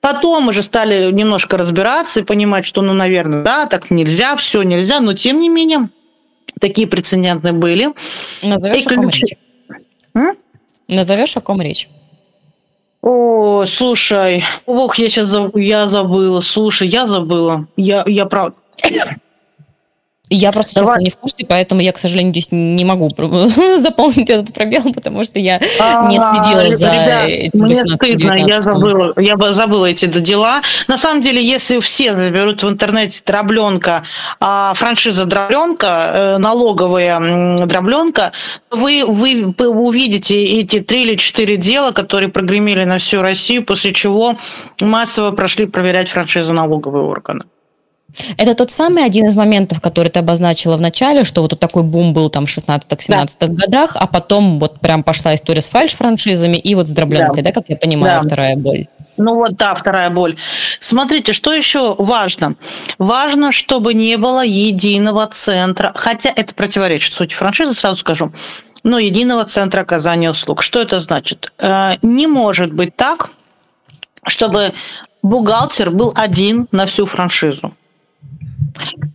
Потом 0.00 0.48
уже 0.48 0.62
стали 0.62 1.12
немножко 1.12 1.58
разбираться 1.58 2.20
и 2.20 2.22
понимать, 2.22 2.64
что, 2.64 2.80
ну, 2.80 2.94
наверное, 2.94 3.42
да, 3.42 3.66
так 3.66 3.90
нельзя, 3.90 4.36
все 4.36 4.62
нельзя, 4.62 5.00
но 5.00 5.12
тем 5.12 5.38
не 5.38 5.48
менее 5.48 5.90
такие 6.58 6.86
прецеденты 6.86 7.52
были. 7.52 7.90
Назовешь, 8.42 8.86
и 8.86 8.86
о 8.86 8.96
ком 8.96 9.08
речь? 9.10 9.36
М? 10.14 10.36
Назовешь, 10.88 11.36
о 11.36 11.40
ком 11.40 11.60
речь? 11.60 11.88
О, 13.02 13.64
слушай, 13.66 14.44
ох, 14.66 14.98
я 14.98 15.08
сейчас 15.08 15.34
я 15.54 15.86
забыла, 15.86 16.40
слушай, 16.40 16.88
я 16.88 17.06
забыла, 17.06 17.66
я, 17.76 18.04
я 18.06 18.26
правда. 18.26 18.56
Я 20.32 20.52
просто, 20.52 20.74
честно, 20.74 20.86
Давай. 20.86 21.02
не 21.02 21.10
в 21.10 21.16
курсе, 21.16 21.44
поэтому 21.44 21.80
я, 21.80 21.92
к 21.92 21.98
сожалению, 21.98 22.32
здесь 22.32 22.48
не 22.52 22.84
могу 22.84 23.08
заполнить 23.78 24.30
этот 24.30 24.54
пробел, 24.54 24.92
потому 24.94 25.24
что 25.24 25.40
я 25.40 25.58
не 25.58 26.20
следила 26.20 26.76
за 26.76 26.90
Ребят, 26.90 27.54
мне 27.54 27.76
стыдно, 27.96 28.32
я 28.34 28.62
забыла, 28.62 29.12
я 29.16 29.36
бы 29.36 29.52
забыла 29.52 29.86
эти 29.86 30.06
дела. 30.06 30.60
На 30.86 30.96
самом 30.96 31.22
деле, 31.22 31.44
если 31.44 31.80
все 31.80 32.14
заберут 32.14 32.62
в 32.62 32.68
интернете 32.68 33.20
дробленка, 33.26 34.04
а 34.38 34.72
франшиза 34.74 35.24
дробленка, 35.24 36.10
э, 36.14 36.38
налоговая 36.38 37.66
дробленка, 37.66 38.30
вы, 38.70 39.04
вы 39.04 39.52
увидите 39.58 40.36
эти 40.36 40.78
три 40.78 41.02
или 41.02 41.16
четыре 41.16 41.56
дела, 41.56 41.90
которые 41.90 42.28
прогремели 42.28 42.84
на 42.84 42.98
всю 42.98 43.20
Россию, 43.20 43.64
после 43.64 43.92
чего 43.92 44.36
массово 44.80 45.32
прошли 45.32 45.66
проверять 45.66 46.08
франшизу 46.10 46.52
налоговые 46.52 47.04
органы. 47.04 47.42
Это 48.36 48.54
тот 48.54 48.70
самый 48.70 49.04
один 49.04 49.26
из 49.26 49.36
моментов, 49.36 49.80
который 49.80 50.08
ты 50.08 50.20
обозначила 50.20 50.76
в 50.76 50.80
начале, 50.80 51.24
что 51.24 51.42
вот 51.42 51.58
такой 51.58 51.82
бум 51.82 52.12
был 52.12 52.30
там 52.30 52.46
в 52.46 52.48
16-17 52.48 53.36
да. 53.40 53.46
годах, 53.46 53.92
а 53.94 54.06
потом 54.06 54.58
вот 54.58 54.80
прям 54.80 55.02
пошла 55.02 55.34
история 55.34 55.60
с 55.60 55.68
фальш-франшизами 55.68 56.56
и 56.56 56.74
вот 56.74 56.88
с 56.88 56.90
дробленкой, 56.90 57.42
да, 57.42 57.50
да 57.50 57.52
как 57.52 57.68
я 57.68 57.76
понимаю, 57.76 58.20
да. 58.22 58.26
вторая 58.26 58.56
боль. 58.56 58.86
Ну 59.16 59.34
вот, 59.34 59.56
да, 59.56 59.74
вторая 59.74 60.10
боль. 60.10 60.36
Смотрите, 60.80 61.32
что 61.32 61.52
еще 61.52 61.94
важно? 61.98 62.56
Важно, 62.98 63.52
чтобы 63.52 63.92
не 63.94 64.16
было 64.16 64.44
единого 64.44 65.26
центра, 65.26 65.92
хотя 65.94 66.32
это 66.34 66.54
противоречит 66.54 67.12
сути 67.12 67.34
франшизы, 67.34 67.74
сразу 67.74 68.00
скажу, 68.00 68.32
но 68.82 68.98
единого 68.98 69.44
центра 69.44 69.82
оказания 69.82 70.30
услуг. 70.30 70.62
Что 70.62 70.80
это 70.80 71.00
значит? 71.00 71.52
Э, 71.58 71.96
не 72.02 72.26
может 72.26 72.72
быть 72.72 72.96
так, 72.96 73.30
чтобы 74.26 74.72
бухгалтер 75.22 75.90
был 75.90 76.12
один 76.16 76.66
на 76.72 76.86
всю 76.86 77.06
франшизу. 77.06 77.74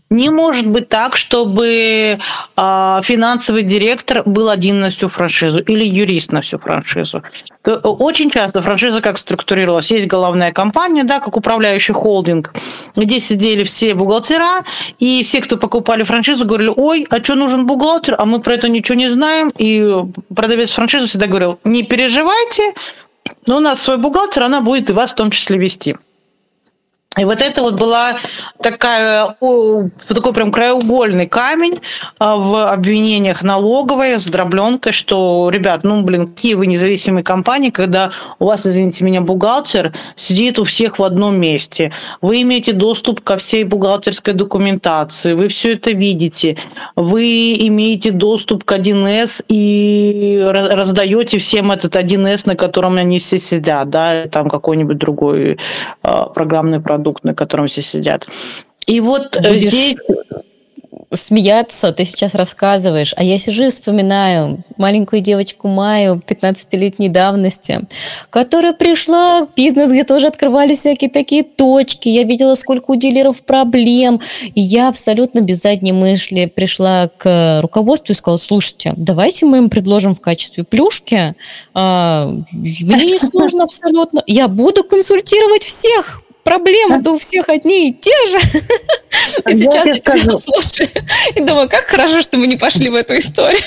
Не 0.09 0.29
может 0.29 0.67
быть 0.67 0.87
так, 0.87 1.17
чтобы 1.17 2.19
э, 2.57 2.99
финансовый 3.03 3.63
директор 3.63 4.21
был 4.23 4.49
один 4.49 4.79
на 4.79 4.89
всю 4.89 5.09
франшизу 5.09 5.57
или 5.57 5.83
юрист 5.83 6.31
на 6.31 6.41
всю 6.41 6.59
франшизу. 6.59 7.23
Очень 7.63 8.29
часто 8.29 8.61
франшиза 8.61 9.01
как 9.01 9.17
структурировалась. 9.17 9.89
Есть 9.89 10.07
головная 10.07 10.51
компания, 10.51 11.03
да, 11.03 11.19
как 11.19 11.35
управляющий 11.35 11.93
холдинг, 11.93 12.53
где 12.95 13.19
сидели 13.19 13.63
все 13.63 13.95
бухгалтера, 13.95 14.63
и 14.99 15.23
все, 15.23 15.41
кто 15.41 15.57
покупали 15.57 16.03
франшизу, 16.03 16.45
говорили, 16.45 16.71
ой, 16.75 17.07
а 17.09 17.17
что 17.23 17.35
нужен 17.35 17.65
бухгалтер, 17.65 18.15
а 18.17 18.25
мы 18.25 18.39
про 18.39 18.53
это 18.53 18.69
ничего 18.69 18.95
не 18.95 19.09
знаем. 19.09 19.51
И 19.57 19.91
продавец 20.33 20.71
франшизы 20.71 21.07
всегда 21.07 21.27
говорил, 21.27 21.59
не 21.63 21.83
переживайте, 21.83 22.73
но 23.47 23.57
у 23.57 23.59
нас 23.59 23.81
свой 23.81 23.97
бухгалтер, 23.97 24.43
она 24.43 24.61
будет 24.61 24.89
и 24.91 24.93
вас 24.93 25.11
в 25.11 25.15
том 25.15 25.31
числе 25.31 25.57
вести. 25.57 25.97
И 27.17 27.23
вот 27.23 27.41
это 27.41 27.61
вот 27.61 27.75
была 27.75 28.17
такая, 28.61 29.35
такой 30.07 30.33
прям 30.33 30.51
краеугольный 30.51 31.27
камень 31.27 31.79
а, 32.19 32.35
в 32.35 32.67
обвинениях 32.67 33.41
налоговой 33.41 34.19
с 34.19 34.25
дробленкой, 34.27 34.91
что, 34.91 35.49
ребят, 35.51 35.83
ну, 35.83 36.01
блин, 36.01 36.27
какие 36.27 36.55
вы 36.55 36.67
независимые 36.67 37.23
компании, 37.23 37.69
когда 37.69 38.11
у 38.39 38.45
вас, 38.45 38.65
извините 38.65 39.05
меня, 39.05 39.21
бухгалтер 39.21 39.93
сидит 40.17 40.59
у 40.59 40.65
всех 40.65 40.99
в 40.99 41.03
одном 41.03 41.39
месте. 41.39 41.93
Вы 42.21 42.41
имеете 42.41 42.73
доступ 42.73 43.21
ко 43.21 43.37
всей 43.37 43.63
бухгалтерской 43.63 44.33
документации, 44.33 45.33
вы 45.33 45.47
все 45.47 45.73
это 45.73 45.91
видите, 45.91 46.57
вы 46.97 47.53
имеете 47.67 48.11
доступ 48.11 48.65
к 48.65 48.73
1С 48.73 49.45
и 49.47 50.41
раздаете 50.43 51.37
всем 51.37 51.71
этот 51.71 51.95
1С, 51.95 52.41
на 52.45 52.55
котором 52.57 52.97
они 52.97 53.19
все 53.19 53.39
сидят, 53.39 53.89
да, 53.89 54.25
там 54.27 54.49
какой-нибудь 54.49 54.97
другой 54.97 55.59
а, 56.03 56.25
программный 56.25 56.81
продукт 56.81 57.04
продукт, 57.05 57.23
на 57.23 57.35
котором 57.35 57.67
все 57.67 57.81
сидят. 57.81 58.27
И 58.87 58.99
вот 58.99 59.35
э, 59.35 59.41
Будешь 59.41 59.61
здесь 59.61 59.95
смеяться, 61.13 61.91
ты 61.91 62.03
сейчас 62.03 62.35
рассказываешь, 62.35 63.13
а 63.15 63.23
я 63.23 63.37
сижу 63.37 63.65
и 63.65 63.69
вспоминаю 63.69 64.63
маленькую 64.77 65.21
девочку 65.21 65.67
Маю 65.67 66.21
15-летней 66.27 67.09
давности, 67.09 67.81
которая 68.29 68.73
пришла 68.73 69.45
в 69.45 69.53
бизнес, 69.55 69.91
где 69.91 70.03
тоже 70.03 70.27
открывали 70.27 70.73
всякие 70.73 71.09
такие 71.09 71.43
точки, 71.43 72.09
я 72.09 72.23
видела, 72.23 72.55
сколько 72.55 72.91
у 72.91 72.95
дилеров 72.95 73.43
проблем, 73.43 74.19
и 74.53 74.61
я 74.61 74.89
абсолютно 74.89 75.41
без 75.41 75.61
задней 75.61 75.93
мысли 75.93 76.45
пришла 76.53 77.09
к 77.17 77.59
руководству 77.61 78.11
и 78.11 78.15
сказала, 78.15 78.37
слушайте, 78.37 78.93
давайте 78.97 79.45
мы 79.45 79.57
им 79.57 79.69
предложим 79.69 80.13
в 80.13 80.21
качестве 80.21 80.63
плюшки, 80.63 81.35
а, 81.73 82.27
мне 82.51 83.05
не 83.05 83.19
сложно 83.31 83.63
абсолютно, 83.63 84.23
я 84.27 84.47
буду 84.47 84.83
консультировать 84.83 85.63
всех, 85.63 86.24
проблемы-то 86.45 87.11
у 87.11 87.17
всех 87.17 87.49
одни 87.49 87.89
и 87.89 87.93
те 87.93 88.13
же. 88.27 88.37
И 89.49 89.55
сейчас 89.55 89.85
я 89.85 89.99
тебя 89.99 90.39
слушаю 90.39 90.89
и 91.35 91.41
думаю, 91.41 91.67
как 91.67 91.85
хорошо, 91.85 92.21
что 92.21 92.37
мы 92.37 92.47
не 92.47 92.55
пошли 92.55 92.89
в 92.89 92.95
эту 92.95 93.17
историю. 93.17 93.61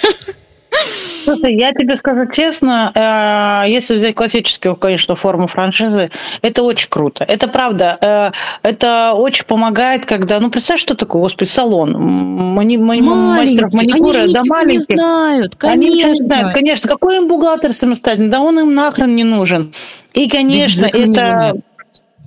Слушай, 1.24 1.57
я 1.57 1.72
тебе 1.72 1.97
скажу 1.97 2.31
честно, 2.31 2.93
э, 2.95 3.70
если 3.70 3.97
взять 3.97 4.14
классическую, 4.14 4.76
конечно, 4.76 5.16
форму 5.16 5.49
франшизы, 5.49 6.11
это 6.43 6.62
очень 6.62 6.89
круто. 6.89 7.24
Это 7.24 7.49
правда. 7.49 7.99
Э, 8.01 8.31
это 8.62 9.14
очень 9.14 9.45
помогает, 9.45 10.07
когда... 10.07 10.39
Ну, 10.39 10.51
представь, 10.51 10.79
что 10.79 10.95
такое, 10.95 11.22
господи, 11.22 11.49
салон. 11.49 11.93
Мани, 12.55 12.76
мастеров 12.76 13.72
маникюра, 13.72 14.18
Они 14.18 14.33
да 14.35 14.43
маленькие. 14.45 14.97
Не 14.97 14.97
знают, 14.97 15.57
конечно. 15.57 15.81
Они 15.81 15.97
ничего 15.97 16.12
не 16.12 16.22
знают, 16.22 16.55
конечно. 16.55 16.89
Какой 16.89 17.16
им 17.16 17.29
бухгалтер 17.29 17.72
самостоятельный? 17.72 18.31
Да 18.31 18.41
он 18.41 18.61
им 18.61 18.74
нахрен 18.74 19.16
не 19.16 19.24
нужен. 19.24 19.72
И, 20.12 20.29
конечно, 20.29 20.87
это... 20.87 21.57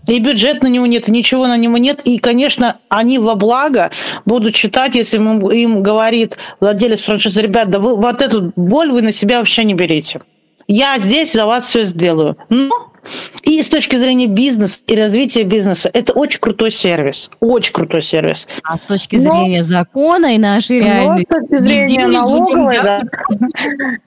И 0.08 0.20
бюджет 0.20 0.64
на 0.64 0.68
него 0.68 0.86
нет, 0.86 1.08
ничего 1.08 1.48
на 1.48 1.58
него 1.58 1.78
нет. 1.78 2.02
И, 2.04 2.18
конечно, 2.18 2.78
они 2.90 3.20
во 3.20 3.36
благо 3.36 3.92
будут 4.26 4.56
читать, 4.56 4.96
если 4.96 5.18
им 5.18 5.84
говорит 5.84 6.38
владелец 6.60 7.02
франшизы, 7.02 7.42
ребят, 7.42 7.70
да 7.70 7.80
вы 7.80 7.96
вот 7.96 8.22
эту 8.22 8.52
боль 8.56 8.92
вы 8.92 9.02
на 9.02 9.12
себя 9.12 9.40
вообще 9.40 9.64
не 9.64 9.74
берите. 9.74 10.22
Я 10.68 10.98
здесь 11.00 11.34
за 11.34 11.46
вас 11.46 11.66
все 11.66 11.84
сделаю. 11.84 12.38
Но 12.50 12.91
и 13.44 13.62
с 13.62 13.70
точки 13.70 13.96
зрения 13.96 14.28
бизнеса 14.28 14.80
и 14.88 14.96
развития 14.96 15.44
бизнеса, 15.44 15.90
это 15.94 16.14
очень 16.14 16.40
крутой 16.40 16.72
сервис. 16.72 17.30
Очень 17.40 17.74
крутой 17.74 18.02
сервис. 18.02 18.48
А 18.64 18.78
с 18.78 18.82
точки 18.84 19.18
зрения 19.18 19.60
но, 19.60 19.64
закона 19.64 20.36
и 20.36 20.38
нашей 20.38 20.80
реальности? 20.80 21.28
с 21.32 21.36
точки 21.36 21.58
зрения 21.62 22.08
налоговой, 22.08 22.80
да. 22.82 23.02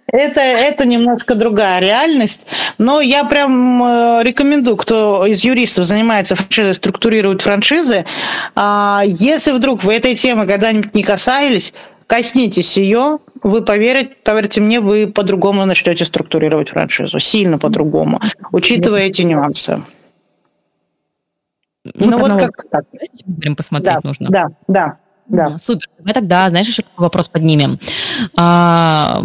Это, 0.06 0.40
это 0.40 0.86
немножко 0.86 1.34
другая 1.34 1.80
реальность. 1.80 2.46
Но 2.78 3.00
я 3.00 3.24
прям 3.24 3.82
э, 3.82 4.20
рекомендую, 4.22 4.76
кто 4.76 5.26
из 5.26 5.44
юристов 5.44 5.86
занимается 5.86 6.36
франшизой, 6.36 6.74
структурирует 6.74 7.42
франшизы, 7.42 8.04
а, 8.54 9.02
если 9.04 9.50
вдруг 9.50 9.82
вы 9.82 9.94
этой 9.94 10.14
темы 10.14 10.46
когда-нибудь 10.46 10.94
не 10.94 11.02
касались, 11.02 11.74
коснитесь 12.06 12.76
ее, 12.76 13.18
вы 13.42 13.62
поверите, 13.62 14.16
поверьте 14.24 14.60
мне, 14.60 14.80
вы 14.80 15.06
по-другому 15.06 15.64
начнете 15.64 16.04
структурировать 16.04 16.70
франшизу, 16.70 17.18
сильно 17.18 17.58
по-другому, 17.58 18.20
учитывая 18.52 19.02
эти 19.02 19.22
нюансы. 19.22 19.82
Мы 21.84 22.06
ну 22.06 22.18
вот 22.18 22.32
как 22.32 22.50
так. 22.70 22.84
Будем 23.26 23.56
посмотреть 23.56 23.94
да, 23.94 24.00
нужно. 24.02 24.30
Да, 24.30 24.48
да. 24.68 24.98
Да. 25.26 25.56
Супер. 25.58 25.88
Мы 26.04 26.12
тогда, 26.12 26.50
знаешь, 26.50 26.66
еще 26.66 26.82
какой 26.82 27.04
вопрос 27.04 27.28
поднимем. 27.28 27.78
А, 28.36 29.22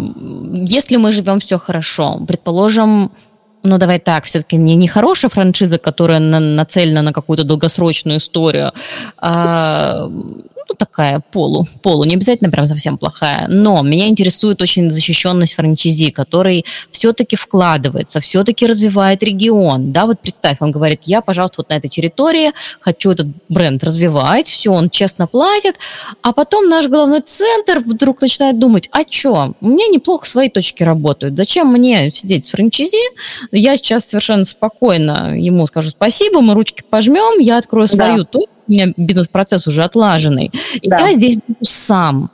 если 0.52 0.96
мы 0.96 1.12
живем 1.12 1.40
все 1.40 1.58
хорошо, 1.58 2.20
предположим, 2.26 3.12
ну 3.62 3.78
давай 3.78 3.98
так, 3.98 4.24
все-таки 4.24 4.56
не, 4.56 4.76
не 4.76 4.88
хорошая 4.88 5.30
франшиза, 5.30 5.78
которая 5.78 6.18
на, 6.18 6.40
нацелена 6.40 7.02
на 7.02 7.12
какую-то 7.12 7.44
долгосрочную 7.44 8.18
историю, 8.18 8.72
а 9.18 10.10
ну, 10.70 10.76
такая 10.76 11.20
полу, 11.32 11.66
полу, 11.82 12.04
не 12.04 12.14
обязательно 12.14 12.48
прям 12.48 12.66
совсем 12.66 12.96
плохая, 12.96 13.46
но 13.48 13.82
меня 13.82 14.06
интересует 14.06 14.62
очень 14.62 14.88
защищенность 14.88 15.54
франчайзи, 15.54 16.10
который 16.10 16.64
все-таки 16.92 17.34
вкладывается, 17.34 18.20
все-таки 18.20 18.66
развивает 18.66 19.22
регион, 19.24 19.90
да, 19.90 20.06
вот 20.06 20.20
представь, 20.20 20.58
он 20.60 20.70
говорит, 20.70 21.02
я, 21.06 21.22
пожалуйста, 21.22 21.56
вот 21.58 21.70
на 21.70 21.74
этой 21.74 21.88
территории 21.90 22.52
хочу 22.80 23.10
этот 23.10 23.26
бренд 23.48 23.82
развивать, 23.82 24.48
все, 24.48 24.70
он 24.70 24.90
честно 24.90 25.26
платит, 25.26 25.74
а 26.22 26.32
потом 26.32 26.68
наш 26.68 26.86
головной 26.86 27.22
центр 27.22 27.80
вдруг 27.80 28.20
начинает 28.20 28.60
думать, 28.60 28.88
а 28.92 29.00
что, 29.10 29.54
меня 29.60 29.88
неплохо 29.88 30.28
свои 30.28 30.48
точки 30.48 30.84
работают, 30.84 31.36
зачем 31.36 31.72
мне 31.72 32.12
сидеть 32.12 32.44
с 32.44 32.50
франчайзи, 32.50 32.96
я 33.50 33.76
сейчас 33.76 34.04
совершенно 34.04 34.44
спокойно 34.44 35.36
ему 35.36 35.66
скажу 35.66 35.90
спасибо, 35.90 36.40
мы 36.40 36.54
ручки 36.54 36.84
пожмем, 36.88 37.40
я 37.40 37.58
открою 37.58 37.88
свою 37.88 38.18
да. 38.18 38.24
точку, 38.24 38.59
у 38.70 38.72
меня 38.72 38.92
бизнес-процесс 38.96 39.66
уже 39.66 39.82
отлаженный. 39.82 40.50
И 40.80 40.88
да. 40.88 41.08
я 41.08 41.14
здесь 41.14 41.40
буду 41.46 41.58
сам. 41.62 42.30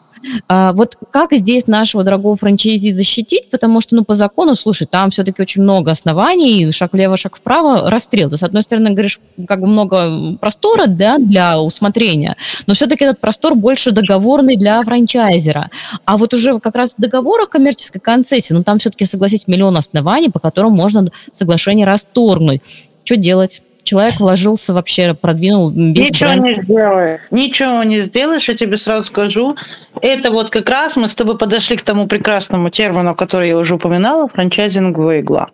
А, 0.48 0.72
вот 0.72 0.96
как 1.10 1.32
здесь 1.32 1.66
нашего 1.66 2.02
дорогого 2.04 2.36
франчайзи 2.36 2.92
защитить? 2.92 3.50
Потому 3.50 3.80
что, 3.80 3.94
ну, 3.96 4.04
по 4.04 4.14
закону, 4.14 4.54
слушай, 4.56 4.86
там 4.86 5.10
все-таки 5.10 5.42
очень 5.42 5.62
много 5.62 5.90
оснований, 5.90 6.70
шаг 6.72 6.92
влево, 6.92 7.16
шаг 7.16 7.36
вправо, 7.36 7.90
расстрел. 7.90 8.30
Ты, 8.30 8.36
с 8.36 8.42
одной 8.42 8.62
стороны, 8.62 8.90
говоришь, 8.90 9.20
как 9.46 9.60
бы 9.60 9.66
много 9.66 10.36
простора, 10.40 10.86
да, 10.86 11.18
для 11.18 11.60
усмотрения, 11.60 12.36
но 12.66 12.74
все-таки 12.74 13.04
этот 13.04 13.20
простор 13.20 13.54
больше 13.54 13.92
договорный 13.92 14.56
для 14.56 14.82
франчайзера. 14.82 15.70
А 16.04 16.16
вот 16.16 16.34
уже 16.34 16.58
как 16.60 16.74
раз 16.74 16.94
в 16.96 17.00
договорах 17.00 17.50
коммерческой 17.50 18.00
концессии, 18.00 18.52
ну, 18.52 18.62
там 18.62 18.78
все-таки, 18.78 19.04
согласись, 19.04 19.46
миллион 19.46 19.76
оснований, 19.76 20.28
по 20.28 20.40
которым 20.40 20.72
можно 20.72 21.06
соглашение 21.32 21.86
расторгнуть. 21.86 22.62
Что 23.04 23.16
делать? 23.16 23.62
Человек 23.86 24.20
вложился 24.20 24.74
вообще, 24.74 25.14
продвинул 25.14 25.70
Ничего 25.70 26.30
бренд. 26.30 26.44
не 26.44 26.62
сделаешь. 26.62 27.20
Ничего 27.30 27.82
не 27.84 28.00
сделаешь, 28.02 28.48
я 28.48 28.56
тебе 28.56 28.76
сразу 28.76 29.04
скажу. 29.04 29.56
Это 30.02 30.30
вот 30.30 30.50
как 30.50 30.68
раз 30.68 30.96
мы 30.96 31.08
с 31.08 31.14
тобой 31.14 31.38
подошли 31.38 31.76
к 31.76 31.82
тому 31.82 32.06
прекрасному 32.06 32.68
термину, 32.68 33.14
который 33.14 33.48
я 33.48 33.56
уже 33.56 33.76
упоминала, 33.76 34.28
франчайзинговая 34.28 35.20
игла. 35.20 35.48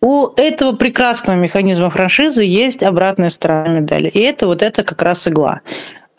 У 0.00 0.28
этого 0.36 0.72
прекрасного 0.72 1.36
механизма 1.36 1.90
франшизы 1.90 2.44
есть 2.44 2.84
обратная 2.84 3.30
сторона 3.30 3.80
медали. 3.80 4.08
И 4.08 4.20
это 4.20 4.46
вот 4.46 4.62
это 4.62 4.84
как 4.84 5.02
раз 5.02 5.26
игла. 5.26 5.62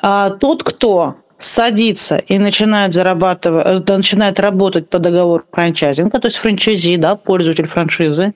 А 0.02 0.32
тот, 0.32 0.64
кто 0.64 1.16
садится 1.38 2.18
и 2.18 2.38
начинает 2.38 2.94
зарабатывать, 2.94 3.90
э, 3.90 3.96
начинает 3.96 4.40
работать 4.40 4.90
по 4.90 5.00
договору 5.00 5.44
франчайзинга, 5.52 6.20
то 6.20 6.28
есть 6.28 6.38
франчайзи, 6.38 6.98
да, 6.98 7.16
пользователь 7.16 7.68
франшизы, 7.68 8.34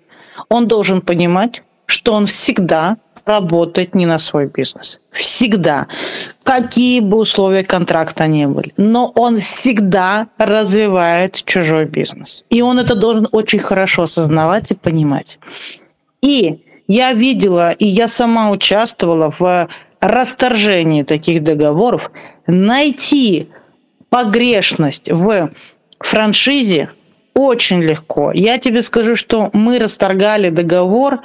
он 0.50 0.68
должен 0.68 1.02
понимать, 1.02 1.62
что 1.86 2.14
он 2.14 2.26
всегда 2.26 2.98
работает 3.26 3.96
не 3.96 4.06
на 4.06 4.20
свой 4.20 4.48
бизнес. 4.48 5.00
Всегда. 5.12 5.88
Какие 6.44 7.00
бы 7.00 7.18
условия 7.18 7.64
контракта 7.64 8.28
ни 8.28 8.46
были. 8.46 8.74
Но 8.78 9.12
он 9.16 9.40
всегда 9.40 10.28
развивает 10.38 11.42
чужой 11.46 11.86
бизнес. 11.86 12.44
И 12.50 12.62
он 12.62 12.80
это 12.80 12.96
должен 12.96 13.28
очень 13.32 13.60
хорошо 13.60 14.04
осознавать 14.04 14.72
и 14.72 14.76
понимать. 14.76 15.40
И 16.22 16.64
я 16.88 17.14
видела, 17.14 17.72
и 17.72 17.86
я 17.86 18.08
сама 18.08 18.52
участвовала 18.52 19.32
в 19.40 19.70
расторжении 20.02 21.04
таких 21.04 21.44
договоров. 21.44 22.12
Найти 22.46 23.48
погрешность 24.10 25.10
в 25.10 25.52
франшизе 26.00 26.90
очень 27.34 27.82
легко. 27.82 28.32
Я 28.32 28.58
тебе 28.60 28.82
скажу, 28.82 29.16
что 29.16 29.50
мы 29.54 29.80
расторгали 29.80 30.50
договор 30.50 31.22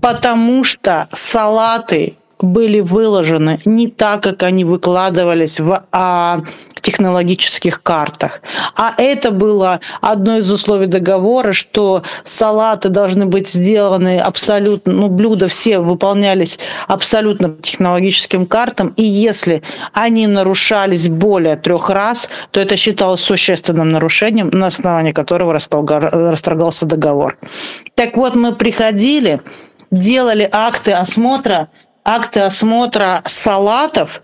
потому 0.00 0.64
что 0.64 1.08
салаты 1.12 2.16
были 2.40 2.80
выложены 2.80 3.58
не 3.64 3.88
так, 3.88 4.22
как 4.22 4.42
они 4.42 4.64
выкладывались 4.64 5.58
в 5.58 5.84
а, 5.90 6.40
технологических 6.80 7.82
картах. 7.82 8.42
А 8.76 8.94
это 8.96 9.30
было 9.30 9.80
одно 10.00 10.38
из 10.38 10.50
условий 10.50 10.86
договора, 10.86 11.52
что 11.52 12.02
салаты 12.24 12.88
должны 12.88 13.26
быть 13.26 13.48
сделаны 13.48 14.18
абсолютно, 14.18 14.92
ну, 14.92 15.08
блюда 15.08 15.48
все 15.48 15.80
выполнялись 15.80 16.58
абсолютно 16.86 17.50
технологическим 17.50 18.46
картам, 18.46 18.94
и 18.96 19.02
если 19.02 19.62
они 19.92 20.26
нарушались 20.26 21.08
более 21.08 21.56
трех 21.56 21.90
раз, 21.90 22.28
то 22.52 22.60
это 22.60 22.76
считалось 22.76 23.20
существенным 23.20 23.90
нарушением, 23.90 24.50
на 24.50 24.68
основании 24.68 25.12
которого 25.12 25.52
расторгался 25.52 26.86
договор. 26.86 27.36
Так 27.94 28.16
вот, 28.16 28.36
мы 28.36 28.54
приходили, 28.54 29.40
делали 29.90 30.48
акты 30.50 30.92
осмотра, 30.92 31.68
акты 32.04 32.40
осмотра 32.40 33.22
салатов 33.26 34.22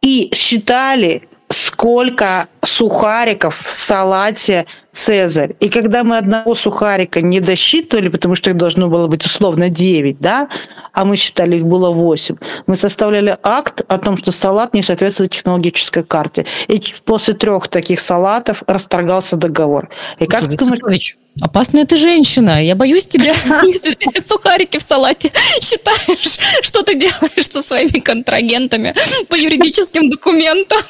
и 0.00 0.30
считали, 0.34 1.28
сколько 1.48 2.48
сухариков 2.64 3.58
в 3.58 3.70
салате 3.70 4.66
Цезарь. 4.92 5.54
И 5.60 5.68
когда 5.68 6.04
мы 6.04 6.18
одного 6.18 6.54
сухарика 6.54 7.20
не 7.20 7.40
досчитывали, 7.40 8.08
потому 8.08 8.34
что 8.34 8.50
их 8.50 8.56
должно 8.56 8.88
было 8.88 9.08
быть 9.08 9.24
условно 9.24 9.68
9, 9.68 10.20
да, 10.20 10.48
а 10.92 11.04
мы 11.04 11.16
считали, 11.16 11.56
их 11.56 11.66
было 11.66 11.90
8, 11.90 12.36
мы 12.66 12.76
составляли 12.76 13.36
акт 13.42 13.82
о 13.88 13.98
том, 13.98 14.16
что 14.16 14.30
салат 14.30 14.72
не 14.74 14.82
соответствует 14.82 15.32
технологической 15.32 16.04
карте. 16.04 16.46
И 16.68 16.82
после 17.04 17.34
трех 17.34 17.68
таких 17.68 18.00
салатов 18.00 18.62
расторгался 18.66 19.36
договор. 19.36 19.88
И 20.18 20.26
как 20.26 20.48
ты 20.48 20.56
думаешь... 20.56 21.16
Опасная 21.40 21.84
ты 21.84 21.96
женщина. 21.96 22.62
Я 22.62 22.76
боюсь 22.76 23.06
тебя, 23.06 23.34
если 23.62 23.94
ты 23.94 24.20
сухарики 24.26 24.78
в 24.78 24.82
салате 24.82 25.32
считаешь, 25.60 26.38
что 26.62 26.82
ты 26.82 26.94
делаешь 26.94 27.50
со 27.50 27.62
своими 27.62 28.00
контрагентами 28.00 28.94
по 29.28 29.34
юридическим 29.34 30.10
документам. 30.10 30.80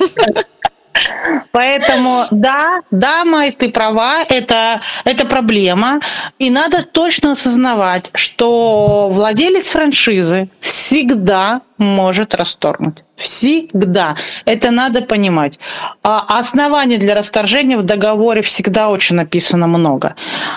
Поэтому 1.53 2.25
да, 2.31 2.81
да, 2.91 3.25
Май, 3.25 3.53
ты 3.53 3.71
права, 3.71 4.23
это, 4.29 4.81
это 5.05 5.25
проблема. 5.25 6.01
И 6.39 6.51
надо 6.51 6.83
точно 6.83 7.33
осознавать, 7.33 8.11
что 8.15 9.09
владелец 9.13 9.69
франшизы 9.69 10.49
всегда 10.61 11.63
может 11.79 12.35
расторгнуть. 12.35 13.05
Всегда. 13.17 14.17
Это 14.45 14.71
надо 14.71 15.03
понимать. 15.03 15.59
А 16.03 16.39
оснований 16.39 16.99
для 16.99 17.15
расторжения 17.15 17.77
в 17.77 17.83
договоре 17.83 18.43
всегда 18.43 18.91
очень 18.91 19.17
написано 19.17 19.67
много. 19.67 20.15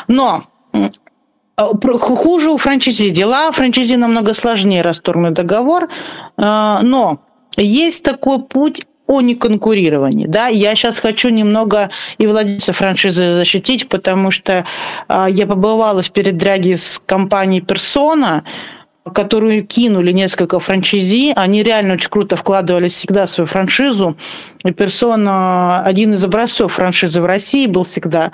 Но 0.07 0.47
хуже 1.57 2.49
у 2.49 2.57
франчайзи 2.57 3.09
дела. 3.09 3.51
Франчайзи 3.51 3.95
намного 3.95 4.33
сложнее 4.33 4.81
расторгнуть 4.81 5.33
договор. 5.33 5.89
А, 6.37 6.79
но 6.81 7.19
есть 7.55 8.03
такой 8.03 8.43
путь 8.43 8.85
о 9.07 9.21
неконкурировании. 9.21 10.27
Да? 10.27 10.47
Я 10.47 10.75
сейчас 10.75 10.99
хочу 10.99 11.29
немного 11.29 11.89
и 12.17 12.27
владельца 12.27 12.73
франшизы 12.73 13.33
защитить, 13.33 13.89
потому 13.89 14.31
что 14.31 14.65
э, 15.07 15.25
я 15.29 15.47
побывала 15.47 16.01
в 16.01 16.11
передряге 16.11 16.77
с 16.77 17.01
компанией 17.05 17.61
«Персона», 17.61 18.43
которую 19.13 19.65
кинули 19.65 20.11
несколько 20.11 20.59
франчайзи. 20.59 21.33
Они 21.35 21.63
реально 21.63 21.93
очень 21.93 22.09
круто 22.09 22.35
вкладывались 22.35 22.93
всегда 22.93 23.25
в 23.25 23.29
свою 23.29 23.47
франшизу. 23.47 24.17
И 24.63 24.71
«Персона» 24.71 25.81
один 25.83 26.13
из 26.13 26.23
образцов 26.23 26.73
франшизы 26.73 27.21
в 27.21 27.25
России 27.25 27.67
был 27.67 27.83
всегда. 27.83 28.31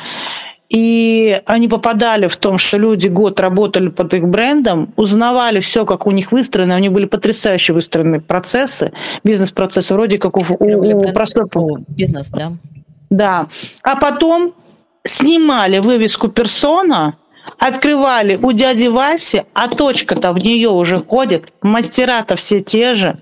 И 0.69 1.41
они 1.45 1.67
попадали 1.67 2.27
в 2.27 2.37
том, 2.37 2.57
что 2.57 2.77
люди 2.77 3.07
год 3.07 3.39
работали 3.39 3.89
под 3.89 4.13
их 4.13 4.27
брендом, 4.27 4.91
узнавали 4.95 5.59
все, 5.59 5.85
как 5.85 6.07
у 6.07 6.11
них 6.11 6.31
выстроено. 6.31 6.75
У 6.75 6.79
них 6.79 6.91
были 6.91 7.05
потрясающие 7.05 7.75
выстроены 7.75 8.19
процессы, 8.19 8.91
бизнес-процессы, 9.23 9.93
вроде 9.93 10.17
как 10.17 10.37
у, 10.37 10.43
у, 10.59 11.09
у 11.09 11.13
простой... 11.13 11.45
Бизнес, 11.89 12.29
да. 12.31 12.53
Да. 13.09 13.47
А 13.83 13.95
потом 13.95 14.53
снимали 15.03 15.79
вывеску 15.79 16.29
персона, 16.29 17.17
открывали 17.59 18.39
у 18.41 18.51
дяди 18.51 18.87
Васи, 18.87 19.43
а 19.53 19.67
точка-то 19.67 20.33
в 20.33 20.37
нее 20.39 20.69
уже 20.69 21.03
ходит, 21.03 21.53
мастера-то 21.61 22.35
все 22.35 22.59
те 22.61 22.95
же. 22.95 23.19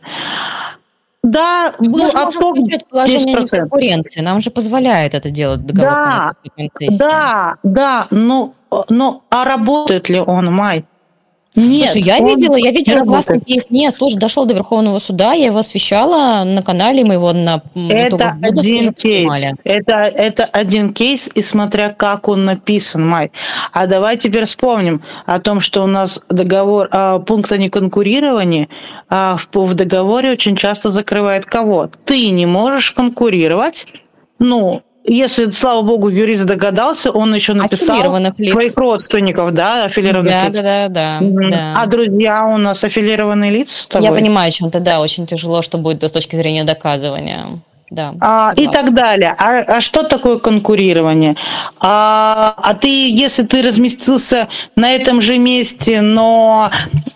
Да, 1.24 1.74
был 1.78 1.90
ну, 1.90 2.10
отток 2.10 2.58
положение 2.90 3.46
конкуренции. 3.46 4.22
Нам 4.22 4.42
же 4.42 4.50
позволяет 4.50 5.14
это 5.14 5.30
делать 5.30 5.66
договор 5.66 5.92
да, 5.92 6.34
Да, 6.98 7.58
да, 7.62 8.08
но, 8.10 8.56
но 8.90 9.24
а 9.30 9.46
работает 9.46 10.10
ли 10.10 10.20
он, 10.20 10.52
Май? 10.52 10.86
Нет, 11.54 11.92
слушай, 11.92 12.06
я 12.06 12.20
видела, 12.20 12.56
я 12.56 12.72
видела 12.72 13.04
классный 13.04 13.42
кейс. 13.42 13.70
Нет, 13.70 13.94
слушай, 13.94 14.18
дошел 14.18 14.46
до 14.46 14.54
Верховного 14.54 15.00
суда, 15.00 15.34
я 15.34 15.48
его 15.48 15.58
освещала 15.58 16.46
на 16.46 16.64
канале 16.64 17.04
моего 17.04 17.34
на 17.34 17.62
Это 17.76 18.38
один 18.42 18.94
кейс. 18.94 19.44
Это, 19.66 19.94
это 19.96 20.46
один 20.46 20.94
кейс, 20.94 21.30
и 21.34 21.42
смотря 21.42 21.90
как 21.90 22.30
он 22.30 22.46
написан, 22.46 23.06
Май. 23.06 23.32
А 23.74 23.86
давай 23.86 24.16
теперь 24.18 24.46
вспомним 24.46 25.02
о 25.26 25.40
том, 25.40 25.60
что 25.60 25.84
у 25.84 25.88
нас 25.88 26.22
договор, 26.30 26.88
а, 26.92 27.20
пункт 27.20 27.52
о 27.52 27.58
неконкурировании 27.58 28.70
а, 29.10 29.36
в, 29.38 29.58
в 29.58 29.76
договоре 29.76 30.32
очень 30.32 30.56
часто 30.56 30.90
закрывает 30.90 31.46
кого? 31.46 31.90
Ты 32.06 32.30
не 32.30 32.46
можешь 32.46 32.94
конкурировать, 32.94 33.88
ну, 34.40 34.84
если, 35.04 35.50
слава 35.52 35.82
богу, 35.82 36.10
юрист 36.10 36.46
догадался, 36.46 37.12
он 37.12 37.34
еще 37.34 37.54
написал 37.54 38.18
лиц. 38.38 38.52
своих 38.52 38.78
родственников, 38.78 39.52
да, 39.52 39.86
аффилированных 39.86 40.32
да, 40.32 40.48
лиц. 40.48 40.58
Да, 40.58 40.62
да, 40.62 41.20
да, 41.22 41.50
да. 41.50 41.74
А 41.78 41.86
друзья 41.88 42.46
у 42.46 42.58
нас 42.58 42.84
аффилированные 42.84 43.52
лица 43.52 43.84
с 43.84 43.88
тобой? 43.88 44.08
Я 44.08 44.14
понимаю, 44.14 44.50
о 44.50 44.52
чем-то, 44.52 44.80
да, 44.80 45.00
очень 45.02 45.26
тяжело, 45.26 45.62
что 45.62 45.78
будет 45.78 46.04
с 46.04 46.12
точки 46.12 46.36
зрения 46.36 46.64
доказывания. 46.64 47.62
Да, 47.92 48.14
а, 48.22 48.54
и 48.56 48.68
так 48.68 48.94
далее. 48.94 49.36
А, 49.38 49.60
а 49.68 49.82
что 49.82 50.04
такое 50.04 50.38
конкурирование? 50.38 51.36
А, 51.78 52.56
а 52.56 52.74
ты, 52.74 52.88
если 52.88 53.44
ты 53.44 53.62
разместился 53.62 54.48
на 54.78 54.94
этом 54.94 55.20
же 55.20 55.38
месте, 55.38 56.00
но 56.00 56.72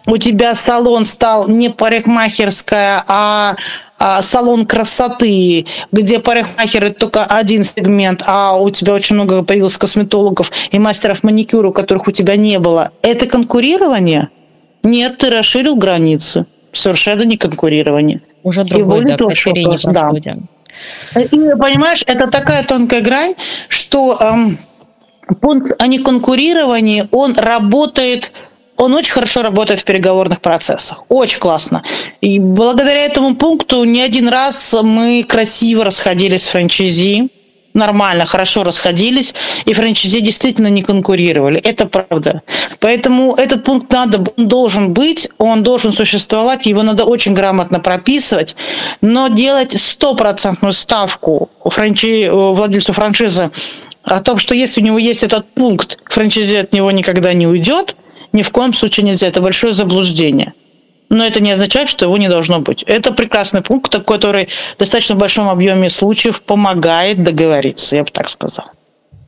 у 0.06 0.18
тебя 0.18 0.54
салон 0.54 1.06
стал 1.06 1.48
не 1.48 1.70
парикмахерская, 1.70 3.06
а 3.08 3.56
а, 3.98 4.22
салон 4.22 4.66
красоты, 4.66 5.66
где 5.94 6.20
парикмахеры 6.20 6.90
только 6.90 7.24
один 7.24 7.64
сегмент, 7.64 8.24
а 8.28 8.58
у 8.58 8.70
тебя 8.70 8.96
очень 8.96 9.16
много 9.16 9.44
появилось 9.44 9.78
косметологов 9.78 10.52
и 10.72 10.78
мастеров 10.78 11.24
маникюра, 11.24 11.72
которых 11.72 12.10
у 12.10 12.12
тебя 12.12 12.36
не 12.36 12.60
было. 12.60 12.92
Это 13.02 13.28
конкурирование? 13.28 14.28
Нет, 14.84 15.20
ты 15.20 15.30
расширил 15.30 15.78
границы. 15.78 16.46
совершенно 16.74 17.22
не 17.22 17.38
конкурирование. 17.38 18.20
Уже 18.44 18.66
другой, 18.66 19.06
да, 19.06 19.16
критерий 19.16 19.66
не 19.66 19.94
да. 19.94 20.12
И, 21.16 21.38
понимаешь, 21.60 22.04
это 22.06 22.28
такая 22.28 22.64
тонкая 22.64 23.02
грань, 23.02 23.36
что 23.68 24.18
эм, 24.20 24.60
пункт 25.42 25.74
о 25.82 25.88
неконкурировании, 25.88 27.08
он 27.12 27.34
работает 27.36 28.32
он 28.78 28.94
очень 28.94 29.14
хорошо 29.14 29.42
работает 29.42 29.80
в 29.80 29.86
переговорных 29.86 30.42
процессах. 30.42 31.06
Очень 31.08 31.40
классно. 31.40 31.82
И 32.20 32.40
благодаря 32.40 33.06
этому 33.06 33.36
пункту 33.36 33.84
не 33.86 34.02
один 34.02 34.28
раз 34.28 34.76
мы 34.82 35.24
красиво 35.24 35.86
расходились 35.86 36.44
с 36.44 36.48
франчайзи 36.48 37.30
нормально, 37.76 38.26
хорошо 38.26 38.64
расходились, 38.64 39.36
и 39.66 39.74
франчайзи 39.74 40.20
действительно 40.22 40.68
не 40.68 40.82
конкурировали. 40.82 41.60
Это 41.60 41.86
правда. 41.86 42.42
Поэтому 42.80 43.36
этот 43.36 43.64
пункт 43.64 43.92
надо, 43.92 44.24
он 44.38 44.48
должен 44.48 44.94
быть, 44.94 45.30
он 45.38 45.64
должен 45.64 45.94
существовать, 45.94 46.66
его 46.66 46.84
надо 46.84 47.04
очень 47.04 47.34
грамотно 47.34 47.80
прописывать, 47.80 48.56
но 49.02 49.28
делать 49.28 49.80
стопроцентную 49.80 50.74
ставку 50.74 51.50
франчи... 51.66 52.30
владельцу 52.30 52.94
франшизы 52.94 53.52
о 54.04 54.22
том, 54.22 54.38
что 54.38 54.56
если 54.56 54.82
у 54.82 54.84
него 54.84 54.98
есть 54.98 55.24
этот 55.24 55.48
пункт, 55.54 56.00
франчайзи 56.06 56.56
от 56.56 56.74
него 56.74 56.92
никогда 56.92 57.34
не 57.34 57.48
уйдет, 57.48 57.96
ни 58.34 58.42
в 58.42 58.52
коем 58.52 58.74
случае 58.74 59.06
нельзя. 59.06 59.28
Это 59.28 59.42
большое 59.42 59.74
заблуждение 59.74 60.54
но 61.10 61.26
это 61.26 61.40
не 61.40 61.52
означает, 61.52 61.90
что 61.90 62.06
его 62.06 62.18
не 62.18 62.30
должно 62.30 62.60
быть. 62.60 62.84
Это 62.84 63.12
прекрасный 63.12 63.62
пункт, 63.62 63.92
который 64.06 64.50
в 64.76 64.80
достаточно 64.80 65.16
большом 65.16 65.50
объеме 65.50 65.90
случаев 65.90 66.42
помогает 66.42 67.24
договориться, 67.24 67.96
я 67.96 68.04
бы 68.04 68.12
так 68.12 68.30
сказала. 68.30 68.70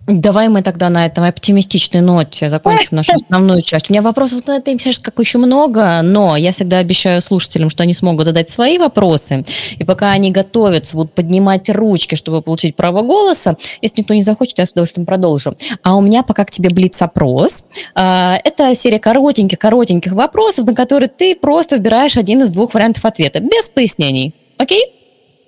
Давай 0.07 0.47
мы 0.47 0.61
тогда 0.61 0.89
на 0.89 1.05
этом 1.05 1.25
оптимистичной 1.25 1.99
ноте 1.99 2.49
закончим 2.49 2.95
нашу 2.95 3.11
основную 3.15 3.61
часть. 3.61 3.89
У 3.89 3.93
меня 3.93 4.01
вопросов 4.01 4.47
на 4.47 4.55
этой 4.55 4.79
часть 4.79 5.01
как 5.01 5.19
еще 5.19 5.37
много, 5.37 6.01
но 6.01 6.37
я 6.37 6.53
всегда 6.53 6.77
обещаю 6.77 7.21
слушателям, 7.21 7.69
что 7.69 7.83
они 7.83 7.91
смогут 7.91 8.25
задать 8.25 8.49
свои 8.49 8.77
вопросы, 8.77 9.43
и 9.77 9.83
пока 9.83 10.11
они 10.11 10.31
готовятся, 10.31 10.95
будут 10.95 11.11
поднимать 11.11 11.69
ручки, 11.69 12.15
чтобы 12.15 12.41
получить 12.41 12.77
право 12.77 13.01
голоса. 13.01 13.57
Если 13.81 13.99
никто 13.99 14.13
не 14.13 14.23
захочет, 14.23 14.59
я 14.59 14.65
с 14.65 14.71
удовольствием 14.71 15.05
продолжу. 15.05 15.57
А 15.83 15.97
у 15.97 16.01
меня 16.01 16.23
пока 16.23 16.45
к 16.45 16.51
тебе 16.51 16.69
блиц-опрос. 16.69 17.65
А, 17.93 18.39
это 18.45 18.73
серия 18.75 18.99
коротеньких-коротеньких 18.99 20.13
вопросов, 20.13 20.65
на 20.65 20.73
которые 20.73 21.09
ты 21.09 21.35
просто 21.35 21.75
выбираешь 21.75 22.15
один 22.15 22.41
из 22.43 22.49
двух 22.51 22.73
вариантов 22.73 23.03
ответа, 23.03 23.41
без 23.41 23.67
пояснений. 23.67 24.33
Окей? 24.57 24.85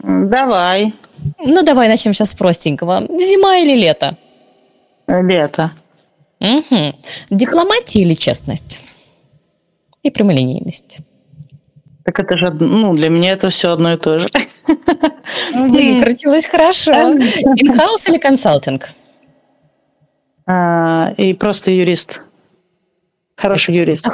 Давай. 0.03 0.93
Ну, 1.45 1.63
давай 1.63 1.87
начнем 1.87 2.13
сейчас 2.13 2.31
с 2.31 2.33
простенького. 2.33 3.07
Зима 3.07 3.57
или 3.59 3.79
лето? 3.79 4.17
Лето. 5.09 5.71
Угу. 6.39 6.95
Дипломатия 7.31 8.01
или 8.01 8.13
честность? 8.13 8.79
И 10.03 10.09
прямолинейность. 10.09 10.99
Так 12.05 12.19
это 12.19 12.37
же, 12.37 12.49
ну, 12.51 12.93
для 12.93 13.09
меня 13.09 13.33
это 13.33 13.49
все 13.49 13.71
одно 13.71 13.93
и 13.93 13.97
то 13.97 14.19
же. 14.19 14.29
Выкрутилась 15.53 16.45
хорошо. 16.45 16.91
Инхаус 16.93 18.07
или 18.07 18.17
консалтинг? 18.17 18.89
И 21.17 21.33
просто 21.33 21.71
юрист. 21.71 22.21
Хороший 23.35 23.75
юрист. 23.75 24.07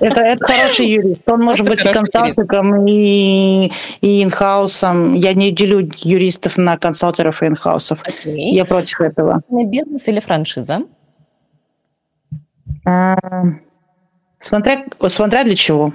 Это, 0.00 0.20
это 0.20 0.44
хороший 0.44 0.86
юрист. 0.86 1.22
Он 1.30 1.42
может 1.42 1.66
это 1.66 1.70
быть 1.70 1.84
и 1.84 1.92
консалтингом, 1.92 2.86
и, 2.86 3.70
и 4.00 4.22
инхаусом. 4.22 5.14
Я 5.14 5.34
не 5.34 5.52
делю 5.52 5.90
юристов 5.98 6.56
на 6.56 6.78
консалтеров 6.78 7.42
и 7.42 7.46
инхаусов. 7.46 8.02
Okay. 8.02 8.36
Я 8.36 8.64
против 8.64 9.00
этого. 9.00 9.42
Бизнес 9.50 10.08
или 10.08 10.20
франшиза? 10.20 10.82
А, 12.84 13.16
смотря, 14.38 14.84
смотря 15.08 15.44
для 15.44 15.56
чего. 15.56 15.92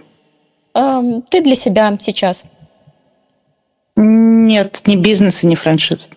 ты 0.74 1.42
для 1.42 1.56
себя 1.56 1.98
сейчас. 2.00 2.46
Нет, 3.96 4.82
не 4.86 4.96
бизнес 4.96 5.44
и 5.44 5.48
не 5.48 5.56
франшиза. 5.56 6.10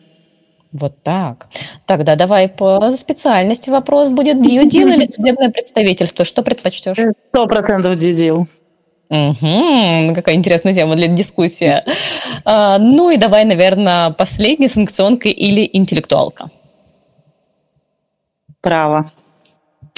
Вот 0.72 1.02
так. 1.02 1.48
Тогда 1.86 2.14
давай 2.14 2.48
по 2.48 2.92
специальности 2.92 3.70
вопрос 3.70 4.08
будет 4.08 4.36
deal 4.36 4.68
или 4.68 5.04
судебное 5.12 5.50
представительство. 5.50 6.24
Что 6.24 6.42
предпочтешь? 6.42 6.96
Сто 7.30 7.46
процентов 7.46 7.96
deal. 7.96 8.46
Угу, 9.10 10.14
какая 10.14 10.36
интересная 10.36 10.72
тема 10.72 10.94
для 10.94 11.08
дискуссии. 11.08 11.82
А, 12.44 12.78
ну 12.78 13.10
и 13.10 13.16
давай, 13.16 13.44
наверное, 13.44 14.10
последний 14.10 14.68
санкционка 14.68 15.28
или 15.28 15.68
интеллектуалка. 15.72 16.48
Право. 18.60 19.10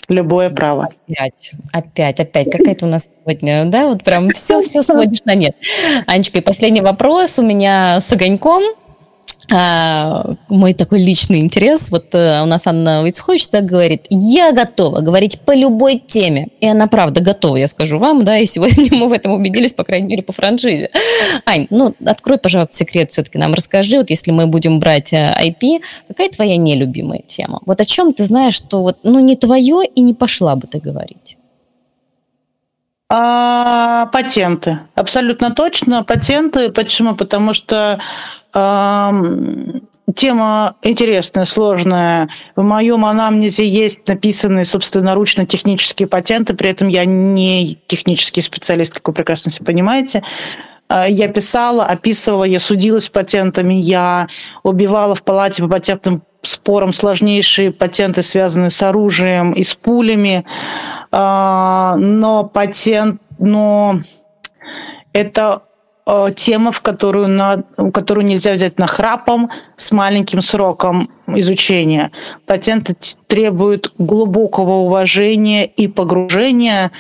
Любое 0.09 0.51
право. 0.51 0.89
Опять, 1.09 1.53
опять, 1.73 2.21
опять. 2.21 2.51
Какая-то 2.51 2.87
у 2.87 2.89
нас 2.89 3.17
сегодня, 3.17 3.67
да, 3.67 3.87
вот 3.87 4.03
прям 4.03 4.31
все-все 4.31 4.83
сводишь 4.83 5.25
на 5.25 5.35
нет. 5.35 5.57
Анечка, 6.07 6.39
и 6.39 6.41
последний 6.43 6.81
вопрос 6.81 7.39
у 7.39 7.43
меня 7.43 8.01
с 8.01 8.11
огоньком. 8.13 8.63
А, 9.51 10.35
мой 10.49 10.75
такой 10.75 11.03
личный 11.03 11.41
интерес. 11.41 11.91
Вот 11.91 12.15
а, 12.15 12.43
у 12.43 12.47
нас 12.47 12.67
Анна 12.67 13.03
Вицхович 13.03 13.49
так 13.49 13.65
говорит, 13.65 14.07
я 14.09 14.53
готова 14.53 15.01
говорить 15.01 15.41
по 15.41 15.55
любой 15.55 15.99
теме. 15.99 16.49
И 16.61 16.67
она 16.67 16.87
правда 16.87 17.21
готова, 17.21 17.57
я 17.57 17.67
скажу 17.67 17.99
вам, 17.99 18.25
да, 18.25 18.39
и 18.39 18.47
сегодня 18.47 18.87
мы 18.93 19.09
в 19.09 19.13
этом 19.13 19.33
убедились, 19.33 19.73
по 19.73 19.85
крайней 19.85 20.09
мере, 20.09 20.23
по 20.23 20.33
франшизе. 20.33 20.91
Ань, 21.47 21.67
ну, 21.71 21.95
открой, 22.05 22.39
пожалуйста, 22.39 22.75
секрет 22.75 23.11
все-таки 23.11 23.39
нам 23.39 23.55
расскажи, 23.55 23.97
вот 23.97 24.11
если 24.11 24.31
мы 24.31 24.47
будем 24.47 24.79
брать 24.81 25.13
IP, 25.13 25.63
э, 25.63 25.81
какая 26.09 26.29
твоя 26.31 26.57
нелюбимая 26.57 27.23
тема? 27.27 27.61
Вот 27.67 27.81
о 27.81 27.85
чем 27.85 28.13
ты 28.13 28.25
знаешь, 28.25 28.55
что 28.55 28.83
вот, 28.83 28.99
ну, 29.03 29.21
не 29.21 29.37
твое 29.37 29.85
и 29.87 30.01
не 30.01 30.15
пошла 30.15 30.57
бы 30.57 30.67
ты 30.67 30.79
говорить? 30.79 31.37
А, 33.15 34.07
патенты. 34.07 34.79
Абсолютно 34.95 35.51
точно. 35.51 36.03
Патенты. 36.03 36.71
Почему? 36.71 37.15
Потому 37.15 37.53
что 37.53 38.01
Тема 38.55 39.83
интересная, 40.83 41.45
сложная. 41.45 42.29
В 42.57 42.63
моем 42.63 43.05
анамнезе 43.05 43.67
есть 43.67 44.07
написанные 44.09 44.65
собственноручно 44.65 45.47
технические 45.47 46.09
патенты, 46.09 46.55
при 46.55 46.71
этом 46.71 46.89
я 46.89 47.05
не 47.05 47.79
технический 47.87 48.43
специалист, 48.43 48.95
как 48.95 49.09
вы 49.09 49.15
прекрасно 49.15 49.51
все 49.51 49.65
понимаете. 49.65 50.23
А, 50.89 51.09
я 51.09 51.29
писала, 51.29 51.87
описывала, 51.87 52.45
я 52.45 52.61
судилась 52.61 53.09
патентами, 53.09 53.75
я 53.75 54.29
убивала 54.63 55.15
в 55.15 55.23
палате 55.23 55.63
по 55.63 55.69
патентным 55.69 56.23
спорам 56.43 56.93
сложнейшие 56.93 57.71
патенты, 57.71 58.23
связанные 58.23 58.71
с 58.71 58.83
оружием 58.83 59.53
и 59.53 59.63
с 59.63 59.75
пулями. 59.75 60.45
А, 61.11 61.97
но 61.97 62.45
патент, 62.45 63.21
но 63.39 64.01
это 65.13 65.63
тема, 66.35 66.73
в 66.73 66.81
которую, 66.81 67.29
на, 67.29 67.63
которую 67.93 68.27
нельзя 68.27 68.53
взять 68.53 68.79
на 68.79 68.87
храпом 68.87 69.51
с 69.77 69.93
маленьким 69.93 70.43
сроком 70.43 71.09
изучения. 71.29 72.11
Патенты 72.47 72.97
требуют 73.29 73.95
глубокого 73.99 74.73
уважения 74.73 75.65
и 75.65 75.87
погружения, 75.87 76.91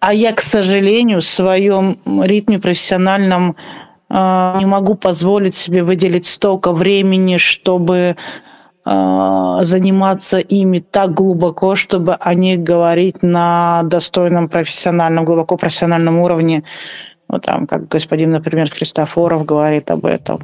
а 0.00 0.12
я, 0.12 0.32
к 0.32 0.40
сожалению, 0.40 1.20
в 1.20 1.24
своем 1.24 1.98
ритме 2.22 2.58
профессиональном 2.58 3.56
э, 4.10 4.54
не 4.58 4.66
могу 4.66 4.96
позволить 4.96 5.56
себе 5.56 5.82
выделить 5.82 6.26
столько 6.26 6.72
времени, 6.72 7.38
чтобы 7.38 8.16
э, 8.84 9.58
заниматься 9.62 10.38
ими 10.38 10.80
так 10.80 11.14
глубоко, 11.14 11.74
чтобы 11.74 12.14
о 12.14 12.34
них 12.34 12.60
говорить 12.60 13.22
на 13.22 13.82
достойном 13.84 14.48
профессиональном, 14.48 15.24
глубоко 15.24 15.56
профессиональном 15.56 16.18
уровне. 16.18 16.64
Ну, 17.32 17.38
там, 17.38 17.66
как 17.66 17.88
господин, 17.88 18.30
например, 18.30 18.70
Христофоров 18.70 19.46
говорит 19.46 19.90
об 19.90 20.04
этом. 20.04 20.38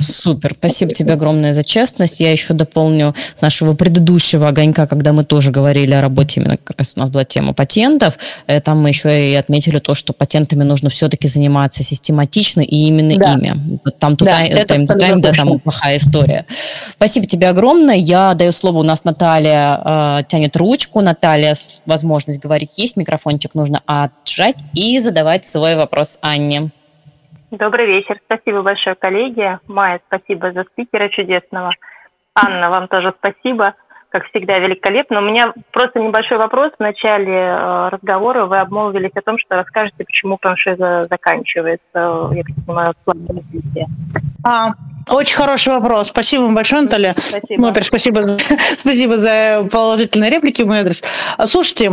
Супер, 0.00 0.54
спасибо 0.58 0.92
тебе 0.92 1.12
огромное 1.12 1.52
за 1.52 1.62
честность. 1.62 2.18
Я 2.18 2.32
еще 2.32 2.54
дополню 2.54 3.14
нашего 3.40 3.74
предыдущего 3.74 4.48
огонька, 4.48 4.88
когда 4.88 5.12
мы 5.12 5.22
тоже 5.24 5.52
говорили 5.52 5.92
о 5.92 6.00
работе, 6.00 6.40
именно 6.40 6.56
как 6.56 6.76
раз 6.76 6.94
у 6.96 7.00
нас 7.00 7.10
была 7.10 7.24
тема 7.24 7.52
патентов. 7.52 8.14
Э, 8.48 8.60
там 8.60 8.82
мы 8.82 8.88
еще 8.88 9.30
и 9.30 9.34
отметили 9.34 9.78
то, 9.78 9.94
что 9.94 10.12
патентами 10.12 10.64
нужно 10.64 10.90
все-таки 10.90 11.28
заниматься 11.28 11.84
систематично 11.84 12.62
и 12.62 12.76
именно 12.76 13.16
да. 13.16 13.34
ими. 13.34 13.78
Там 14.00 14.16
туда, 14.16 14.38
да, 14.50 14.64
тайм, 14.64 14.86
тайм, 14.86 15.20
да, 15.20 15.32
там 15.32 15.60
плохая 15.60 15.98
история. 15.98 16.46
Спасибо 16.90 17.26
тебе 17.26 17.48
огромное. 17.48 17.94
Я 17.94 18.34
даю 18.34 18.50
слово, 18.50 18.78
у 18.78 18.82
нас 18.82 19.04
Наталья 19.04 19.80
э, 19.84 20.22
тянет 20.26 20.56
ручку. 20.56 21.00
Наталья, 21.00 21.54
возможность 21.86 22.40
говорить 22.40 22.70
есть, 22.76 22.96
микрофончик 22.96 23.54
нужно 23.54 23.82
отжать 23.86 24.56
и 24.74 24.98
задавать 24.98 25.46
свой 25.46 25.76
вопрос 25.76 25.91
вопрос 25.92 26.18
Анне. 26.22 26.70
Добрый 27.50 27.86
вечер. 27.86 28.18
Спасибо 28.24 28.62
большое, 28.62 28.96
коллеги. 28.96 29.58
Майя, 29.66 30.00
спасибо 30.06 30.52
за 30.52 30.64
спикера 30.64 31.10
чудесного. 31.10 31.72
Анна, 32.34 32.70
вам 32.70 32.88
тоже 32.88 33.12
спасибо. 33.18 33.74
Как 34.08 34.24
всегда, 34.28 34.58
великолепно. 34.58 35.18
У 35.18 35.24
меня 35.24 35.52
просто 35.70 36.00
небольшой 36.00 36.38
вопрос. 36.38 36.72
В 36.78 36.80
начале 36.80 37.34
э, 37.34 37.88
разговора 37.90 38.46
вы 38.46 38.58
обмолвились 38.58 39.12
о 39.14 39.22
том, 39.22 39.38
что 39.38 39.56
расскажете, 39.56 40.04
почему 40.04 40.38
франшиза 40.40 41.04
заканчивается, 41.10 42.30
я 42.32 42.42
так 42.42 42.56
понимаю, 42.66 42.94
в 42.98 43.04
плане 43.04 43.26
развития. 43.28 43.86
А, 44.44 44.72
очень 45.08 45.36
хороший 45.36 45.74
вопрос. 45.74 46.08
Спасибо 46.08 46.42
вам 46.42 46.54
большое, 46.54 46.82
Наталья. 46.82 47.14
Спасибо. 47.18 47.62
Ну, 47.62 47.74
спасибо, 47.82 48.20
спасибо 48.78 49.18
за 49.18 49.68
положительные 49.70 50.30
реплики 50.30 50.62
в 50.62 50.66
мой 50.66 50.80
адрес. 50.80 51.02
Слушайте, 51.46 51.92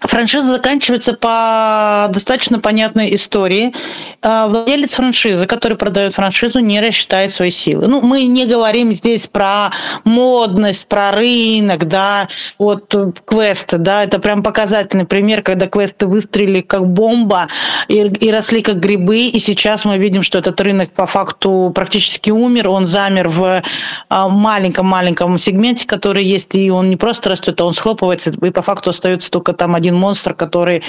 Франшиза 0.00 0.52
заканчивается 0.52 1.12
по 1.12 2.08
достаточно 2.12 2.60
понятной 2.60 3.14
истории. 3.16 3.74
А, 4.22 4.46
владелец 4.46 4.94
франшизы, 4.94 5.46
который 5.46 5.76
продает 5.76 6.14
франшизу, 6.14 6.60
не 6.60 6.80
рассчитает 6.80 7.32
свои 7.32 7.50
силы. 7.50 7.88
Ну, 7.88 8.00
мы 8.00 8.22
не 8.24 8.46
говорим 8.46 8.92
здесь 8.92 9.26
про 9.26 9.72
модность, 10.04 10.86
про 10.86 11.10
рынок, 11.10 11.88
да, 11.88 12.28
вот 12.58 12.94
квесты, 13.24 13.78
да, 13.78 14.04
это 14.04 14.20
прям 14.20 14.44
показательный 14.44 15.04
пример, 15.04 15.42
когда 15.42 15.66
квесты 15.66 16.06
выстрелили 16.06 16.60
как 16.60 16.86
бомба 16.86 17.48
и, 17.88 17.94
и 17.94 18.30
росли 18.30 18.62
как 18.62 18.78
грибы, 18.78 19.26
и 19.26 19.38
сейчас 19.40 19.84
мы 19.84 19.98
видим, 19.98 20.22
что 20.22 20.38
этот 20.38 20.60
рынок 20.60 20.90
по 20.90 21.06
факту 21.06 21.72
практически 21.74 22.30
умер, 22.30 22.68
он 22.68 22.86
замер 22.86 23.28
в 23.28 23.62
а, 24.08 24.28
маленьком-маленьком 24.28 25.38
сегменте, 25.38 25.88
который 25.88 26.24
есть, 26.24 26.54
и 26.54 26.70
он 26.70 26.88
не 26.88 26.96
просто 26.96 27.30
растет, 27.30 27.60
а 27.60 27.64
он 27.64 27.74
схлопывается, 27.74 28.30
и 28.30 28.50
по 28.50 28.62
факту 28.62 28.90
остается 28.90 29.30
только 29.30 29.54
там 29.54 29.74
один 29.78 29.96
монстр, 29.96 30.34
который 30.34 30.82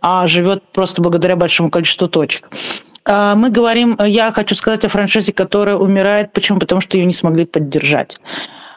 а, 0.00 0.26
живет 0.26 0.62
просто 0.72 1.02
благодаря 1.02 1.36
большому 1.36 1.70
количеству 1.70 2.08
точек. 2.08 2.48
А, 3.04 3.34
мы 3.34 3.50
говорим, 3.50 3.96
я 4.04 4.32
хочу 4.32 4.54
сказать 4.54 4.84
о 4.84 4.88
франшизе, 4.88 5.32
которая 5.32 5.76
умирает. 5.76 6.32
Почему? 6.32 6.58
Потому 6.58 6.80
что 6.80 6.96
ее 6.96 7.06
не 7.06 7.12
смогли 7.12 7.44
поддержать. 7.44 8.18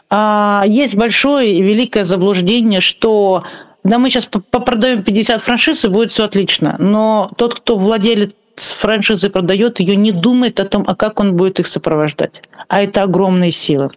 А, 0.09 0.63
есть 0.67 0.95
большое 0.95 1.53
и 1.53 1.61
великое 1.61 2.05
заблуждение, 2.05 2.81
что 2.81 3.43
да, 3.83 3.97
мы 3.97 4.09
сейчас 4.09 4.25
попродаем 4.25 5.03
50 5.03 5.41
франшиз, 5.41 5.85
и 5.85 5.87
будет 5.87 6.11
все 6.11 6.25
отлично. 6.25 6.75
Но 6.79 7.31
тот, 7.37 7.55
кто 7.55 7.77
владелец 7.77 8.33
франшизы 8.57 9.29
продает, 9.29 9.79
ее 9.79 9.95
не 9.95 10.11
думает 10.11 10.59
о 10.59 10.65
том, 10.65 10.83
а 10.87 10.95
как 10.95 11.19
он 11.19 11.35
будет 11.35 11.59
их 11.59 11.67
сопровождать. 11.67 12.43
А 12.67 12.81
это 12.81 13.03
огромные 13.03 13.51
силы. 13.51 13.89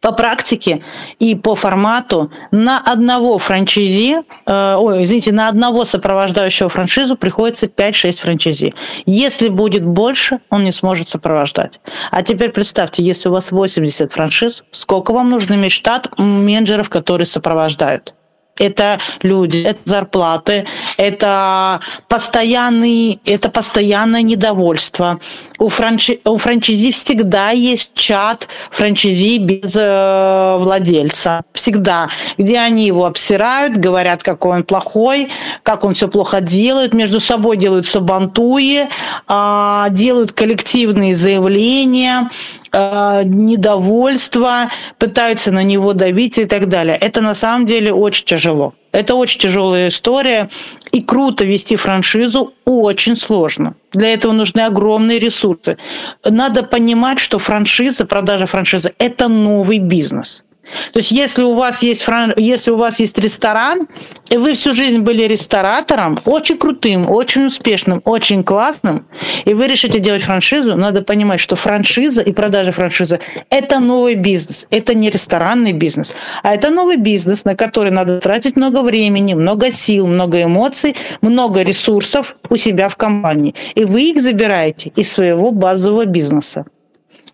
По 0.00 0.12
практике 0.12 0.82
и 1.18 1.34
по 1.34 1.54
формату 1.54 2.30
на 2.50 2.78
одного 2.78 3.38
франчайзи, 3.38 4.16
э, 4.46 4.74
ой, 4.76 5.04
извините, 5.04 5.32
на 5.32 5.48
одного 5.48 5.84
сопровождающего 5.84 6.68
франшизу 6.68 7.16
приходится 7.16 7.66
5-6 7.66 8.20
франчайзи. 8.20 8.74
Если 9.06 9.48
будет 9.48 9.84
больше, 9.84 10.40
он 10.50 10.64
не 10.64 10.72
сможет 10.72 11.08
сопровождать. 11.08 11.80
А 12.10 12.22
теперь 12.22 12.50
представьте, 12.50 13.02
если 13.02 13.28
у 13.28 13.32
вас 13.32 13.52
80 13.52 14.12
франшиз, 14.12 14.64
сколько 14.70 15.12
вам 15.12 15.30
нужно 15.30 15.54
иметь 15.54 15.72
штат 15.72 16.18
менеджеров, 16.18 16.90
которые 16.90 17.26
сопровождают? 17.26 18.14
Это 18.58 18.98
люди, 19.22 19.58
это 19.58 19.80
зарплаты, 19.84 20.66
это 20.96 21.80
постоянный, 22.08 23.20
это 23.24 23.48
постоянное 23.50 24.22
недовольство. 24.22 25.20
У, 25.58 25.68
франши, 25.68 26.20
у 26.24 26.36
франчайзи 26.36 26.92
всегда 26.92 27.50
есть 27.50 27.92
чат 27.94 28.48
франчайзи 28.70 29.38
без 29.38 29.74
э, 29.76 30.56
владельца. 30.58 31.42
Всегда. 31.52 32.08
Где 32.36 32.58
они 32.58 32.86
его 32.86 33.06
обсирают, 33.06 33.76
говорят, 33.76 34.22
какой 34.22 34.58
он 34.58 34.64
плохой, 34.64 35.30
как 35.62 35.84
он 35.84 35.94
все 35.94 36.08
плохо 36.08 36.40
делает, 36.40 36.94
между 36.94 37.20
собой 37.20 37.56
делают 37.56 37.86
сабантуи, 37.86 38.88
э, 39.28 39.86
делают 39.90 40.32
коллективные 40.32 41.14
заявления, 41.14 42.28
э, 42.72 43.22
недовольство, 43.24 44.70
пытаются 44.98 45.52
на 45.52 45.62
него 45.62 45.92
давить 45.92 46.38
и 46.38 46.44
так 46.44 46.68
далее. 46.68 46.96
Это 46.96 47.20
на 47.20 47.34
самом 47.34 47.66
деле 47.66 47.92
очень 47.92 48.24
тяжело. 48.24 48.74
Это 48.92 49.14
очень 49.14 49.40
тяжелая 49.40 49.88
история, 49.88 50.48
и 50.92 51.02
круто 51.02 51.44
вести 51.44 51.76
франшизу 51.76 52.54
очень 52.64 53.16
сложно. 53.16 53.74
Для 53.92 54.12
этого 54.12 54.32
нужны 54.32 54.60
огромные 54.60 55.18
ресурсы. 55.18 55.76
Надо 56.24 56.62
понимать, 56.62 57.18
что 57.18 57.38
франшиза, 57.38 58.06
продажа 58.06 58.46
франшизы– 58.46 58.94
это 58.98 59.28
новый 59.28 59.78
бизнес– 59.78 60.44
то 60.92 60.98
есть, 60.98 61.10
если 61.10 61.42
у 61.42 61.54
вас 61.54 61.82
есть, 61.82 62.02
фран... 62.02 62.34
если 62.36 62.70
у 62.70 62.76
вас 62.76 63.00
есть 63.00 63.18
ресторан, 63.18 63.88
и 64.30 64.36
вы 64.36 64.54
всю 64.54 64.74
жизнь 64.74 64.98
были 64.98 65.22
ресторатором, 65.22 66.18
очень 66.24 66.58
крутым, 66.58 67.10
очень 67.10 67.46
успешным, 67.46 68.02
очень 68.04 68.44
классным, 68.44 69.06
и 69.44 69.54
вы 69.54 69.66
решите 69.66 69.98
делать 69.98 70.22
франшизу, 70.22 70.76
надо 70.76 71.02
понимать, 71.02 71.40
что 71.40 71.56
франшиза 71.56 72.22
и 72.22 72.32
продажа 72.32 72.72
франшизы– 72.72 73.20
это 73.50 73.78
новый 73.78 74.14
бизнес, 74.14 74.66
это 74.70 74.94
не 74.94 75.10
ресторанный 75.10 75.72
бизнес, 75.72 76.12
а 76.42 76.54
это 76.54 76.70
новый 76.70 76.96
бизнес, 76.96 77.44
на 77.44 77.54
который 77.54 77.90
надо 77.90 78.20
тратить 78.20 78.56
много 78.56 78.82
времени, 78.82 79.34
много 79.34 79.70
сил, 79.70 80.06
много 80.06 80.42
эмоций, 80.42 80.96
много 81.20 81.62
ресурсов 81.62 82.36
у 82.50 82.56
себя 82.56 82.88
в 82.88 82.96
компании. 82.96 83.54
И 83.74 83.84
вы 83.84 84.10
их 84.10 84.20
забираете 84.20 84.92
из 84.96 85.10
своего 85.12 85.50
базового 85.50 86.04
бизнеса. 86.04 86.66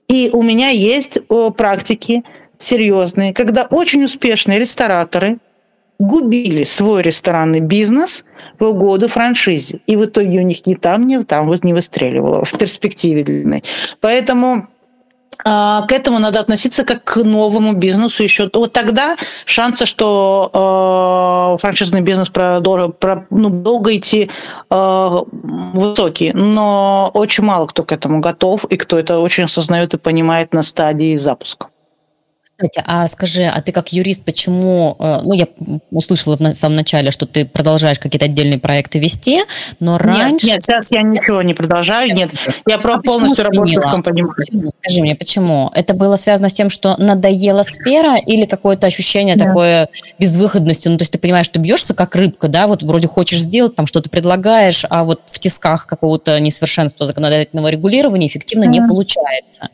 И 0.09 0.31
у 0.33 0.43
меня 0.43 0.69
есть 0.69 1.19
практики, 1.57 2.25
серьезные, 2.65 3.33
когда 3.33 3.67
очень 3.71 4.05
успешные 4.05 4.59
рестораторы 4.59 5.39
губили 5.99 6.65
свой 6.65 7.03
ресторанный 7.03 7.61
бизнес 7.61 8.25
в 8.59 8.65
угоду 8.65 9.09
франшизе. 9.09 9.81
И 9.87 9.97
в 9.97 10.05
итоге 10.05 10.41
у 10.41 10.43
них 10.43 10.67
ни 10.67 10.75
там, 10.75 11.07
ни 11.07 11.19
там 11.19 11.53
не 11.63 11.73
выстреливало 11.73 12.45
в 12.45 12.53
перспективе 12.59 13.23
длинной. 13.23 13.63
Поэтому 14.01 14.69
а, 15.45 15.83
к 15.83 15.93
этому 15.93 16.19
надо 16.19 16.41
относиться 16.41 16.85
как 16.85 17.05
к 17.05 17.17
новому 17.17 17.75
бизнесу 17.75 18.23
еще. 18.23 18.51
Вот 18.53 18.73
тогда 18.73 19.17
шансы, 19.47 19.87
что 19.87 20.51
э, 21.57 21.61
франшизный 21.61 22.01
бизнес 22.01 22.29
продолжит 22.29 22.99
про, 22.99 23.27
ну, 23.31 23.51
долго 23.51 23.97
идти, 23.97 24.31
э, 24.71 25.23
высокие. 25.31 26.33
Но 26.35 27.11
очень 27.15 27.45
мало 27.45 27.67
кто 27.67 27.85
к 27.85 27.93
этому 27.93 28.21
готов, 28.21 28.65
и 28.65 28.77
кто 28.77 28.99
это 28.99 29.19
очень 29.19 29.45
осознает 29.45 29.95
и 29.95 29.99
понимает 29.99 30.55
на 30.55 30.63
стадии 30.63 31.17
запуска. 31.17 31.69
Кстати, 32.65 32.83
а 32.87 33.07
скажи, 33.09 33.45
а 33.45 33.61
ты 33.61 33.73
как 33.73 33.93
юрист, 33.93 34.25
почему, 34.25 34.97
э, 34.99 35.21
ну, 35.23 35.35
я 35.35 35.49
услышала 35.91 36.37
в 36.37 36.55
самом 36.55 36.77
начале, 36.77 37.11
что 37.11 37.27
ты 37.27 37.45
продолжаешь 37.45 37.99
какие-то 37.99 38.25
отдельные 38.25 38.59
проекты 38.59 38.99
вести, 38.99 39.43
но 39.81 39.99
раньше... 39.99 40.47
Нет, 40.47 40.55
нет 40.55 40.65
сейчас 40.65 40.91
я 40.91 41.03
ничего 41.03 41.43
не 41.43 41.53
продолжаю, 41.53 42.15
нет, 42.15 42.31
я 42.67 42.79
про 42.79 42.95
а 42.95 43.03
полностью 43.03 43.45
работаю 43.45 43.83
в 43.83 43.91
компании. 43.91 44.25
Скажи 44.83 45.03
мне, 45.03 45.15
почему? 45.15 45.71
Это 45.75 45.93
было 45.93 46.17
связано 46.17 46.49
с 46.49 46.55
тем, 46.55 46.71
что 46.71 46.97
надоела 46.97 47.65
сфера 47.65 48.17
или 48.17 48.47
какое-то 48.47 48.87
ощущение 48.87 49.37
да. 49.37 49.47
такое 49.47 49.89
безвыходности? 50.19 50.89
Ну, 50.89 50.97
то 50.97 51.03
есть 51.03 51.13
ты 51.13 51.19
понимаешь, 51.19 51.47
что 51.47 51.59
бьешься 51.59 51.93
как 51.93 52.17
рыбка, 52.17 52.49
да, 52.49 52.67
вот 52.67 52.83
вроде 52.83 53.09
хочешь 53.09 53.41
сделать, 53.41 53.75
там 53.75 53.87
что-то 53.87 54.09
предлагаешь, 54.09 54.87
а 54.89 55.05
вот 55.05 55.21
в 55.31 55.39
тисках 55.39 55.87
какого-то 55.87 56.41
несовершенства 56.41 57.05
законодательного 57.05 57.69
регулирования 57.69 58.27
эффективно 58.27 58.65
mm-hmm. 58.65 58.69
не 58.69 58.89
получается. 58.89 59.69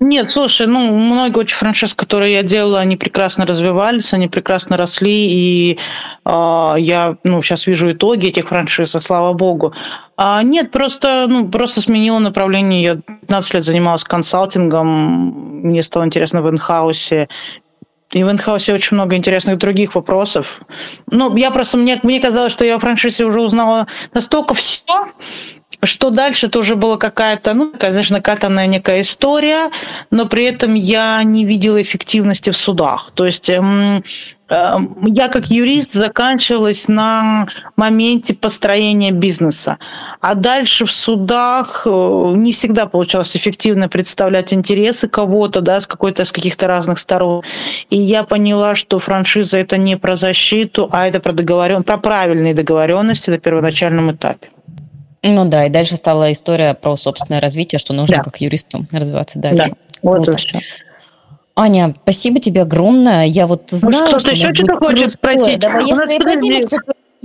Нет, 0.00 0.28
слушай, 0.30 0.66
ну, 0.66 0.96
много 0.96 1.38
очень 1.38 1.56
франшиз, 1.56 1.94
которые 1.94 2.32
я 2.32 2.42
делала, 2.42 2.80
они 2.80 2.96
прекрасно 2.96 3.46
развивались, 3.46 4.12
они 4.12 4.26
прекрасно 4.26 4.76
росли, 4.76 5.28
и 5.30 5.78
э, 6.24 6.74
я, 6.78 7.16
ну, 7.22 7.40
сейчас 7.42 7.68
вижу 7.68 7.92
итоги 7.92 8.26
этих 8.26 8.48
франшиз, 8.48 8.96
слава 9.00 9.34
богу. 9.34 9.72
А 10.16 10.42
нет, 10.42 10.72
просто, 10.72 11.26
ну, 11.28 11.48
просто 11.48 11.80
сменила 11.80 12.18
направление. 12.18 12.82
Я 12.82 12.94
15 12.96 13.54
лет 13.54 13.64
занималась 13.64 14.02
консалтингом, 14.02 15.62
мне 15.62 15.82
стало 15.84 16.04
интересно 16.04 16.42
в 16.42 16.50
инхаусе, 16.50 17.28
и 18.10 18.24
в 18.24 18.30
инхаусе 18.30 18.74
очень 18.74 18.96
много 18.96 19.16
интересных 19.16 19.58
других 19.58 19.94
вопросов. 19.94 20.60
Ну, 21.10 21.36
я 21.36 21.50
просто, 21.52 21.78
мне, 21.78 22.00
мне 22.02 22.20
казалось, 22.20 22.52
что 22.52 22.64
я 22.64 22.76
о 22.76 22.78
франшизе 22.78 23.24
уже 23.24 23.40
узнала 23.40 23.86
настолько 24.12 24.54
все, 24.54 25.06
что 25.86 26.10
дальше 26.10 26.48
тоже 26.48 26.76
была 26.76 26.96
какая-то, 26.96 27.54
ну, 27.54 27.70
такая, 27.70 27.90
знаешь, 27.90 28.10
накатанная 28.10 28.66
некая 28.66 29.00
история, 29.00 29.70
но 30.10 30.26
при 30.26 30.44
этом 30.44 30.74
я 30.74 31.22
не 31.22 31.44
видела 31.44 31.80
эффективности 31.80 32.50
в 32.50 32.56
судах. 32.56 33.10
То 33.14 33.26
есть 33.26 33.48
эм, 33.50 34.04
э, 34.48 34.76
я 35.06 35.28
как 35.28 35.46
юрист 35.50 35.92
заканчивалась 35.92 36.88
на 36.88 37.48
моменте 37.76 38.34
построения 38.34 39.10
бизнеса. 39.10 39.78
А 40.20 40.34
дальше 40.34 40.86
в 40.86 40.92
судах 40.92 41.86
э, 41.86 42.32
не 42.36 42.52
всегда 42.52 42.86
получалось 42.86 43.36
эффективно 43.36 43.88
представлять 43.88 44.52
интересы 44.52 45.08
кого-то, 45.08 45.60
да, 45.60 45.80
с 45.80 45.86
какой-то, 45.86 46.24
с 46.24 46.32
каких-то 46.32 46.66
разных 46.66 46.98
сторон. 46.98 47.42
И 47.90 47.96
я 47.96 48.22
поняла, 48.22 48.74
что 48.74 48.98
франшиза 48.98 49.58
это 49.58 49.76
не 49.76 49.96
про 49.96 50.16
защиту, 50.16 50.88
а 50.92 51.08
это 51.08 51.20
про 51.20 51.32
договорен, 51.32 51.82
про 51.82 51.98
правильные 51.98 52.54
договоренности 52.54 53.30
на 53.30 53.38
первоначальном 53.38 54.12
этапе. 54.12 54.48
Ну 55.26 55.46
да, 55.46 55.64
и 55.64 55.70
дальше 55.70 55.96
стала 55.96 56.30
история 56.30 56.74
про 56.74 56.96
собственное 56.98 57.40
развитие, 57.40 57.78
что 57.78 57.94
нужно 57.94 58.18
да. 58.18 58.22
как 58.22 58.42
юристу 58.42 58.86
развиваться 58.92 59.38
дальше. 59.38 59.70
Да, 59.70 59.74
вот 60.02 60.26
точно. 60.26 60.60
Аня, 61.56 61.94
спасибо 62.02 62.40
тебе 62.40 62.62
огромное. 62.62 63.24
Я 63.24 63.46
вот 63.46 63.62
знаю, 63.70 63.94
ну, 63.94 64.08
что, 64.08 64.18
что 64.18 64.30
еще 64.32 64.52
что-то 64.52 64.76
хочет 64.76 65.12
спросить. 65.12 65.60
Давай, 65.60 65.84
у 65.84 65.96
нас 65.96 66.12
подожди. 66.12 66.66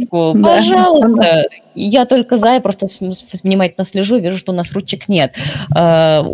Пожалуйста, 0.09 1.09
да. 1.13 1.43
я 1.75 2.05
только 2.05 2.37
за, 2.37 2.53
я 2.53 2.61
просто 2.61 2.87
внимательно 3.43 3.85
слежу, 3.85 4.17
вижу, 4.17 4.37
что 4.37 4.53
у 4.53 4.55
нас 4.55 4.71
ручек 4.71 5.09
нет. 5.09 5.33
А, 5.75 6.25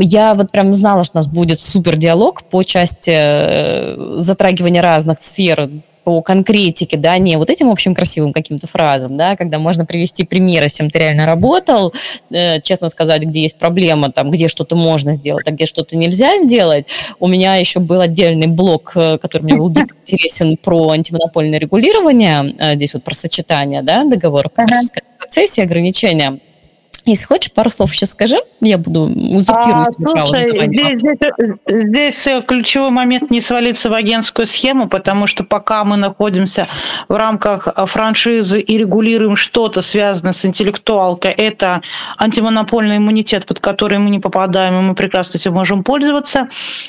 я 0.00 0.34
вот 0.34 0.52
прям 0.52 0.72
знала, 0.72 1.02
что 1.02 1.18
у 1.18 1.18
нас 1.18 1.26
будет 1.26 1.58
супер 1.58 1.96
диалог 1.96 2.44
по 2.44 2.62
части 2.62 3.10
э, 3.12 4.18
затрагивания 4.18 4.82
разных 4.82 5.18
сфер 5.18 5.68
по 6.08 6.22
конкретике, 6.22 6.96
да, 6.96 7.18
не 7.18 7.36
вот 7.36 7.50
этим 7.50 7.68
общим 7.68 7.94
красивым 7.94 8.32
каким-то 8.32 8.66
фразам, 8.66 9.14
да, 9.14 9.36
когда 9.36 9.58
можно 9.58 9.84
привести 9.84 10.24
примеры, 10.24 10.70
с 10.70 10.72
чем 10.72 10.88
ты 10.88 11.00
реально 11.00 11.26
работал, 11.26 11.92
э, 12.30 12.62
честно 12.62 12.88
сказать, 12.88 13.24
где 13.24 13.42
есть 13.42 13.58
проблема, 13.58 14.10
там, 14.10 14.30
где 14.30 14.48
что-то 14.48 14.74
можно 14.74 15.12
сделать, 15.12 15.46
а 15.46 15.50
где 15.50 15.66
что-то 15.66 15.98
нельзя 15.98 16.38
сделать. 16.38 16.86
У 17.20 17.28
меня 17.28 17.56
еще 17.56 17.80
был 17.80 18.00
отдельный 18.00 18.46
блок, 18.46 18.92
э, 18.94 19.18
который 19.18 19.42
мне 19.42 19.56
был 19.56 19.68
дико 19.68 19.94
интересен 20.00 20.56
про 20.56 20.92
антимонопольное 20.92 21.58
регулирование, 21.58 22.54
э, 22.58 22.76
здесь 22.76 22.94
вот 22.94 23.04
про 23.04 23.14
сочетание, 23.14 23.82
да, 23.82 24.04
договоров, 24.04 24.52
ага. 24.56 24.80
процессе 25.18 25.62
ограничения 25.62 26.38
если 27.10 27.24
хочешь, 27.26 27.52
пару 27.52 27.70
слов 27.70 27.92
еще 27.92 28.06
скажи, 28.06 28.36
я 28.60 28.78
буду 28.78 29.02
узурпирую 29.02 29.84
а, 29.86 29.92
Слушай, 29.92 30.66
здесь, 30.66 31.00
здесь, 31.00 31.30
здесь 31.66 32.26
э, 32.26 32.42
ключевой 32.42 32.90
момент 32.90 33.30
не 33.30 33.40
свалиться 33.40 33.90
в 33.90 33.94
агентскую 33.94 34.46
схему, 34.46 34.88
потому 34.88 35.26
что 35.26 35.44
пока 35.44 35.84
мы 35.84 35.96
находимся 35.96 36.68
в 37.08 37.14
рамках 37.14 37.68
э, 37.68 37.86
франшизы 37.86 38.60
и 38.60 38.78
регулируем 38.78 39.36
что-то, 39.36 39.80
связанное 39.80 40.32
с 40.32 40.44
интеллектуалкой, 40.44 41.32
это 41.32 41.82
антимонопольный 42.18 42.96
иммунитет, 42.96 43.46
под 43.46 43.60
который 43.60 43.98
мы 43.98 44.10
не 44.10 44.18
попадаем, 44.18 44.78
и 44.78 44.82
мы 44.82 44.94
прекрасно 44.94 45.38
этим 45.38 45.54
можем 45.54 45.84
пользоваться. 45.84 46.48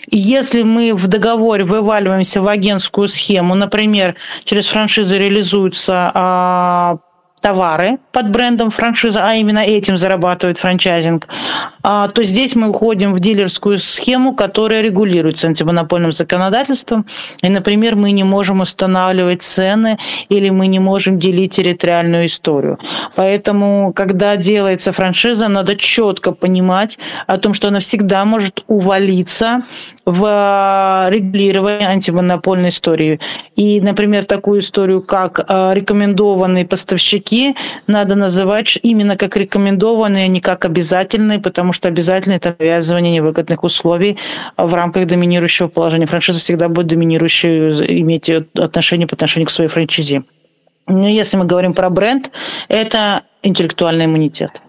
Если 0.09 0.63
мы 0.63 0.93
в 0.93 1.07
договоре 1.07 1.63
вываливаемся 1.63 2.41
в 2.41 2.47
агентскую 2.47 3.07
схему, 3.07 3.55
например, 3.55 4.15
через 4.43 4.67
франшизы 4.67 5.17
реализуются 5.17 6.11
а, 6.13 6.97
товары 7.41 7.97
под 8.11 8.31
брендом 8.31 8.71
франшиза, 8.71 9.25
а 9.25 9.33
именно 9.33 9.59
этим 9.59 9.97
зарабатывает 9.97 10.57
франчайзинг, 10.57 11.27
а, 11.83 12.07
то 12.07 12.23
здесь 12.23 12.55
мы 12.55 12.69
уходим 12.69 13.13
в 13.13 13.19
дилерскую 13.19 13.79
схему, 13.79 14.33
которая 14.33 14.81
регулируется 14.81 15.47
антимонопольным 15.47 16.11
законодательством. 16.11 17.05
И, 17.41 17.49
например, 17.49 17.95
мы 17.95 18.11
не 18.11 18.23
можем 18.23 18.61
устанавливать 18.61 19.41
цены 19.41 19.97
или 20.29 20.49
мы 20.49 20.67
не 20.67 20.79
можем 20.79 21.17
делить 21.17 21.55
территориальную 21.55 22.27
историю. 22.27 22.79
Поэтому, 23.15 23.93
когда 23.93 24.35
делается 24.35 24.91
франшиза, 24.91 25.47
надо 25.47 25.75
четко 25.75 26.31
понимать 26.31 26.99
о 27.27 27.37
том, 27.37 27.53
что 27.53 27.69
она 27.69 27.79
всегда 27.79 28.25
может 28.25 28.63
увалиться 28.67 29.61
в 30.05 30.23
а, 30.25 31.07
регулирование 31.09 31.87
антимонопольной 31.87 32.69
истории. 32.69 33.19
И, 33.55 33.81
например, 33.81 34.25
такую 34.25 34.61
историю, 34.61 35.01
как 35.01 35.45
а, 35.47 35.73
рекомендованные 35.73 36.65
поставщики, 36.65 37.55
надо 37.87 38.15
называть 38.15 38.77
именно 38.81 39.17
как 39.17 39.37
рекомендованные, 39.37 40.25
а 40.25 40.27
не 40.27 40.41
как 40.41 40.65
обязательные, 40.65 41.39
потому 41.39 41.73
что 41.73 41.87
обязательно 41.87 42.33
это 42.33 42.55
навязывание 42.57 43.13
невыгодных 43.13 43.63
условий 43.63 44.17
в 44.57 44.73
рамках 44.73 45.07
доминирующего 45.07 45.67
положения. 45.67 46.07
Франшиза 46.07 46.39
всегда 46.39 46.69
будет 46.69 46.87
доминирующей, 46.87 47.99
иметь 48.01 48.29
отношение 48.29 49.07
по 49.07 49.15
отношению 49.15 49.47
к 49.47 49.51
своей 49.51 49.69
франчизе. 49.69 50.23
Но 50.87 51.07
если 51.07 51.37
мы 51.37 51.45
говорим 51.45 51.73
про 51.73 51.89
бренд, 51.89 52.31
это 52.67 53.23
интеллектуальный 53.43 54.05
иммунитет. 54.05 54.61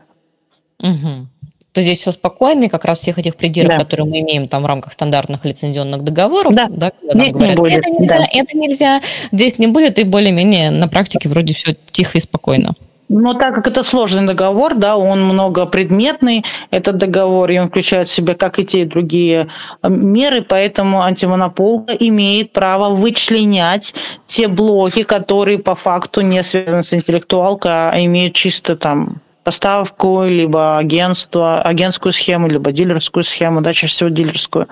Угу 0.81 1.28
то 1.72 1.82
здесь 1.82 2.00
все 2.00 2.12
спокойно, 2.12 2.64
и 2.64 2.68
как 2.68 2.84
раз 2.84 2.98
всех 2.98 3.18
этих 3.18 3.36
придирок, 3.36 3.72
да. 3.72 3.78
которые 3.78 4.06
мы 4.06 4.20
имеем 4.20 4.48
там 4.48 4.62
в 4.62 4.66
рамках 4.66 4.92
стандартных 4.92 5.44
лицензионных 5.44 6.02
договоров, 6.02 6.54
да, 6.54 6.66
да 6.68 6.92
здесь 7.14 7.34
говорят, 7.34 7.56
не 7.56 7.56
будет. 7.56 7.78
Это 7.78 7.90
нельзя, 7.90 8.18
да. 8.18 8.26
это 8.32 8.56
нельзя, 8.56 9.00
здесь 9.32 9.58
не 9.58 9.66
будет, 9.66 9.98
и 9.98 10.04
более-менее 10.04 10.70
на 10.70 10.88
практике 10.88 11.28
вроде 11.28 11.54
все 11.54 11.74
тихо 11.92 12.18
и 12.18 12.20
спокойно. 12.20 12.74
Но 13.12 13.34
так 13.34 13.56
как 13.56 13.66
это 13.66 13.82
сложный 13.82 14.24
договор, 14.24 14.76
да, 14.76 14.96
он 14.96 15.24
многопредметный, 15.24 16.44
этот 16.70 16.96
договор, 16.96 17.50
и 17.50 17.58
он 17.58 17.68
включает 17.68 18.06
в 18.06 18.12
себя 18.12 18.36
как 18.36 18.60
и 18.60 18.64
те, 18.64 18.82
и 18.82 18.84
другие 18.84 19.48
э, 19.82 19.88
меры, 19.88 20.42
поэтому 20.42 21.02
антимонополка 21.02 21.92
имеет 21.92 22.52
право 22.52 22.94
вычленять 22.94 23.94
те 24.28 24.46
блоки, 24.46 25.02
которые 25.02 25.58
по 25.58 25.74
факту 25.74 26.20
не 26.20 26.40
связаны 26.44 26.84
с 26.84 26.94
интеллектуалкой, 26.94 27.72
а 27.72 27.94
имеют 27.96 28.34
чисто 28.34 28.76
там 28.76 29.20
поставку, 29.43 30.24
либо 30.24 30.78
агентство, 30.78 31.62
агентскую 31.62 32.12
схему, 32.12 32.49
либо 32.49 32.72
дилерскую 32.72 33.24
схему, 33.24 33.61
да, 33.61 33.72
чаще 33.72 33.93
всего 33.93 34.09
дилерскую, 34.09 34.68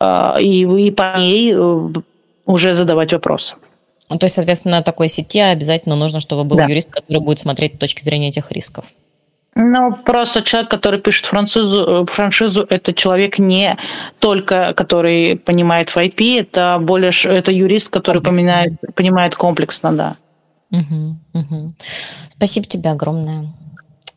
а, 0.00 0.36
и, 0.40 0.62
и 0.62 0.90
по 0.90 1.16
ней 1.18 1.54
э, 1.54 1.88
уже 2.46 2.74
задавать 2.74 3.12
вопросы. 3.12 3.56
Ну, 4.10 4.18
то 4.18 4.26
есть, 4.26 4.34
соответственно, 4.34 4.78
на 4.78 4.82
такой 4.82 5.08
сети 5.08 5.38
обязательно 5.38 5.96
нужно, 5.96 6.20
чтобы 6.20 6.44
был 6.44 6.56
да. 6.56 6.66
юрист, 6.66 6.90
который 6.90 7.20
будет 7.22 7.38
смотреть 7.38 7.76
с 7.76 7.78
точки 7.78 8.02
зрения 8.02 8.28
этих 8.28 8.50
рисков. 8.52 8.84
Ну, 9.54 9.92
просто 9.92 10.42
человек, 10.42 10.70
который 10.70 10.98
пишет 10.98 11.26
франшизу, 11.26 12.02
э, 12.02 12.06
франшизу, 12.06 12.66
это 12.68 12.94
человек 12.94 13.38
не 13.38 13.76
только, 14.18 14.72
который 14.74 15.36
понимает 15.36 15.90
в 15.90 15.96
IP, 15.96 16.40
это 16.40 16.78
более, 16.80 17.12
это 17.24 17.52
юрист, 17.52 17.90
который 17.90 18.22
понимает, 18.22 18.72
понимает 18.94 19.34
комплексно, 19.36 19.96
да. 19.96 20.16
Угу, 20.70 21.16
угу. 21.34 21.74
Спасибо 22.36 22.66
тебе 22.66 22.90
огромное 22.90 23.52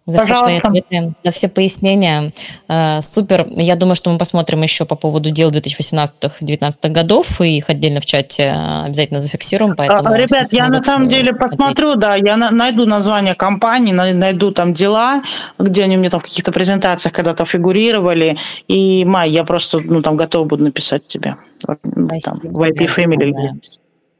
за 0.05 0.19
Пожалуйста. 0.19 0.49
все 0.49 0.61
твои 0.61 0.79
ответы, 0.79 1.15
за 1.23 1.31
все 1.31 1.47
пояснения. 1.49 2.31
Э, 2.67 3.01
супер. 3.01 3.47
Я 3.49 3.75
думаю, 3.75 3.95
что 3.95 4.11
мы 4.11 4.17
посмотрим 4.17 4.61
еще 4.61 4.85
по 4.85 4.95
поводу 4.95 5.31
дел 5.31 5.51
2018-2019 5.51 6.89
годов, 6.89 7.41
и 7.41 7.57
их 7.57 7.69
отдельно 7.69 8.01
в 8.01 8.05
чате 8.05 8.43
э, 8.43 8.85
обязательно 8.85 9.19
зафиксируем. 9.19 9.71
А, 9.71 9.75
поэтому 9.75 10.15
Ребят, 10.15 10.47
я 10.51 10.67
на 10.67 10.83
самом 10.83 11.09
деле 11.09 11.33
посмотрю, 11.33 11.95
да, 11.95 12.15
я 12.15 12.37
найду 12.37 12.85
название 12.85 13.33
компании, 13.33 13.93
найду 13.93 14.51
там 14.51 14.73
дела, 14.73 15.23
где 15.57 15.83
они 15.83 15.97
мне 15.97 16.09
там 16.09 16.19
в 16.19 16.23
каких-то 16.23 16.51
презентациях 16.51 17.13
когда-то 17.13 17.45
фигурировали, 17.45 18.37
и, 18.67 19.03
Май, 19.05 19.31
я 19.31 19.43
просто, 19.43 19.79
ну, 19.79 20.01
там 20.01 20.17
готова 20.17 20.45
буду 20.45 20.63
написать 20.63 21.07
тебе. 21.07 21.37
Спасибо. 21.59 22.19
Там, 22.21 22.39
в 22.43 22.61
IP 22.61 22.87
Family. 22.95 23.33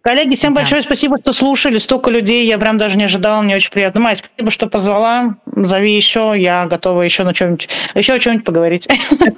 Коллеги, 0.06 0.36
всем 0.36 0.54
да. 0.54 0.62
большое 0.62 0.84
спасибо, 0.84 1.18
что 1.18 1.34
слушали. 1.34 1.80
Столько 1.80 2.12
людей 2.12 2.46
я 2.46 2.60
прям 2.60 2.78
даже 2.78 2.96
не 2.96 3.06
ожидала. 3.06 3.42
Мне 3.42 3.56
очень 3.56 3.72
приятно. 3.72 4.02
Майя, 4.02 4.16
спасибо, 4.16 4.52
что 4.52 4.68
позвала. 4.68 5.38
Зови 5.48 5.96
еще. 5.96 6.36
Я 6.38 6.68
готова 6.68 7.02
еще 7.02 7.24
на 7.24 7.34
чем-нибудь, 7.34 7.68
еще 7.96 8.14
о 8.14 8.20
чем-нибудь 8.20 8.46
поговорить. 8.46 8.88